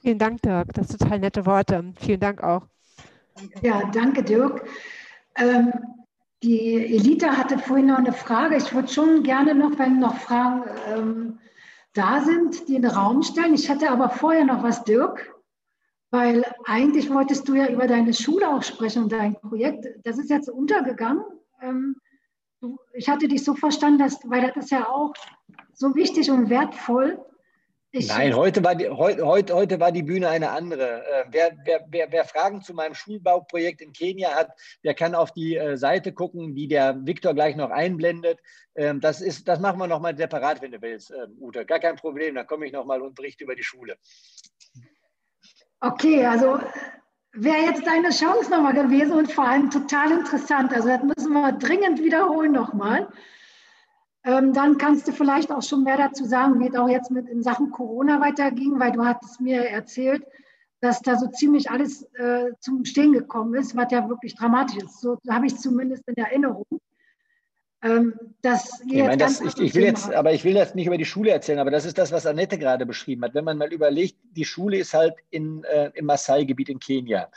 [0.00, 0.72] Vielen Dank, Dirk.
[0.74, 1.92] Das sind total nette Worte.
[2.00, 2.62] Vielen Dank auch.
[3.62, 4.64] Ja, danke, Dirk.
[5.36, 5.72] Ähm,
[6.42, 8.56] die Elita hatte vorhin noch eine Frage.
[8.56, 11.38] Ich würde schon gerne noch, wenn noch Fragen ähm,
[11.94, 13.54] da sind, die in den Raum stellen.
[13.54, 15.34] Ich hatte aber vorher noch was, Dirk.
[16.10, 19.86] weil eigentlich wolltest du ja über deine Schule auch sprechen und dein Projekt.
[20.04, 21.24] Das ist jetzt untergegangen.
[21.60, 21.96] Ähm,
[22.92, 25.12] ich hatte dich so verstanden, dass, weil das ist ja auch
[25.74, 27.20] so wichtig und wertvoll.
[27.90, 31.06] Ich Nein, heute war, die, heute, heute, heute war die Bühne eine andere.
[31.06, 34.50] Äh, wer, wer, wer, wer, Fragen zu meinem Schulbauprojekt in Kenia hat,
[34.84, 38.40] der kann auf die äh, Seite gucken, die der Viktor gleich noch einblendet.
[38.74, 41.64] Ähm, das, ist, das machen wir nochmal separat, wenn du willst, äh, Ute.
[41.64, 43.96] Gar kein Problem, dann komme ich nochmal und berichte über die Schule.
[45.80, 46.60] Okay, also
[47.32, 50.74] wäre jetzt deine Chance nochmal gewesen und vor allem total interessant.
[50.74, 53.08] Also das müssen wir dringend wiederholen nochmal.
[54.28, 57.26] Ähm, dann kannst du vielleicht auch schon mehr dazu sagen, wie es auch jetzt mit
[57.30, 60.22] in Sachen Corona weiterging, weil du hattest mir erzählt,
[60.82, 65.00] dass da so ziemlich alles äh, zum Stehen gekommen ist, was ja wirklich dramatisch ist.
[65.00, 66.66] So habe ich zumindest in Erinnerung.
[67.80, 70.98] Ähm, dass ich, meine, das, ich, ich will jetzt, aber ich will jetzt nicht über
[70.98, 73.34] die Schule erzählen, aber das ist das, was Annette gerade beschrieben hat.
[73.34, 77.30] Wenn man mal überlegt, die Schule ist halt in, äh, im Maasai-Gebiet in Kenia.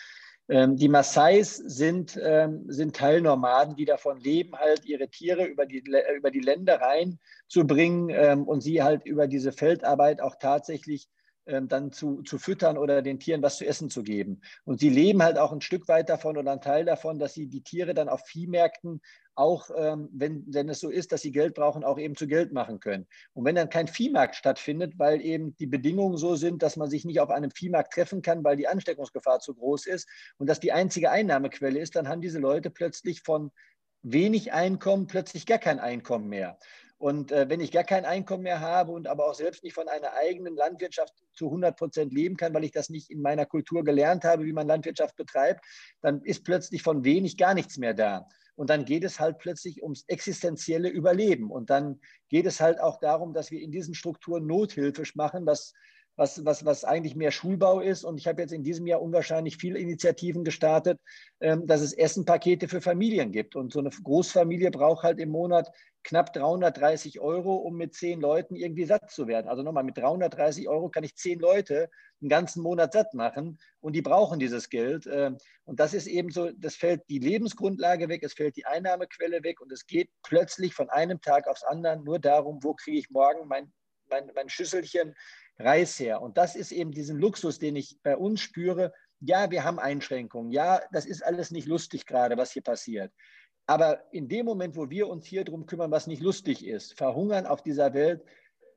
[0.51, 5.81] Ähm, die Maasais sind, ähm, sind Teilnomaden, die davon leben, halt ihre Tiere über die,
[6.17, 11.07] über die Ländereien zu bringen ähm, und sie halt über diese Feldarbeit auch tatsächlich
[11.51, 14.41] ähm, dann zu, zu füttern oder den Tieren was zu essen zu geben.
[14.63, 17.47] Und sie leben halt auch ein Stück weit davon oder ein Teil davon, dass sie
[17.47, 19.01] die Tiere dann auf Viehmärkten
[19.35, 22.51] auch, ähm, wenn, wenn es so ist, dass sie Geld brauchen, auch eben zu Geld
[22.53, 23.07] machen können.
[23.33, 27.05] Und wenn dann kein Viehmarkt stattfindet, weil eben die Bedingungen so sind, dass man sich
[27.05, 30.07] nicht auf einem Viehmarkt treffen kann, weil die Ansteckungsgefahr zu groß ist
[30.37, 33.51] und das die einzige Einnahmequelle ist, dann haben diese Leute plötzlich von
[34.03, 36.57] wenig Einkommen plötzlich gar kein Einkommen mehr.
[37.01, 39.87] Und äh, wenn ich gar kein Einkommen mehr habe und aber auch selbst nicht von
[39.87, 43.83] einer eigenen Landwirtschaft zu 100 Prozent leben kann, weil ich das nicht in meiner Kultur
[43.83, 45.65] gelernt habe, wie man Landwirtschaft betreibt,
[46.01, 48.27] dann ist plötzlich von wenig gar nichts mehr da.
[48.53, 51.49] Und dann geht es halt plötzlich ums existenzielle Überleben.
[51.49, 51.99] Und dann
[52.29, 55.73] geht es halt auch darum, dass wir in diesen Strukturen Nothilfe machen, was
[56.17, 58.03] was, was, was eigentlich mehr Schulbau ist.
[58.03, 60.99] Und ich habe jetzt in diesem Jahr unwahrscheinlich viele Initiativen gestartet,
[61.39, 63.55] ähm, dass es Essenpakete für Familien gibt.
[63.55, 65.69] Und so eine Großfamilie braucht halt im Monat
[66.03, 69.47] knapp 330 Euro, um mit zehn Leuten irgendwie satt zu werden.
[69.47, 71.89] Also nochmal, mit 330 Euro kann ich zehn Leute
[72.21, 75.07] einen ganzen Monat satt machen und die brauchen dieses Geld.
[75.11, 79.43] Ähm, und das ist eben so, das fällt die Lebensgrundlage weg, es fällt die Einnahmequelle
[79.43, 83.09] weg und es geht plötzlich von einem Tag aufs andere nur darum, wo kriege ich
[83.09, 83.71] morgen mein,
[84.09, 85.15] mein, mein Schüsselchen
[85.59, 86.21] Reis her.
[86.21, 88.93] Und das ist eben diesen Luxus, den ich bei uns spüre.
[89.19, 90.51] Ja, wir haben Einschränkungen.
[90.51, 93.13] Ja, das ist alles nicht lustig gerade, was hier passiert.
[93.67, 97.45] Aber in dem Moment, wo wir uns hier darum kümmern, was nicht lustig ist, verhungern
[97.45, 98.23] auf dieser Welt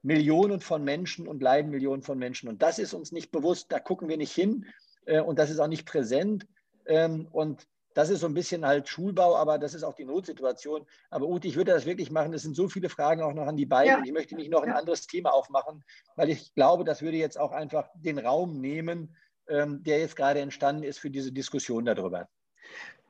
[0.02, 2.48] Millionen von Menschen und leiden Millionen von Menschen.
[2.48, 4.66] Und das ist uns nicht bewusst, da gucken wir nicht hin
[5.06, 6.46] äh, und das ist auch nicht präsent.
[6.86, 10.84] Ähm, und das ist so ein bisschen halt Schulbau, aber das ist auch die Notsituation.
[11.10, 12.34] Aber Ute, ich würde das wirklich machen.
[12.34, 13.98] Es sind so viele Fragen auch noch an die beiden.
[13.98, 14.02] Ja.
[14.04, 15.84] Ich möchte nicht noch ein anderes Thema aufmachen,
[16.16, 19.16] weil ich glaube, das würde jetzt auch einfach den Raum nehmen,
[19.48, 22.28] ähm, der jetzt gerade entstanden ist für diese Diskussion darüber.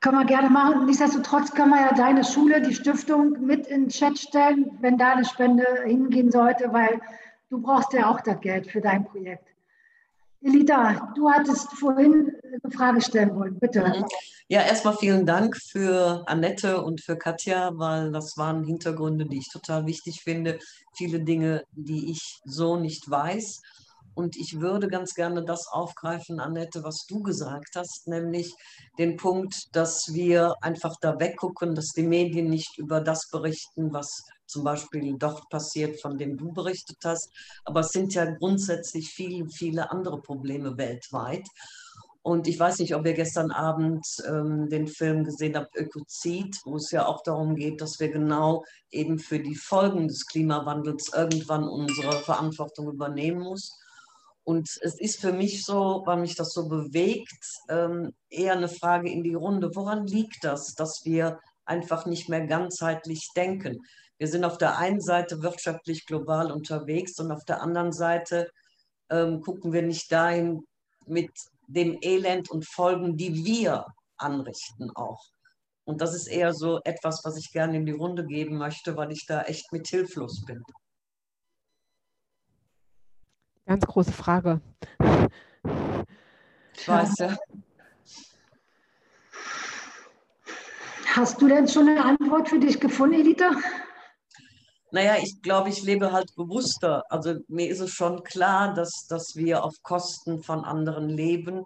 [0.01, 0.85] Können wir gerne machen.
[0.85, 5.13] Nichtsdestotrotz können wir ja deine Schule, die Stiftung mit in den Chat stellen, wenn da
[5.13, 7.01] eine Spende hingehen sollte, weil
[7.49, 9.47] du brauchst ja auch das Geld für dein Projekt.
[10.41, 13.81] Elita, du hattest vorhin eine Frage stellen wollen, bitte.
[13.81, 14.05] Mhm.
[14.47, 19.49] Ja, erstmal vielen Dank für Annette und für Katja, weil das waren Hintergründe, die ich
[19.51, 20.59] total wichtig finde.
[20.93, 23.63] Viele Dinge, die ich so nicht weiß.
[24.15, 28.53] Und ich würde ganz gerne das aufgreifen, Annette, was du gesagt hast, nämlich
[28.97, 34.23] den Punkt, dass wir einfach da weggucken, dass die Medien nicht über das berichten, was
[34.47, 37.29] zum Beispiel dort passiert, von dem du berichtet hast.
[37.65, 41.45] Aber es sind ja grundsätzlich viele, viele andere Probleme weltweit.
[42.21, 46.77] Und ich weiß nicht, ob ihr gestern Abend ähm, den Film gesehen habt, Ökozid, wo
[46.77, 51.67] es ja auch darum geht, dass wir genau eben für die Folgen des Klimawandels irgendwann
[51.67, 53.75] unsere Verantwortung übernehmen müssen.
[54.45, 59.11] Und es ist für mich so, weil mich das so bewegt, ähm, eher eine Frage
[59.11, 59.71] in die Runde.
[59.73, 63.81] Woran liegt das, dass wir einfach nicht mehr ganzheitlich denken?
[64.19, 68.51] Wir sind auf der einen Seite wirtschaftlich global unterwegs und auf der anderen Seite
[69.09, 70.63] ähm, gucken wir nicht dahin
[71.07, 71.31] mit
[71.67, 73.85] dem Elend und Folgen, die wir
[74.17, 75.25] anrichten auch.
[75.85, 79.11] Und das ist eher so etwas, was ich gerne in die Runde geben möchte, weil
[79.11, 80.63] ich da echt mit hilflos bin.
[83.65, 84.61] Ganz große Frage.
[86.77, 87.35] Ich weiß ja.
[91.15, 93.51] Hast du denn schon eine Antwort für dich gefunden, Elita?
[94.91, 97.03] Naja, ich glaube, ich lebe halt bewusster.
[97.09, 101.63] Also mir ist es schon klar, dass, dass wir auf Kosten von anderen leben.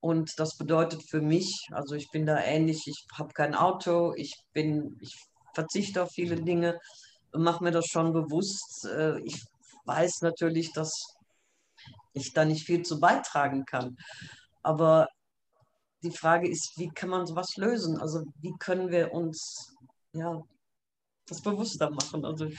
[0.00, 4.34] Und das bedeutet für mich, also ich bin da ähnlich, ich habe kein Auto, ich
[4.52, 5.14] bin, ich
[5.54, 6.78] verzichte auf viele Dinge,
[7.32, 8.86] mache mir das schon bewusst.
[8.86, 9.42] Äh, ich
[9.84, 11.14] weiß natürlich, dass
[12.12, 13.96] ich da nicht viel zu beitragen kann.
[14.62, 15.08] Aber
[16.02, 17.98] die Frage ist, wie kann man sowas lösen?
[18.00, 19.74] Also wie können wir uns
[20.12, 20.42] ja,
[21.26, 22.24] das bewusster machen?
[22.24, 22.58] Also ich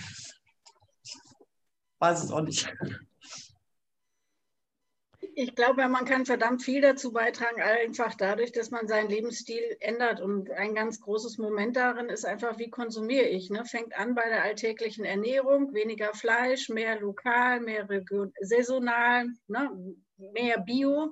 [2.00, 2.74] weiß es auch nicht.
[5.36, 10.22] Ich glaube, man kann verdammt viel dazu beitragen, einfach dadurch, dass man seinen Lebensstil ändert.
[10.22, 13.50] Und ein ganz großes Moment darin ist einfach, wie konsumiere ich?
[13.50, 13.66] Ne?
[13.66, 19.96] Fängt an bei der alltäglichen Ernährung, weniger Fleisch, mehr lokal, mehr region, saisonal, ne?
[20.18, 21.12] mehr Bio.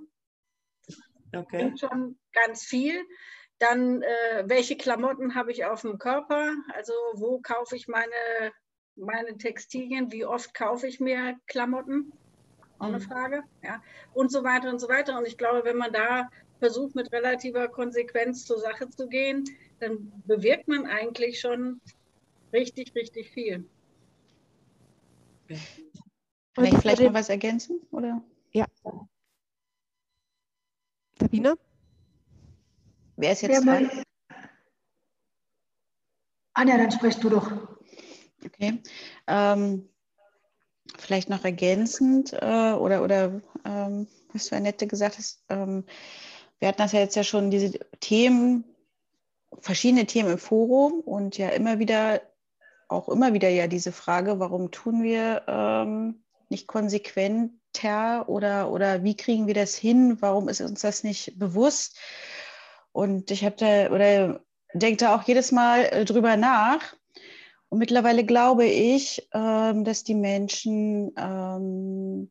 [1.36, 1.74] Okay.
[1.78, 3.04] schon ganz viel.
[3.58, 6.54] Dann, äh, welche Klamotten habe ich auf dem Körper?
[6.74, 8.12] Also, wo kaufe ich meine,
[8.96, 10.12] meine Textilien?
[10.12, 12.12] Wie oft kaufe ich mir Klamotten?
[12.82, 13.04] Auch eine mhm.
[13.04, 13.44] Frage.
[13.64, 13.80] Ja.
[14.12, 15.16] Und so weiter und so weiter.
[15.16, 19.44] Und ich glaube, wenn man da versucht, mit relativer Konsequenz zur Sache zu gehen,
[19.80, 21.80] dann bewirkt man eigentlich schon
[22.52, 23.70] richtig, richtig viel.
[26.56, 27.82] Kann ich vielleicht noch was ergänzen?
[27.92, 28.24] Oder?
[28.52, 28.66] Ja.
[31.20, 31.56] Sabine?
[33.16, 33.92] Wer ist jetzt dran?
[36.54, 37.52] Anja, dann sprichst du doch.
[38.44, 38.82] Okay.
[39.28, 39.88] Ähm,
[41.02, 45.84] vielleicht noch ergänzend äh, oder, oder ähm, was du Annette gesagt hast, ähm,
[46.60, 48.64] wir hatten das ja jetzt ja schon, diese Themen,
[49.60, 52.22] verschiedene Themen im Forum und ja immer wieder,
[52.88, 59.16] auch immer wieder ja diese Frage, warum tun wir ähm, nicht konsequenter oder, oder wie
[59.16, 61.98] kriegen wir das hin, warum ist uns das nicht bewusst?
[62.92, 64.42] Und ich habe da oder
[64.74, 66.96] denke da auch jedes Mal äh, drüber nach,
[67.72, 72.30] und mittlerweile glaube ich, ähm, dass die Menschen ähm,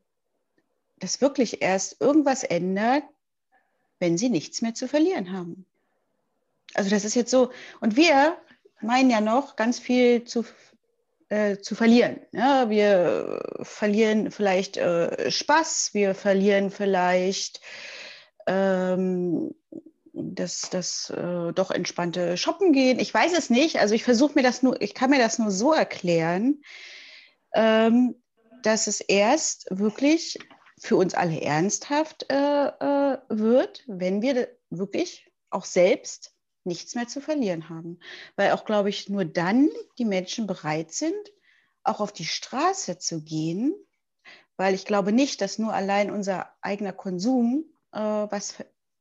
[0.98, 3.04] das wirklich erst irgendwas ändert,
[4.00, 5.64] wenn sie nichts mehr zu verlieren haben.
[6.74, 7.50] Also das ist jetzt so.
[7.80, 8.36] Und wir
[8.82, 10.44] meinen ja noch ganz viel zu,
[11.30, 12.20] äh, zu verlieren.
[12.32, 17.62] Ja, wir verlieren vielleicht äh, Spaß, wir verlieren vielleicht
[18.46, 19.54] ähm,
[20.12, 22.98] das, das äh, doch entspannte Shoppen gehen.
[22.98, 23.78] Ich weiß es nicht.
[23.78, 26.62] Also ich versuche mir das nur, ich kann mir das nur so erklären,
[27.54, 28.14] ähm,
[28.62, 30.38] dass es erst wirklich
[30.78, 36.34] für uns alle ernsthaft äh, äh, wird, wenn wir wirklich auch selbst
[36.64, 37.98] nichts mehr zu verlieren haben.
[38.36, 39.68] Weil auch, glaube ich, nur dann
[39.98, 41.32] die Menschen bereit sind,
[41.82, 43.74] auch auf die Straße zu gehen,
[44.56, 48.56] weil ich glaube nicht, dass nur allein unser eigener Konsum äh, was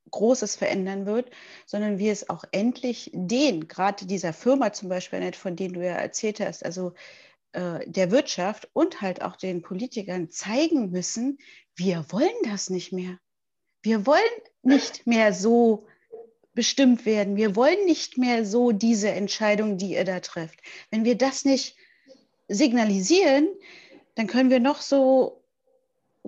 [0.09, 1.31] Großes verändern wird,
[1.65, 5.93] sondern wie es auch endlich den, gerade dieser Firma zum Beispiel, von denen du ja
[5.93, 6.93] erzählt hast, also
[7.53, 11.39] äh, der Wirtschaft und halt auch den Politikern zeigen müssen,
[11.75, 13.19] wir wollen das nicht mehr.
[13.81, 14.21] Wir wollen
[14.61, 15.87] nicht mehr so
[16.53, 17.37] bestimmt werden.
[17.37, 20.59] Wir wollen nicht mehr so diese Entscheidung, die ihr da trefft.
[20.91, 21.75] Wenn wir das nicht
[22.49, 23.47] signalisieren,
[24.15, 25.38] dann können wir noch so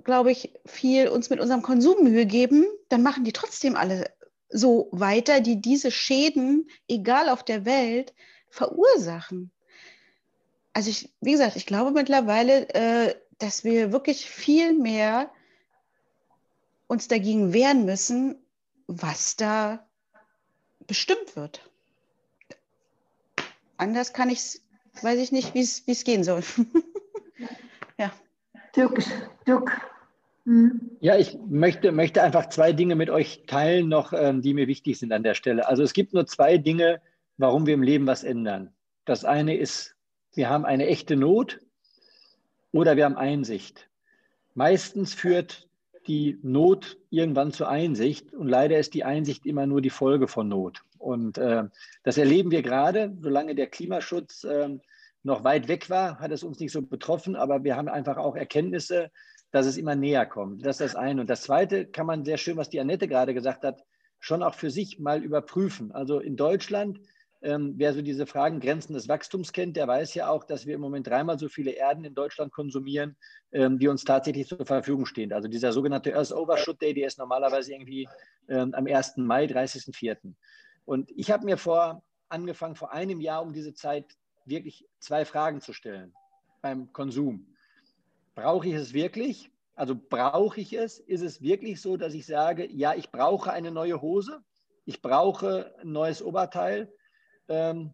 [0.04, 4.10] glaube ich, viel uns mit unserem Konsum Mühe geben, dann machen die trotzdem alle
[4.48, 8.14] so weiter, die diese Schäden, egal auf der Welt,
[8.50, 9.50] verursachen.
[10.74, 15.30] Also ich, wie gesagt, ich glaube mittlerweile, äh, dass wir wirklich viel mehr
[16.86, 18.36] uns dagegen wehren müssen,
[18.86, 19.86] was da
[20.86, 21.68] bestimmt wird.
[23.78, 24.60] Anders kann ich
[25.00, 26.42] weiß ich nicht, wie es gehen soll.
[27.98, 28.12] ja.
[28.76, 28.98] Dirk
[29.46, 29.91] Mhm.
[30.44, 34.98] Ja, ich möchte, möchte einfach zwei Dinge mit euch teilen, noch, ähm, die mir wichtig
[34.98, 35.68] sind an der Stelle.
[35.68, 37.00] Also es gibt nur zwei Dinge,
[37.36, 38.72] warum wir im Leben was ändern.
[39.04, 39.94] Das eine ist,
[40.34, 41.60] wir haben eine echte Not
[42.72, 43.88] oder wir haben Einsicht.
[44.54, 45.68] Meistens führt
[46.08, 50.48] die Not irgendwann zur Einsicht und leider ist die Einsicht immer nur die Folge von
[50.48, 50.82] Not.
[50.98, 51.64] Und äh,
[52.02, 54.70] das erleben wir gerade, solange der Klimaschutz äh,
[55.22, 58.34] noch weit weg war, hat es uns nicht so betroffen, aber wir haben einfach auch
[58.34, 59.12] Erkenntnisse,
[59.52, 60.66] dass es immer näher kommt.
[60.66, 61.20] Das ist das eine.
[61.20, 63.84] Und das zweite kann man sehr schön, was die Annette gerade gesagt hat,
[64.18, 65.92] schon auch für sich mal überprüfen.
[65.92, 67.00] Also in Deutschland,
[67.42, 70.74] ähm, wer so diese Fragen Grenzen des Wachstums kennt, der weiß ja auch, dass wir
[70.74, 73.16] im Moment dreimal so viele Erden in Deutschland konsumieren,
[73.52, 75.32] ähm, die uns tatsächlich zur Verfügung stehen.
[75.32, 78.08] Also dieser sogenannte Earth Overshoot Day, der ist normalerweise irgendwie
[78.48, 79.18] ähm, am 1.
[79.18, 80.34] Mai, 30.04.
[80.84, 84.06] Und ich habe mir vor angefangen, vor einem Jahr um diese Zeit
[84.46, 86.14] wirklich zwei Fragen zu stellen
[86.62, 87.51] beim Konsum.
[88.34, 89.50] Brauche ich es wirklich?
[89.74, 90.98] Also brauche ich es?
[90.98, 94.42] Ist es wirklich so, dass ich sage, ja, ich brauche eine neue Hose,
[94.84, 96.92] ich brauche ein neues Oberteil?
[97.48, 97.92] Ähm,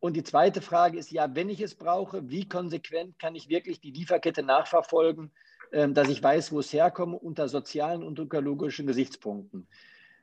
[0.00, 3.80] und die zweite Frage ist, ja, wenn ich es brauche, wie konsequent kann ich wirklich
[3.80, 5.30] die Lieferkette nachverfolgen,
[5.72, 9.68] ähm, dass ich weiß, wo es herkommt unter sozialen und ökologischen Gesichtspunkten?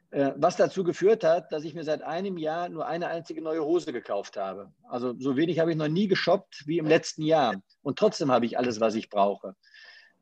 [0.09, 3.63] Äh, was dazu geführt hat, dass ich mir seit einem Jahr nur eine einzige neue
[3.63, 4.71] Hose gekauft habe.
[4.87, 7.61] Also so wenig habe ich noch nie geshoppt wie im letzten Jahr.
[7.81, 9.55] Und trotzdem habe ich alles, was ich brauche.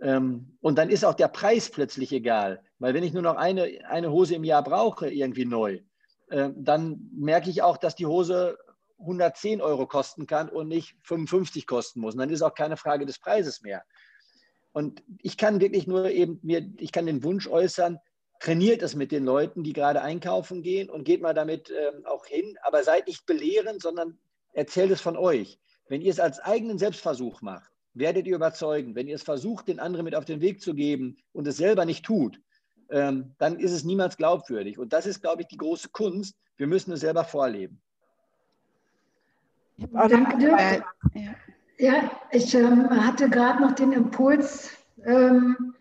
[0.01, 2.63] Ähm, und dann ist auch der Preis plötzlich egal.
[2.79, 5.81] Weil wenn ich nur noch eine, eine Hose im Jahr brauche, irgendwie neu,
[6.29, 8.57] äh, dann merke ich auch, dass die Hose
[8.97, 12.15] 110 Euro kosten kann und nicht 55 kosten muss.
[12.15, 13.83] Und dann ist auch keine Frage des Preises mehr.
[14.71, 17.99] Und ich kann wirklich nur eben mir, ich kann den Wunsch äußern,
[18.39, 22.25] trainiert es mit den Leuten, die gerade einkaufen gehen und geht mal damit äh, auch
[22.25, 24.17] hin, aber seid nicht belehrend, sondern
[24.53, 25.59] erzählt es von euch.
[25.87, 28.95] Wenn ihr es als eigenen Selbstversuch macht, werdet ihr überzeugen.
[28.95, 31.85] Wenn ihr es versucht, den anderen mit auf den Weg zu geben und es selber
[31.85, 32.39] nicht tut,
[32.89, 34.77] ähm, dann ist es niemals glaubwürdig.
[34.77, 36.35] Und das ist, glaube ich, die große Kunst.
[36.57, 37.81] Wir müssen es selber vorleben.
[39.77, 40.85] Danke, Dirk.
[41.13, 41.35] Ja.
[41.77, 44.71] ja, ich ähm, hatte gerade noch den Impuls,
[45.05, 45.75] ähm,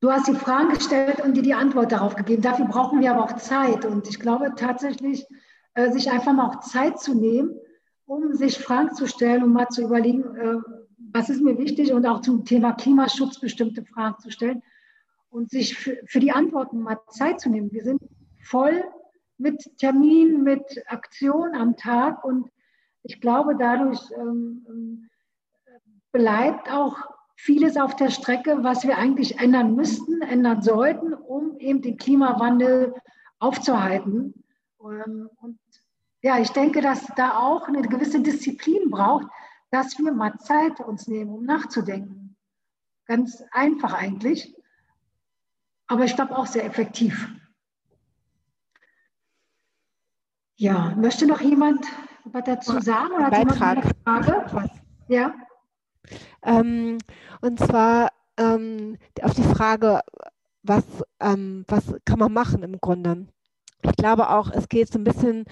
[0.00, 2.42] du hast die Fragen gestellt und dir die Antwort darauf gegeben.
[2.42, 3.84] Dafür brauchen wir aber auch Zeit.
[3.84, 5.26] Und ich glaube tatsächlich,
[5.74, 7.54] äh, sich einfach mal auch Zeit zu nehmen,
[8.06, 10.56] um sich Fragen zu stellen, um mal zu überlegen, äh,
[11.12, 14.62] was ist mir wichtig und auch zum Thema Klimaschutz bestimmte Fragen zu stellen
[15.28, 17.72] und sich für, für die Antworten mal Zeit zu nehmen.
[17.72, 18.02] Wir sind
[18.42, 18.84] voll
[19.38, 22.50] mit Terminen, mit Aktionen am Tag und
[23.02, 25.10] ich glaube, dadurch ähm, ähm,
[26.12, 26.98] bleibt auch
[27.42, 32.94] vieles auf der Strecke, was wir eigentlich ändern müssten, ändern sollten, um eben den Klimawandel
[33.38, 34.44] aufzuhalten.
[34.80, 35.58] Ähm, und
[36.22, 39.26] ja, ich denke, dass da auch eine gewisse Disziplin braucht,
[39.70, 42.36] dass wir mal Zeit uns nehmen, um nachzudenken.
[43.06, 44.54] Ganz einfach eigentlich,
[45.86, 47.28] aber ich glaube auch sehr effektiv.
[50.56, 51.86] Ja, möchte noch jemand
[52.24, 53.14] was dazu sagen?
[53.14, 53.78] Oder Beitrag.
[54.04, 54.70] Eine Frage?
[55.08, 55.34] Ja.
[56.42, 56.98] Ähm,
[57.40, 60.00] und zwar ähm, auf die Frage,
[60.62, 60.84] was,
[61.20, 63.26] ähm, was kann man machen im Grunde?
[63.82, 65.44] Ich glaube auch, es geht so ein bisschen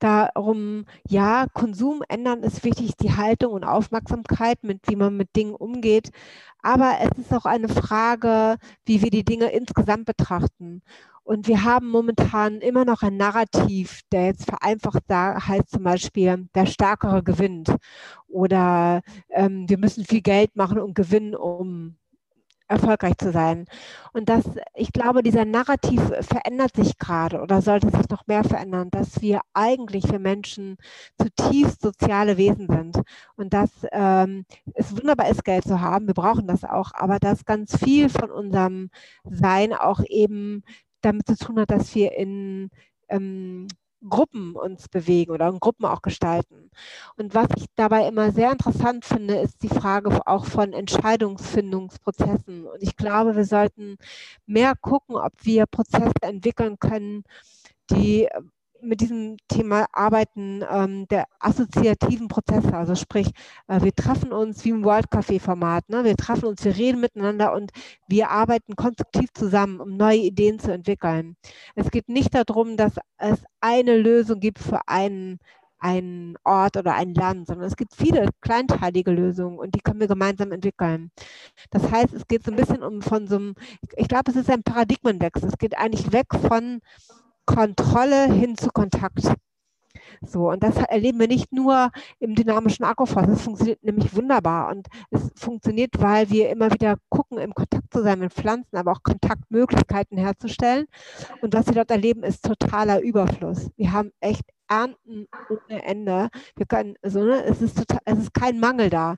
[0.00, 5.54] darum, ja, Konsum ändern ist wichtig, die Haltung und Aufmerksamkeit, mit wie man mit Dingen
[5.54, 6.10] umgeht.
[6.62, 8.56] Aber es ist auch eine Frage,
[8.86, 10.82] wie wir die Dinge insgesamt betrachten.
[11.26, 16.48] Und wir haben momentan immer noch ein Narrativ, der jetzt vereinfacht da heißt zum Beispiel,
[16.54, 17.74] der Stärkere gewinnt.
[18.28, 21.96] Oder ähm, wir müssen viel Geld machen und gewinnen, um
[22.68, 23.66] erfolgreich zu sein.
[24.12, 24.44] Und das,
[24.74, 29.40] ich glaube, dieser Narrativ verändert sich gerade oder sollte sich noch mehr verändern, dass wir
[29.52, 30.76] eigentlich für Menschen
[31.20, 33.02] zutiefst soziale Wesen sind
[33.36, 34.44] und dass ähm,
[34.74, 38.30] es wunderbar ist, Geld zu haben, wir brauchen das auch, aber dass ganz viel von
[38.30, 38.90] unserem
[39.24, 40.62] Sein auch eben
[41.06, 42.70] damit zu tun hat, dass wir in
[43.08, 43.68] ähm,
[44.08, 46.70] Gruppen uns bewegen oder in Gruppen auch gestalten.
[47.16, 52.66] Und was ich dabei immer sehr interessant finde, ist die Frage auch von Entscheidungsfindungsprozessen.
[52.66, 53.96] Und ich glaube, wir sollten
[54.46, 57.24] mehr gucken, ob wir Prozesse entwickeln können,
[57.90, 58.28] die
[58.86, 62.74] mit diesem Thema arbeiten, ähm, der assoziativen Prozesse.
[62.74, 63.28] Also sprich,
[63.68, 65.88] äh, wir treffen uns wie im World Café Format.
[65.88, 66.04] Ne?
[66.04, 67.72] Wir treffen uns, wir reden miteinander und
[68.08, 71.36] wir arbeiten konstruktiv zusammen, um neue Ideen zu entwickeln.
[71.74, 75.38] Es geht nicht darum, dass es eine Lösung gibt für einen
[75.78, 80.08] einen Ort oder ein Land, sondern es gibt viele kleinteilige Lösungen und die können wir
[80.08, 81.10] gemeinsam entwickeln.
[81.70, 83.54] Das heißt, es geht so ein bisschen um von so einem,
[83.96, 85.48] ich glaube, es ist ein Paradigmenwechsel.
[85.48, 86.80] Es geht eigentlich weg von
[87.46, 89.32] Kontrolle hin zu Kontakt.
[90.22, 93.28] So, und das erleben wir nicht nur im dynamischen Akkuforst.
[93.28, 94.70] Das funktioniert nämlich wunderbar.
[94.70, 98.92] Und es funktioniert, weil wir immer wieder gucken, im Kontakt zu sein mit Pflanzen, aber
[98.92, 100.86] auch Kontaktmöglichkeiten herzustellen.
[101.40, 103.70] Und was wir dort erleben, ist totaler Überfluss.
[103.76, 106.28] Wir haben echt Ernten ohne Ende.
[106.56, 109.16] Wir können, so, ne, es, ist total, es ist kein Mangel da.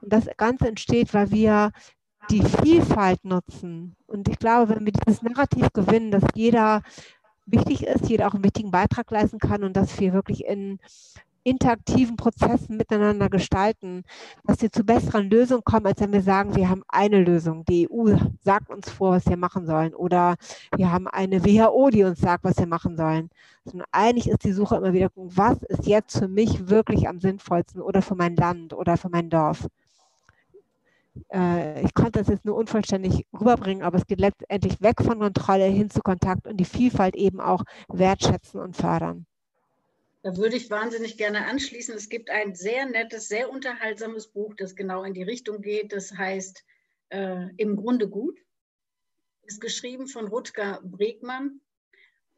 [0.00, 1.70] Und das Ganze entsteht, weil wir
[2.30, 3.96] die Vielfalt nutzen.
[4.06, 6.82] Und ich glaube, wenn wir dieses Narrativ gewinnen, dass jeder
[7.46, 10.78] wichtig ist, jeder auch einen wichtigen Beitrag leisten kann und dass wir wirklich in
[11.44, 14.02] interaktiven Prozessen miteinander gestalten,
[14.44, 17.64] dass wir zu besseren Lösungen kommen, als wenn wir sagen, wir haben eine Lösung.
[17.66, 19.94] Die EU sagt uns vor, was wir machen sollen.
[19.94, 20.36] Oder
[20.74, 23.28] wir haben eine WHO, die uns sagt, was wir machen sollen.
[23.64, 27.80] Sondern eigentlich ist die Suche immer wieder, was ist jetzt für mich wirklich am sinnvollsten
[27.82, 29.68] oder für mein Land oder für mein Dorf
[31.32, 35.66] äh, ich konnte das jetzt nur unvollständig rüberbringen, aber es geht letztendlich weg von Kontrolle
[35.66, 39.26] hin zu Kontakt und die Vielfalt eben auch wertschätzen und fördern.
[40.22, 41.94] Da würde ich wahnsinnig gerne anschließen.
[41.94, 45.92] Es gibt ein sehr nettes, sehr unterhaltsames Buch, das genau in die Richtung geht.
[45.92, 46.64] Das heißt
[47.10, 48.38] äh, Im Grunde gut.
[49.42, 51.60] Ist geschrieben von Rutger Bregmann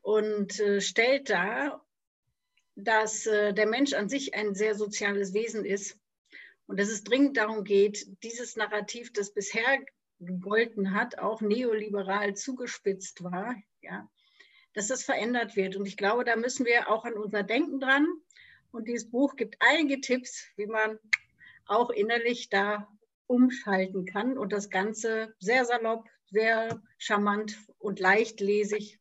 [0.03, 1.85] und äh, stellt dar,
[2.75, 5.99] dass äh, der Mensch an sich ein sehr soziales Wesen ist
[6.67, 9.79] und dass es dringend darum geht, dieses Narrativ, das bisher
[10.19, 14.09] gegolten hat, auch neoliberal zugespitzt war, ja,
[14.75, 15.77] dass das verändert wird.
[15.77, 18.07] Und ich glaube, da müssen wir auch an unser Denken dran.
[18.73, 20.99] Und dieses Buch gibt einige Tipps, wie man
[21.67, 22.89] auch innerlich da
[23.27, 28.99] umschalten kann und das Ganze sehr salopp, sehr charmant und leicht lesig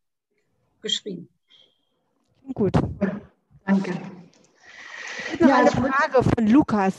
[0.82, 1.30] geschrieben.
[2.54, 2.74] Gut.
[3.66, 3.92] Danke.
[5.40, 6.94] Noch ja, eine Frage von Lukas.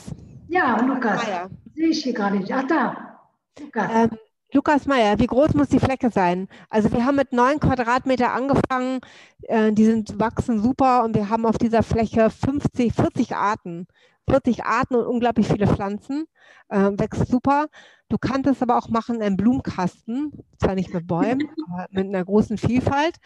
[0.48, 1.26] Ja, Lukas.
[1.26, 1.50] Meier.
[1.74, 2.52] Sehe ich hier gerade nicht.
[2.52, 3.20] Ach, da.
[3.60, 3.90] Lukas.
[3.92, 4.10] Ähm,
[4.52, 6.48] Lukas Meyer, wie groß muss die Fläche sein?
[6.70, 9.00] Also wir haben mit neun Quadratmeter angefangen,
[9.42, 13.86] äh, die sind wachsen super und wir haben auf dieser Fläche 50, 40 Arten.
[14.28, 16.26] 40 Arten und unglaublich viele Pflanzen,
[16.68, 17.66] äh, wächst super.
[18.08, 22.06] Du kannst es aber auch machen in einem Blumenkasten, zwar nicht mit Bäumen, aber mit
[22.06, 23.16] einer großen Vielfalt.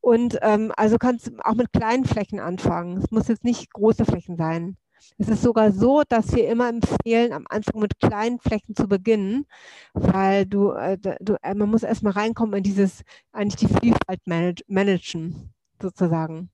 [0.00, 2.98] Und ähm, also kannst auch mit kleinen Flächen anfangen.
[2.98, 4.76] Es muss jetzt nicht große Flächen sein.
[5.18, 9.46] Es ist sogar so, dass wir immer empfehlen, am Anfang mit kleinen Flächen zu beginnen,
[9.94, 13.02] weil du, äh, du äh, man muss erstmal reinkommen in dieses,
[13.32, 16.50] eigentlich die Vielfalt manage, managen, sozusagen.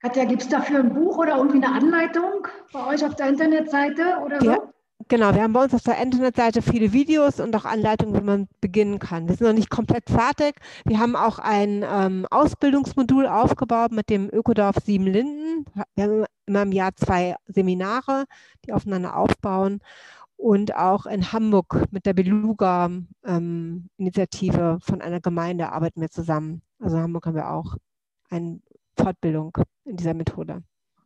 [0.00, 4.18] Katja, gibt es dafür ein Buch oder irgendwie eine Anleitung bei euch auf der Internetseite
[4.24, 4.46] oder so?
[4.46, 4.71] Ja,
[5.08, 8.48] genau, wir haben bei uns auf der Internetseite viele Videos und auch Anleitungen, wie man
[8.60, 9.28] beginnen kann.
[9.28, 10.56] Wir sind noch nicht komplett fertig.
[10.84, 15.64] Wir haben auch ein ähm, Ausbildungsmodul aufgebaut mit dem Ökodorf Siebenlinden.
[15.94, 18.24] Wir haben immer im Jahr zwei Seminare,
[18.64, 19.80] die aufeinander aufbauen.
[20.36, 26.62] Und auch in Hamburg mit der Beluga-Initiative ähm, von einer Gemeinde arbeiten wir zusammen.
[26.80, 27.76] Also in Hamburg haben wir auch
[28.30, 28.62] ein
[28.96, 30.62] Fortbildung in dieser Methode.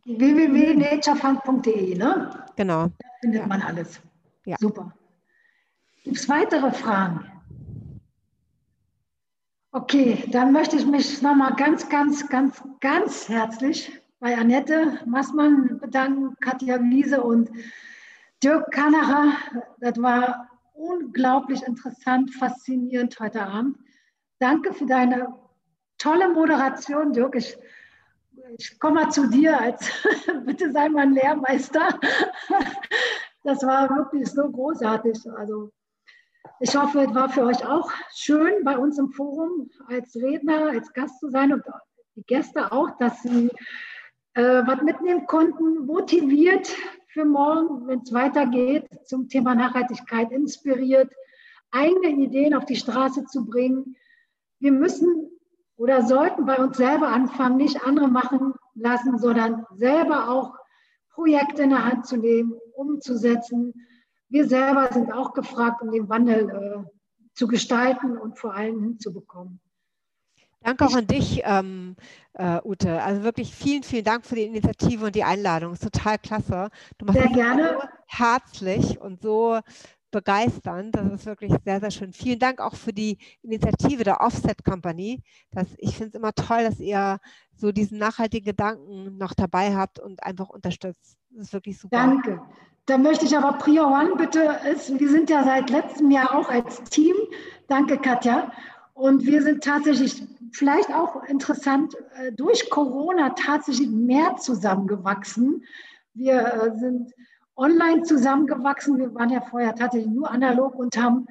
[0.07, 2.31] www.naturefund.de, ne?
[2.57, 2.87] Genau.
[2.87, 3.47] Da findet ja.
[3.47, 4.01] man alles.
[4.45, 4.57] Ja.
[4.59, 4.93] Super.
[6.05, 7.31] Gibt es weitere Fragen?
[9.73, 16.37] Okay, dann möchte ich mich nochmal ganz, ganz, ganz, ganz herzlich bei Annette Massmann bedanken,
[16.41, 17.51] Katja Wiese und
[18.43, 19.33] Dirk Kanacher.
[19.81, 23.77] Das war unglaublich interessant, faszinierend heute Abend.
[24.39, 25.35] Danke für deine
[25.99, 27.35] tolle Moderation, Dirk.
[27.35, 27.59] Ich
[28.59, 29.91] ich komme mal zu dir als,
[30.45, 31.99] bitte sei mein Lehrmeister.
[33.43, 35.19] Das war wirklich so großartig.
[35.37, 35.71] Also
[36.61, 40.93] ich hoffe, es war für euch auch schön, bei uns im Forum als Redner, als
[40.93, 41.65] Gast zu sein und
[42.15, 43.51] die Gäste auch, dass sie
[44.35, 46.75] äh, was mitnehmen konnten, motiviert
[47.09, 51.13] für morgen, wenn es weitergeht, zum Thema Nachhaltigkeit inspiriert,
[51.71, 53.97] eigene Ideen auf die Straße zu bringen.
[54.61, 55.36] Wir müssen
[55.77, 60.55] oder sollten bei uns selber anfangen, nicht andere machen lassen, sondern selber auch
[61.11, 63.73] Projekte in der Hand zu nehmen, umzusetzen.
[64.29, 66.91] Wir selber sind auch gefragt, um den Wandel äh,
[67.35, 69.61] zu gestalten und vor allem hinzubekommen.
[70.61, 71.95] Danke auch an dich, ähm,
[72.33, 73.01] äh, Ute.
[73.01, 75.73] Also wirklich vielen, vielen Dank für die Initiative und die Einladung.
[75.73, 76.71] Ist total klasse.
[76.99, 77.77] Du machst Sehr gerne.
[77.81, 79.61] so herzlich und so
[80.17, 80.97] begeisternd.
[80.97, 82.13] Das ist wirklich sehr, sehr schön.
[82.13, 85.23] Vielen Dank auch für die Initiative der Offset Company.
[85.51, 87.19] Das, ich finde es immer toll, dass ihr
[87.55, 91.19] so diesen nachhaltigen Gedanken noch dabei habt und einfach unterstützt.
[91.31, 91.97] Das ist wirklich super.
[91.97, 92.41] Danke.
[92.87, 96.49] Da möchte ich aber Prior One bitte, ist, wir sind ja seit letztem Jahr auch
[96.49, 97.17] als Team,
[97.67, 98.53] danke Katja,
[98.95, 100.23] und wir sind tatsächlich
[100.53, 105.65] vielleicht auch interessant äh, durch Corona tatsächlich mehr zusammengewachsen.
[106.15, 107.13] Wir äh, sind
[107.57, 108.99] online zusammengewachsen.
[108.99, 111.27] Wir waren ja vorher tatsächlich nur analog und haben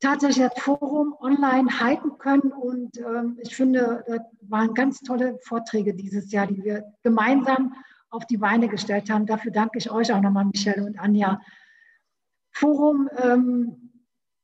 [0.00, 2.52] tatsächlich das Forum online halten können.
[2.52, 7.74] Und ähm, ich finde, das waren ganz tolle Vorträge dieses Jahr, die wir gemeinsam
[8.10, 9.26] auf die Beine gestellt haben.
[9.26, 11.40] Dafür danke ich euch auch nochmal, Michelle und Anja.
[12.52, 13.92] Forum, ähm,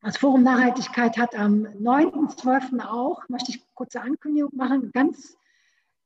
[0.03, 2.85] das Forum Nachhaltigkeit hat am 9.12.
[2.85, 5.37] auch, möchte ich kurze Ankündigung machen, ganz,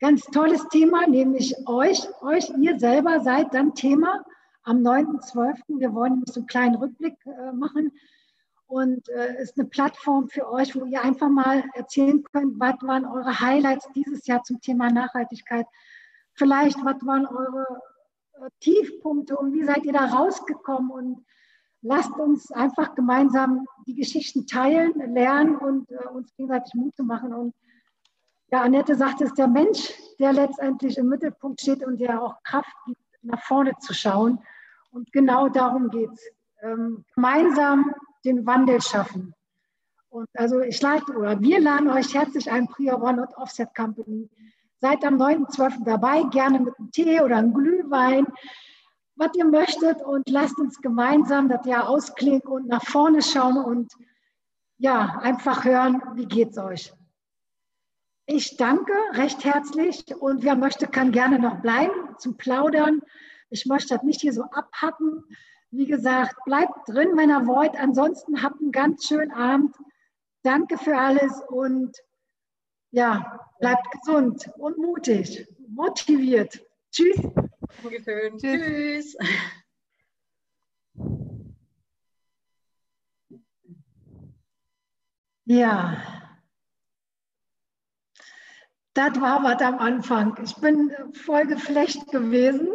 [0.00, 4.22] ganz tolles Thema, nämlich euch, euch, ihr selber seid dann Thema
[4.66, 5.78] am 9.12.
[5.78, 7.92] Wir wollen so einen kleinen Rückblick äh, machen
[8.66, 13.04] und äh, ist eine Plattform für euch, wo ihr einfach mal erzählen könnt, was waren
[13.04, 15.66] eure Highlights dieses Jahr zum Thema Nachhaltigkeit.
[16.34, 17.80] Vielleicht, was waren eure
[18.34, 21.24] äh, Tiefpunkte und wie seid ihr da rausgekommen und
[21.82, 27.32] lasst uns einfach gemeinsam die Geschichten teilen, lernen und äh, uns gegenseitig Mut machen.
[27.32, 27.54] Und
[28.50, 32.42] ja, Annette sagt, es ist der Mensch, der letztendlich im Mittelpunkt steht und der auch
[32.42, 34.40] Kraft gibt, nach vorne zu schauen.
[34.96, 36.30] Und genau darum geht es.
[36.62, 37.94] Ähm, gemeinsam
[38.24, 39.34] den Wandel schaffen.
[40.08, 44.30] Und also ich lade oder wir laden euch herzlich ein, Prior One und Offset Company.
[44.80, 45.84] Seid am 9.12.
[45.84, 48.26] dabei, gerne mit einem Tee oder einem Glühwein,
[49.16, 53.92] was ihr möchtet und lasst uns gemeinsam das Jahr ausklingen und nach vorne schauen und
[54.78, 56.94] ja, einfach hören, wie geht es euch.
[58.24, 63.02] Ich danke recht herzlich und wer möchte, kann gerne noch bleiben zum Plaudern.
[63.56, 65.24] Ich möchte das nicht hier so abhacken.
[65.70, 67.74] Wie gesagt, bleibt drin, wenn ihr wollt.
[67.74, 69.74] Ansonsten habt einen ganz schönen Abend.
[70.42, 71.96] Danke für alles und
[72.90, 76.62] ja, bleibt gesund und mutig, motiviert.
[76.92, 77.16] Tschüss.
[77.82, 78.38] Dankeschön.
[78.38, 79.16] Tschüss.
[85.46, 86.15] Ja
[88.96, 90.36] das war was am Anfang.
[90.42, 92.68] Ich bin voll geflecht gewesen,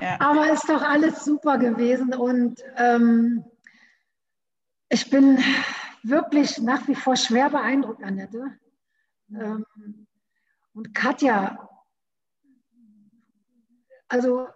[0.00, 0.20] ja.
[0.20, 3.44] aber ist doch alles super gewesen und ähm,
[4.88, 5.38] ich bin
[6.02, 8.58] wirklich nach wie vor schwer beeindruckt, Annette.
[9.34, 9.66] Ähm,
[10.74, 11.68] und Katja,
[14.08, 14.46] also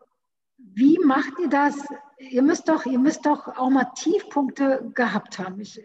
[0.59, 1.77] wie macht ihr das?
[2.19, 5.61] Ihr müsst doch, ihr müsst doch auch mal Tiefpunkte gehabt haben.
[5.61, 5.81] Ich,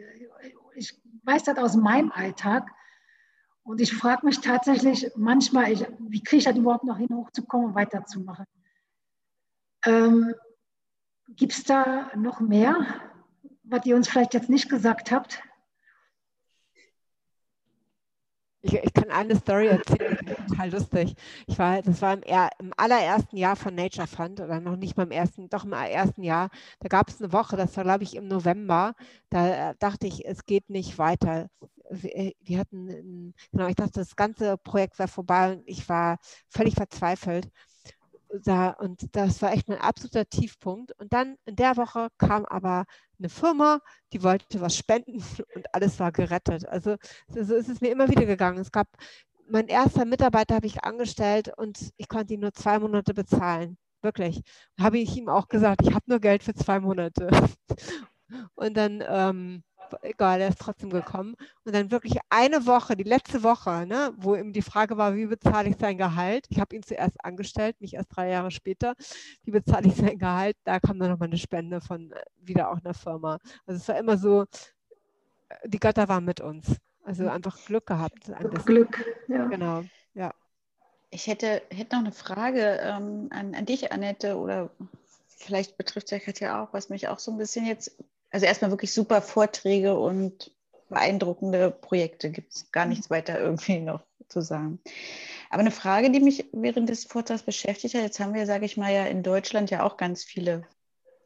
[0.75, 2.69] ich weiß das aus meinem Alltag.
[3.63, 7.67] Und ich frage mich tatsächlich manchmal, ich, wie kriege ich das überhaupt noch hin, hochzukommen
[7.67, 8.45] und weiterzumachen?
[9.85, 10.33] Ähm,
[11.35, 12.75] Gibt es da noch mehr,
[13.63, 15.41] was ihr uns vielleicht jetzt nicht gesagt habt?
[18.61, 20.17] Ich, ich, kann eine Story erzählen,
[20.47, 21.15] total lustig.
[21.47, 22.23] Ich war, das war im,
[22.59, 26.23] im, allerersten Jahr von Nature Fund oder noch nicht mal im ersten, doch im ersten
[26.23, 26.49] Jahr.
[26.81, 28.95] Da gab es eine Woche, das war glaube ich im November.
[29.29, 31.49] Da äh, dachte ich, es geht nicht weiter.
[31.89, 36.17] Wir, äh, hatten, genau, ich dachte, das ganze Projekt wäre vorbei und ich war
[36.49, 37.49] völlig verzweifelt
[38.43, 40.91] da, und das war echt mein absoluter Tiefpunkt.
[40.99, 42.85] Und dann in der Woche kam aber
[43.17, 43.79] eine Firma,
[44.13, 45.23] die wollte was spenden
[45.55, 46.67] und alles war gerettet.
[46.67, 46.95] Also
[47.27, 48.59] so ist es mir immer wieder gegangen.
[48.59, 48.87] Es gab,
[49.49, 53.77] mein erster Mitarbeiter habe ich angestellt und ich konnte ihn nur zwei Monate bezahlen.
[54.01, 54.41] Wirklich.
[54.79, 57.29] Habe ich ihm auch gesagt, ich habe nur Geld für zwei Monate.
[58.55, 59.63] Und dann ähm,
[60.01, 61.35] egal, er ist trotzdem gekommen.
[61.63, 65.25] Und dann wirklich eine Woche, die letzte Woche, ne, wo ihm die Frage war, wie
[65.25, 66.45] bezahle ich sein Gehalt?
[66.49, 68.95] Ich habe ihn zuerst angestellt, mich erst drei Jahre später.
[69.43, 70.57] Wie bezahle ich sein Gehalt?
[70.63, 73.39] Da kam dann nochmal eine Spende von äh, wieder auch einer Firma.
[73.65, 74.43] Also es war immer so,
[75.49, 76.77] äh, die Götter waren mit uns.
[77.03, 77.29] Also mhm.
[77.29, 78.31] einfach Glück gehabt.
[78.65, 79.45] Glück, ja.
[79.47, 79.83] Genau,
[80.13, 80.33] ja.
[81.11, 84.69] Ich hätte, hätte noch eine Frage ähm, an, an dich, Annette, oder
[85.27, 87.97] vielleicht betrifft es ja Katja auch, was mich auch so ein bisschen jetzt
[88.31, 90.51] also erstmal wirklich super Vorträge und
[90.89, 92.31] beeindruckende Projekte.
[92.31, 94.79] Gibt es gar nichts weiter irgendwie noch zu sagen.
[95.49, 98.77] Aber eine Frage, die mich während des Vortrags beschäftigt hat, jetzt haben wir, sage ich
[98.77, 100.67] mal, ja in Deutschland ja auch ganz viele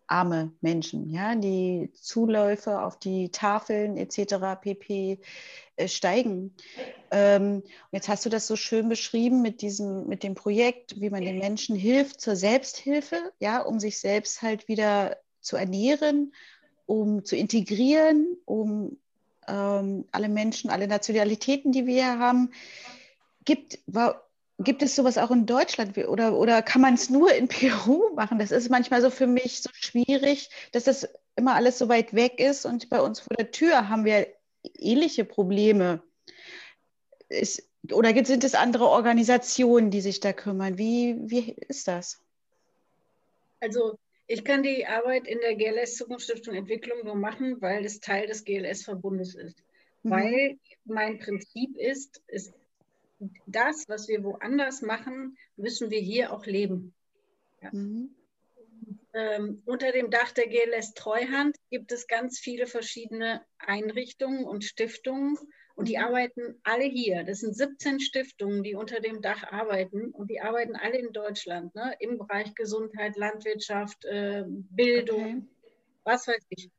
[0.07, 4.55] arme Menschen, ja, die Zuläufe auf die Tafeln etc.
[4.61, 5.19] pp.
[5.75, 6.55] Äh, steigen.
[7.09, 11.23] Ähm, jetzt hast du das so schön beschrieben mit diesem, mit dem Projekt, wie man
[11.23, 16.31] den Menschen hilft zur Selbsthilfe, ja, um sich selbst halt wieder zu ernähren
[16.85, 18.97] um zu integrieren, um
[19.47, 22.51] ähm, alle Menschen, alle Nationalitäten, die wir hier haben.
[23.45, 24.23] Gibt, war,
[24.60, 28.39] gibt es sowas auch in Deutschland oder, oder kann man es nur in Peru machen?
[28.39, 32.39] Das ist manchmal so für mich so schwierig, dass das immer alles so weit weg
[32.39, 34.27] ist und bei uns vor der Tür haben wir
[34.77, 36.01] ähnliche Probleme.
[37.30, 40.77] Ist, oder sind es andere Organisationen, die sich da kümmern?
[40.77, 42.22] Wie, wie ist das?
[43.60, 43.97] Also
[44.28, 48.44] ich kann die Arbeit in der GLS Zukunftsstiftung Entwicklung nur machen, weil es Teil des
[48.45, 49.64] GLS-Verbundes ist.
[50.04, 50.10] Mhm.
[50.10, 52.54] Weil mein Prinzip ist, ist,
[53.45, 56.94] das, was wir woanders machen, müssen wir hier auch leben.
[57.62, 57.70] Ja.
[57.72, 58.16] Mhm.
[59.14, 65.38] Ähm, unter dem Dach der GLS Treuhand gibt es ganz viele verschiedene Einrichtungen und Stiftungen
[65.76, 66.04] und die mhm.
[66.04, 67.24] arbeiten alle hier.
[67.24, 71.74] Das sind 17 Stiftungen, die unter dem Dach arbeiten und die arbeiten alle in Deutschland,
[71.76, 71.95] ne?
[72.00, 75.41] im Bereich Gesundheit, Landwirtschaft, äh, Bildung, okay.
[76.04, 76.70] was weiß ich.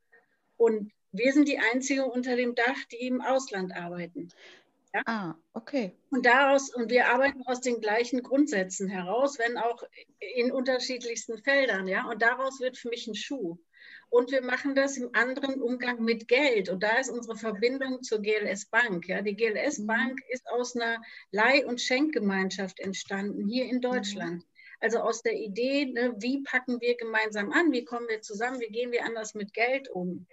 [0.56, 4.30] Und wir sind die Einzigen unter dem Dach, die im Ausland arbeiten.
[4.92, 5.02] Ja?
[5.06, 5.92] Ah, okay.
[6.10, 9.82] Und daraus, und wir arbeiten aus den gleichen Grundsätzen heraus, wenn auch
[10.36, 12.08] in unterschiedlichsten Feldern, ja.
[12.08, 13.58] Und daraus wird für mich ein Schuh.
[14.14, 16.68] Und wir machen das im anderen Umgang mit Geld.
[16.68, 19.08] Und da ist unsere Verbindung zur GLS Bank.
[19.08, 19.20] Ja.
[19.22, 19.86] Die GLS mhm.
[19.88, 24.44] Bank ist aus einer Leih- und Schenkgemeinschaft entstanden, hier in Deutschland.
[24.44, 24.48] Mhm.
[24.78, 28.70] Also aus der Idee, ne, wie packen wir gemeinsam an, wie kommen wir zusammen, wie
[28.70, 30.28] gehen wir anders mit Geld um.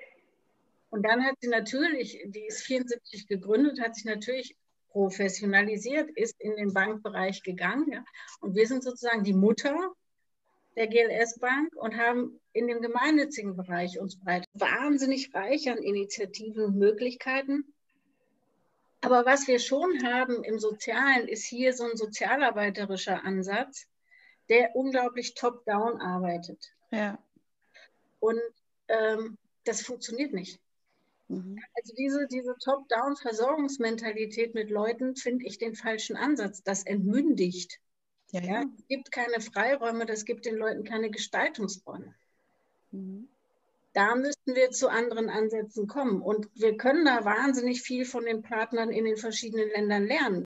[0.92, 4.56] Und dann hat sie natürlich, die ist 74 gegründet, hat sich natürlich
[4.90, 7.92] professionalisiert, ist in den Bankbereich gegangen.
[7.92, 8.06] Ja.
[8.42, 9.92] Und wir sind sozusagen die Mutter
[10.76, 16.66] der GLS Bank und haben in dem gemeinnützigen Bereich uns breit wahnsinnig reich an Initiativen
[16.66, 17.74] und Möglichkeiten.
[19.02, 23.88] Aber was wir schon haben im Sozialen, ist hier so ein sozialarbeiterischer Ansatz,
[24.50, 26.72] der unglaublich top-down arbeitet.
[26.92, 27.18] Ja.
[28.20, 28.40] Und
[28.90, 30.60] ähm, das funktioniert nicht.
[31.30, 31.58] Mhm.
[31.74, 36.62] Also diese, diese Top-down-Versorgungsmentalität mit Leuten finde ich den falschen Ansatz.
[36.62, 37.80] Das entmündigt.
[38.32, 38.64] Ja, ja.
[38.78, 42.14] Es gibt keine Freiräume, das gibt den Leuten keine Gestaltungsräume.
[42.92, 43.28] Mhm.
[43.94, 46.22] Da müssten wir zu anderen Ansätzen kommen.
[46.22, 50.40] Und wir können da wahnsinnig viel von den Partnern in den verschiedenen Ländern lernen.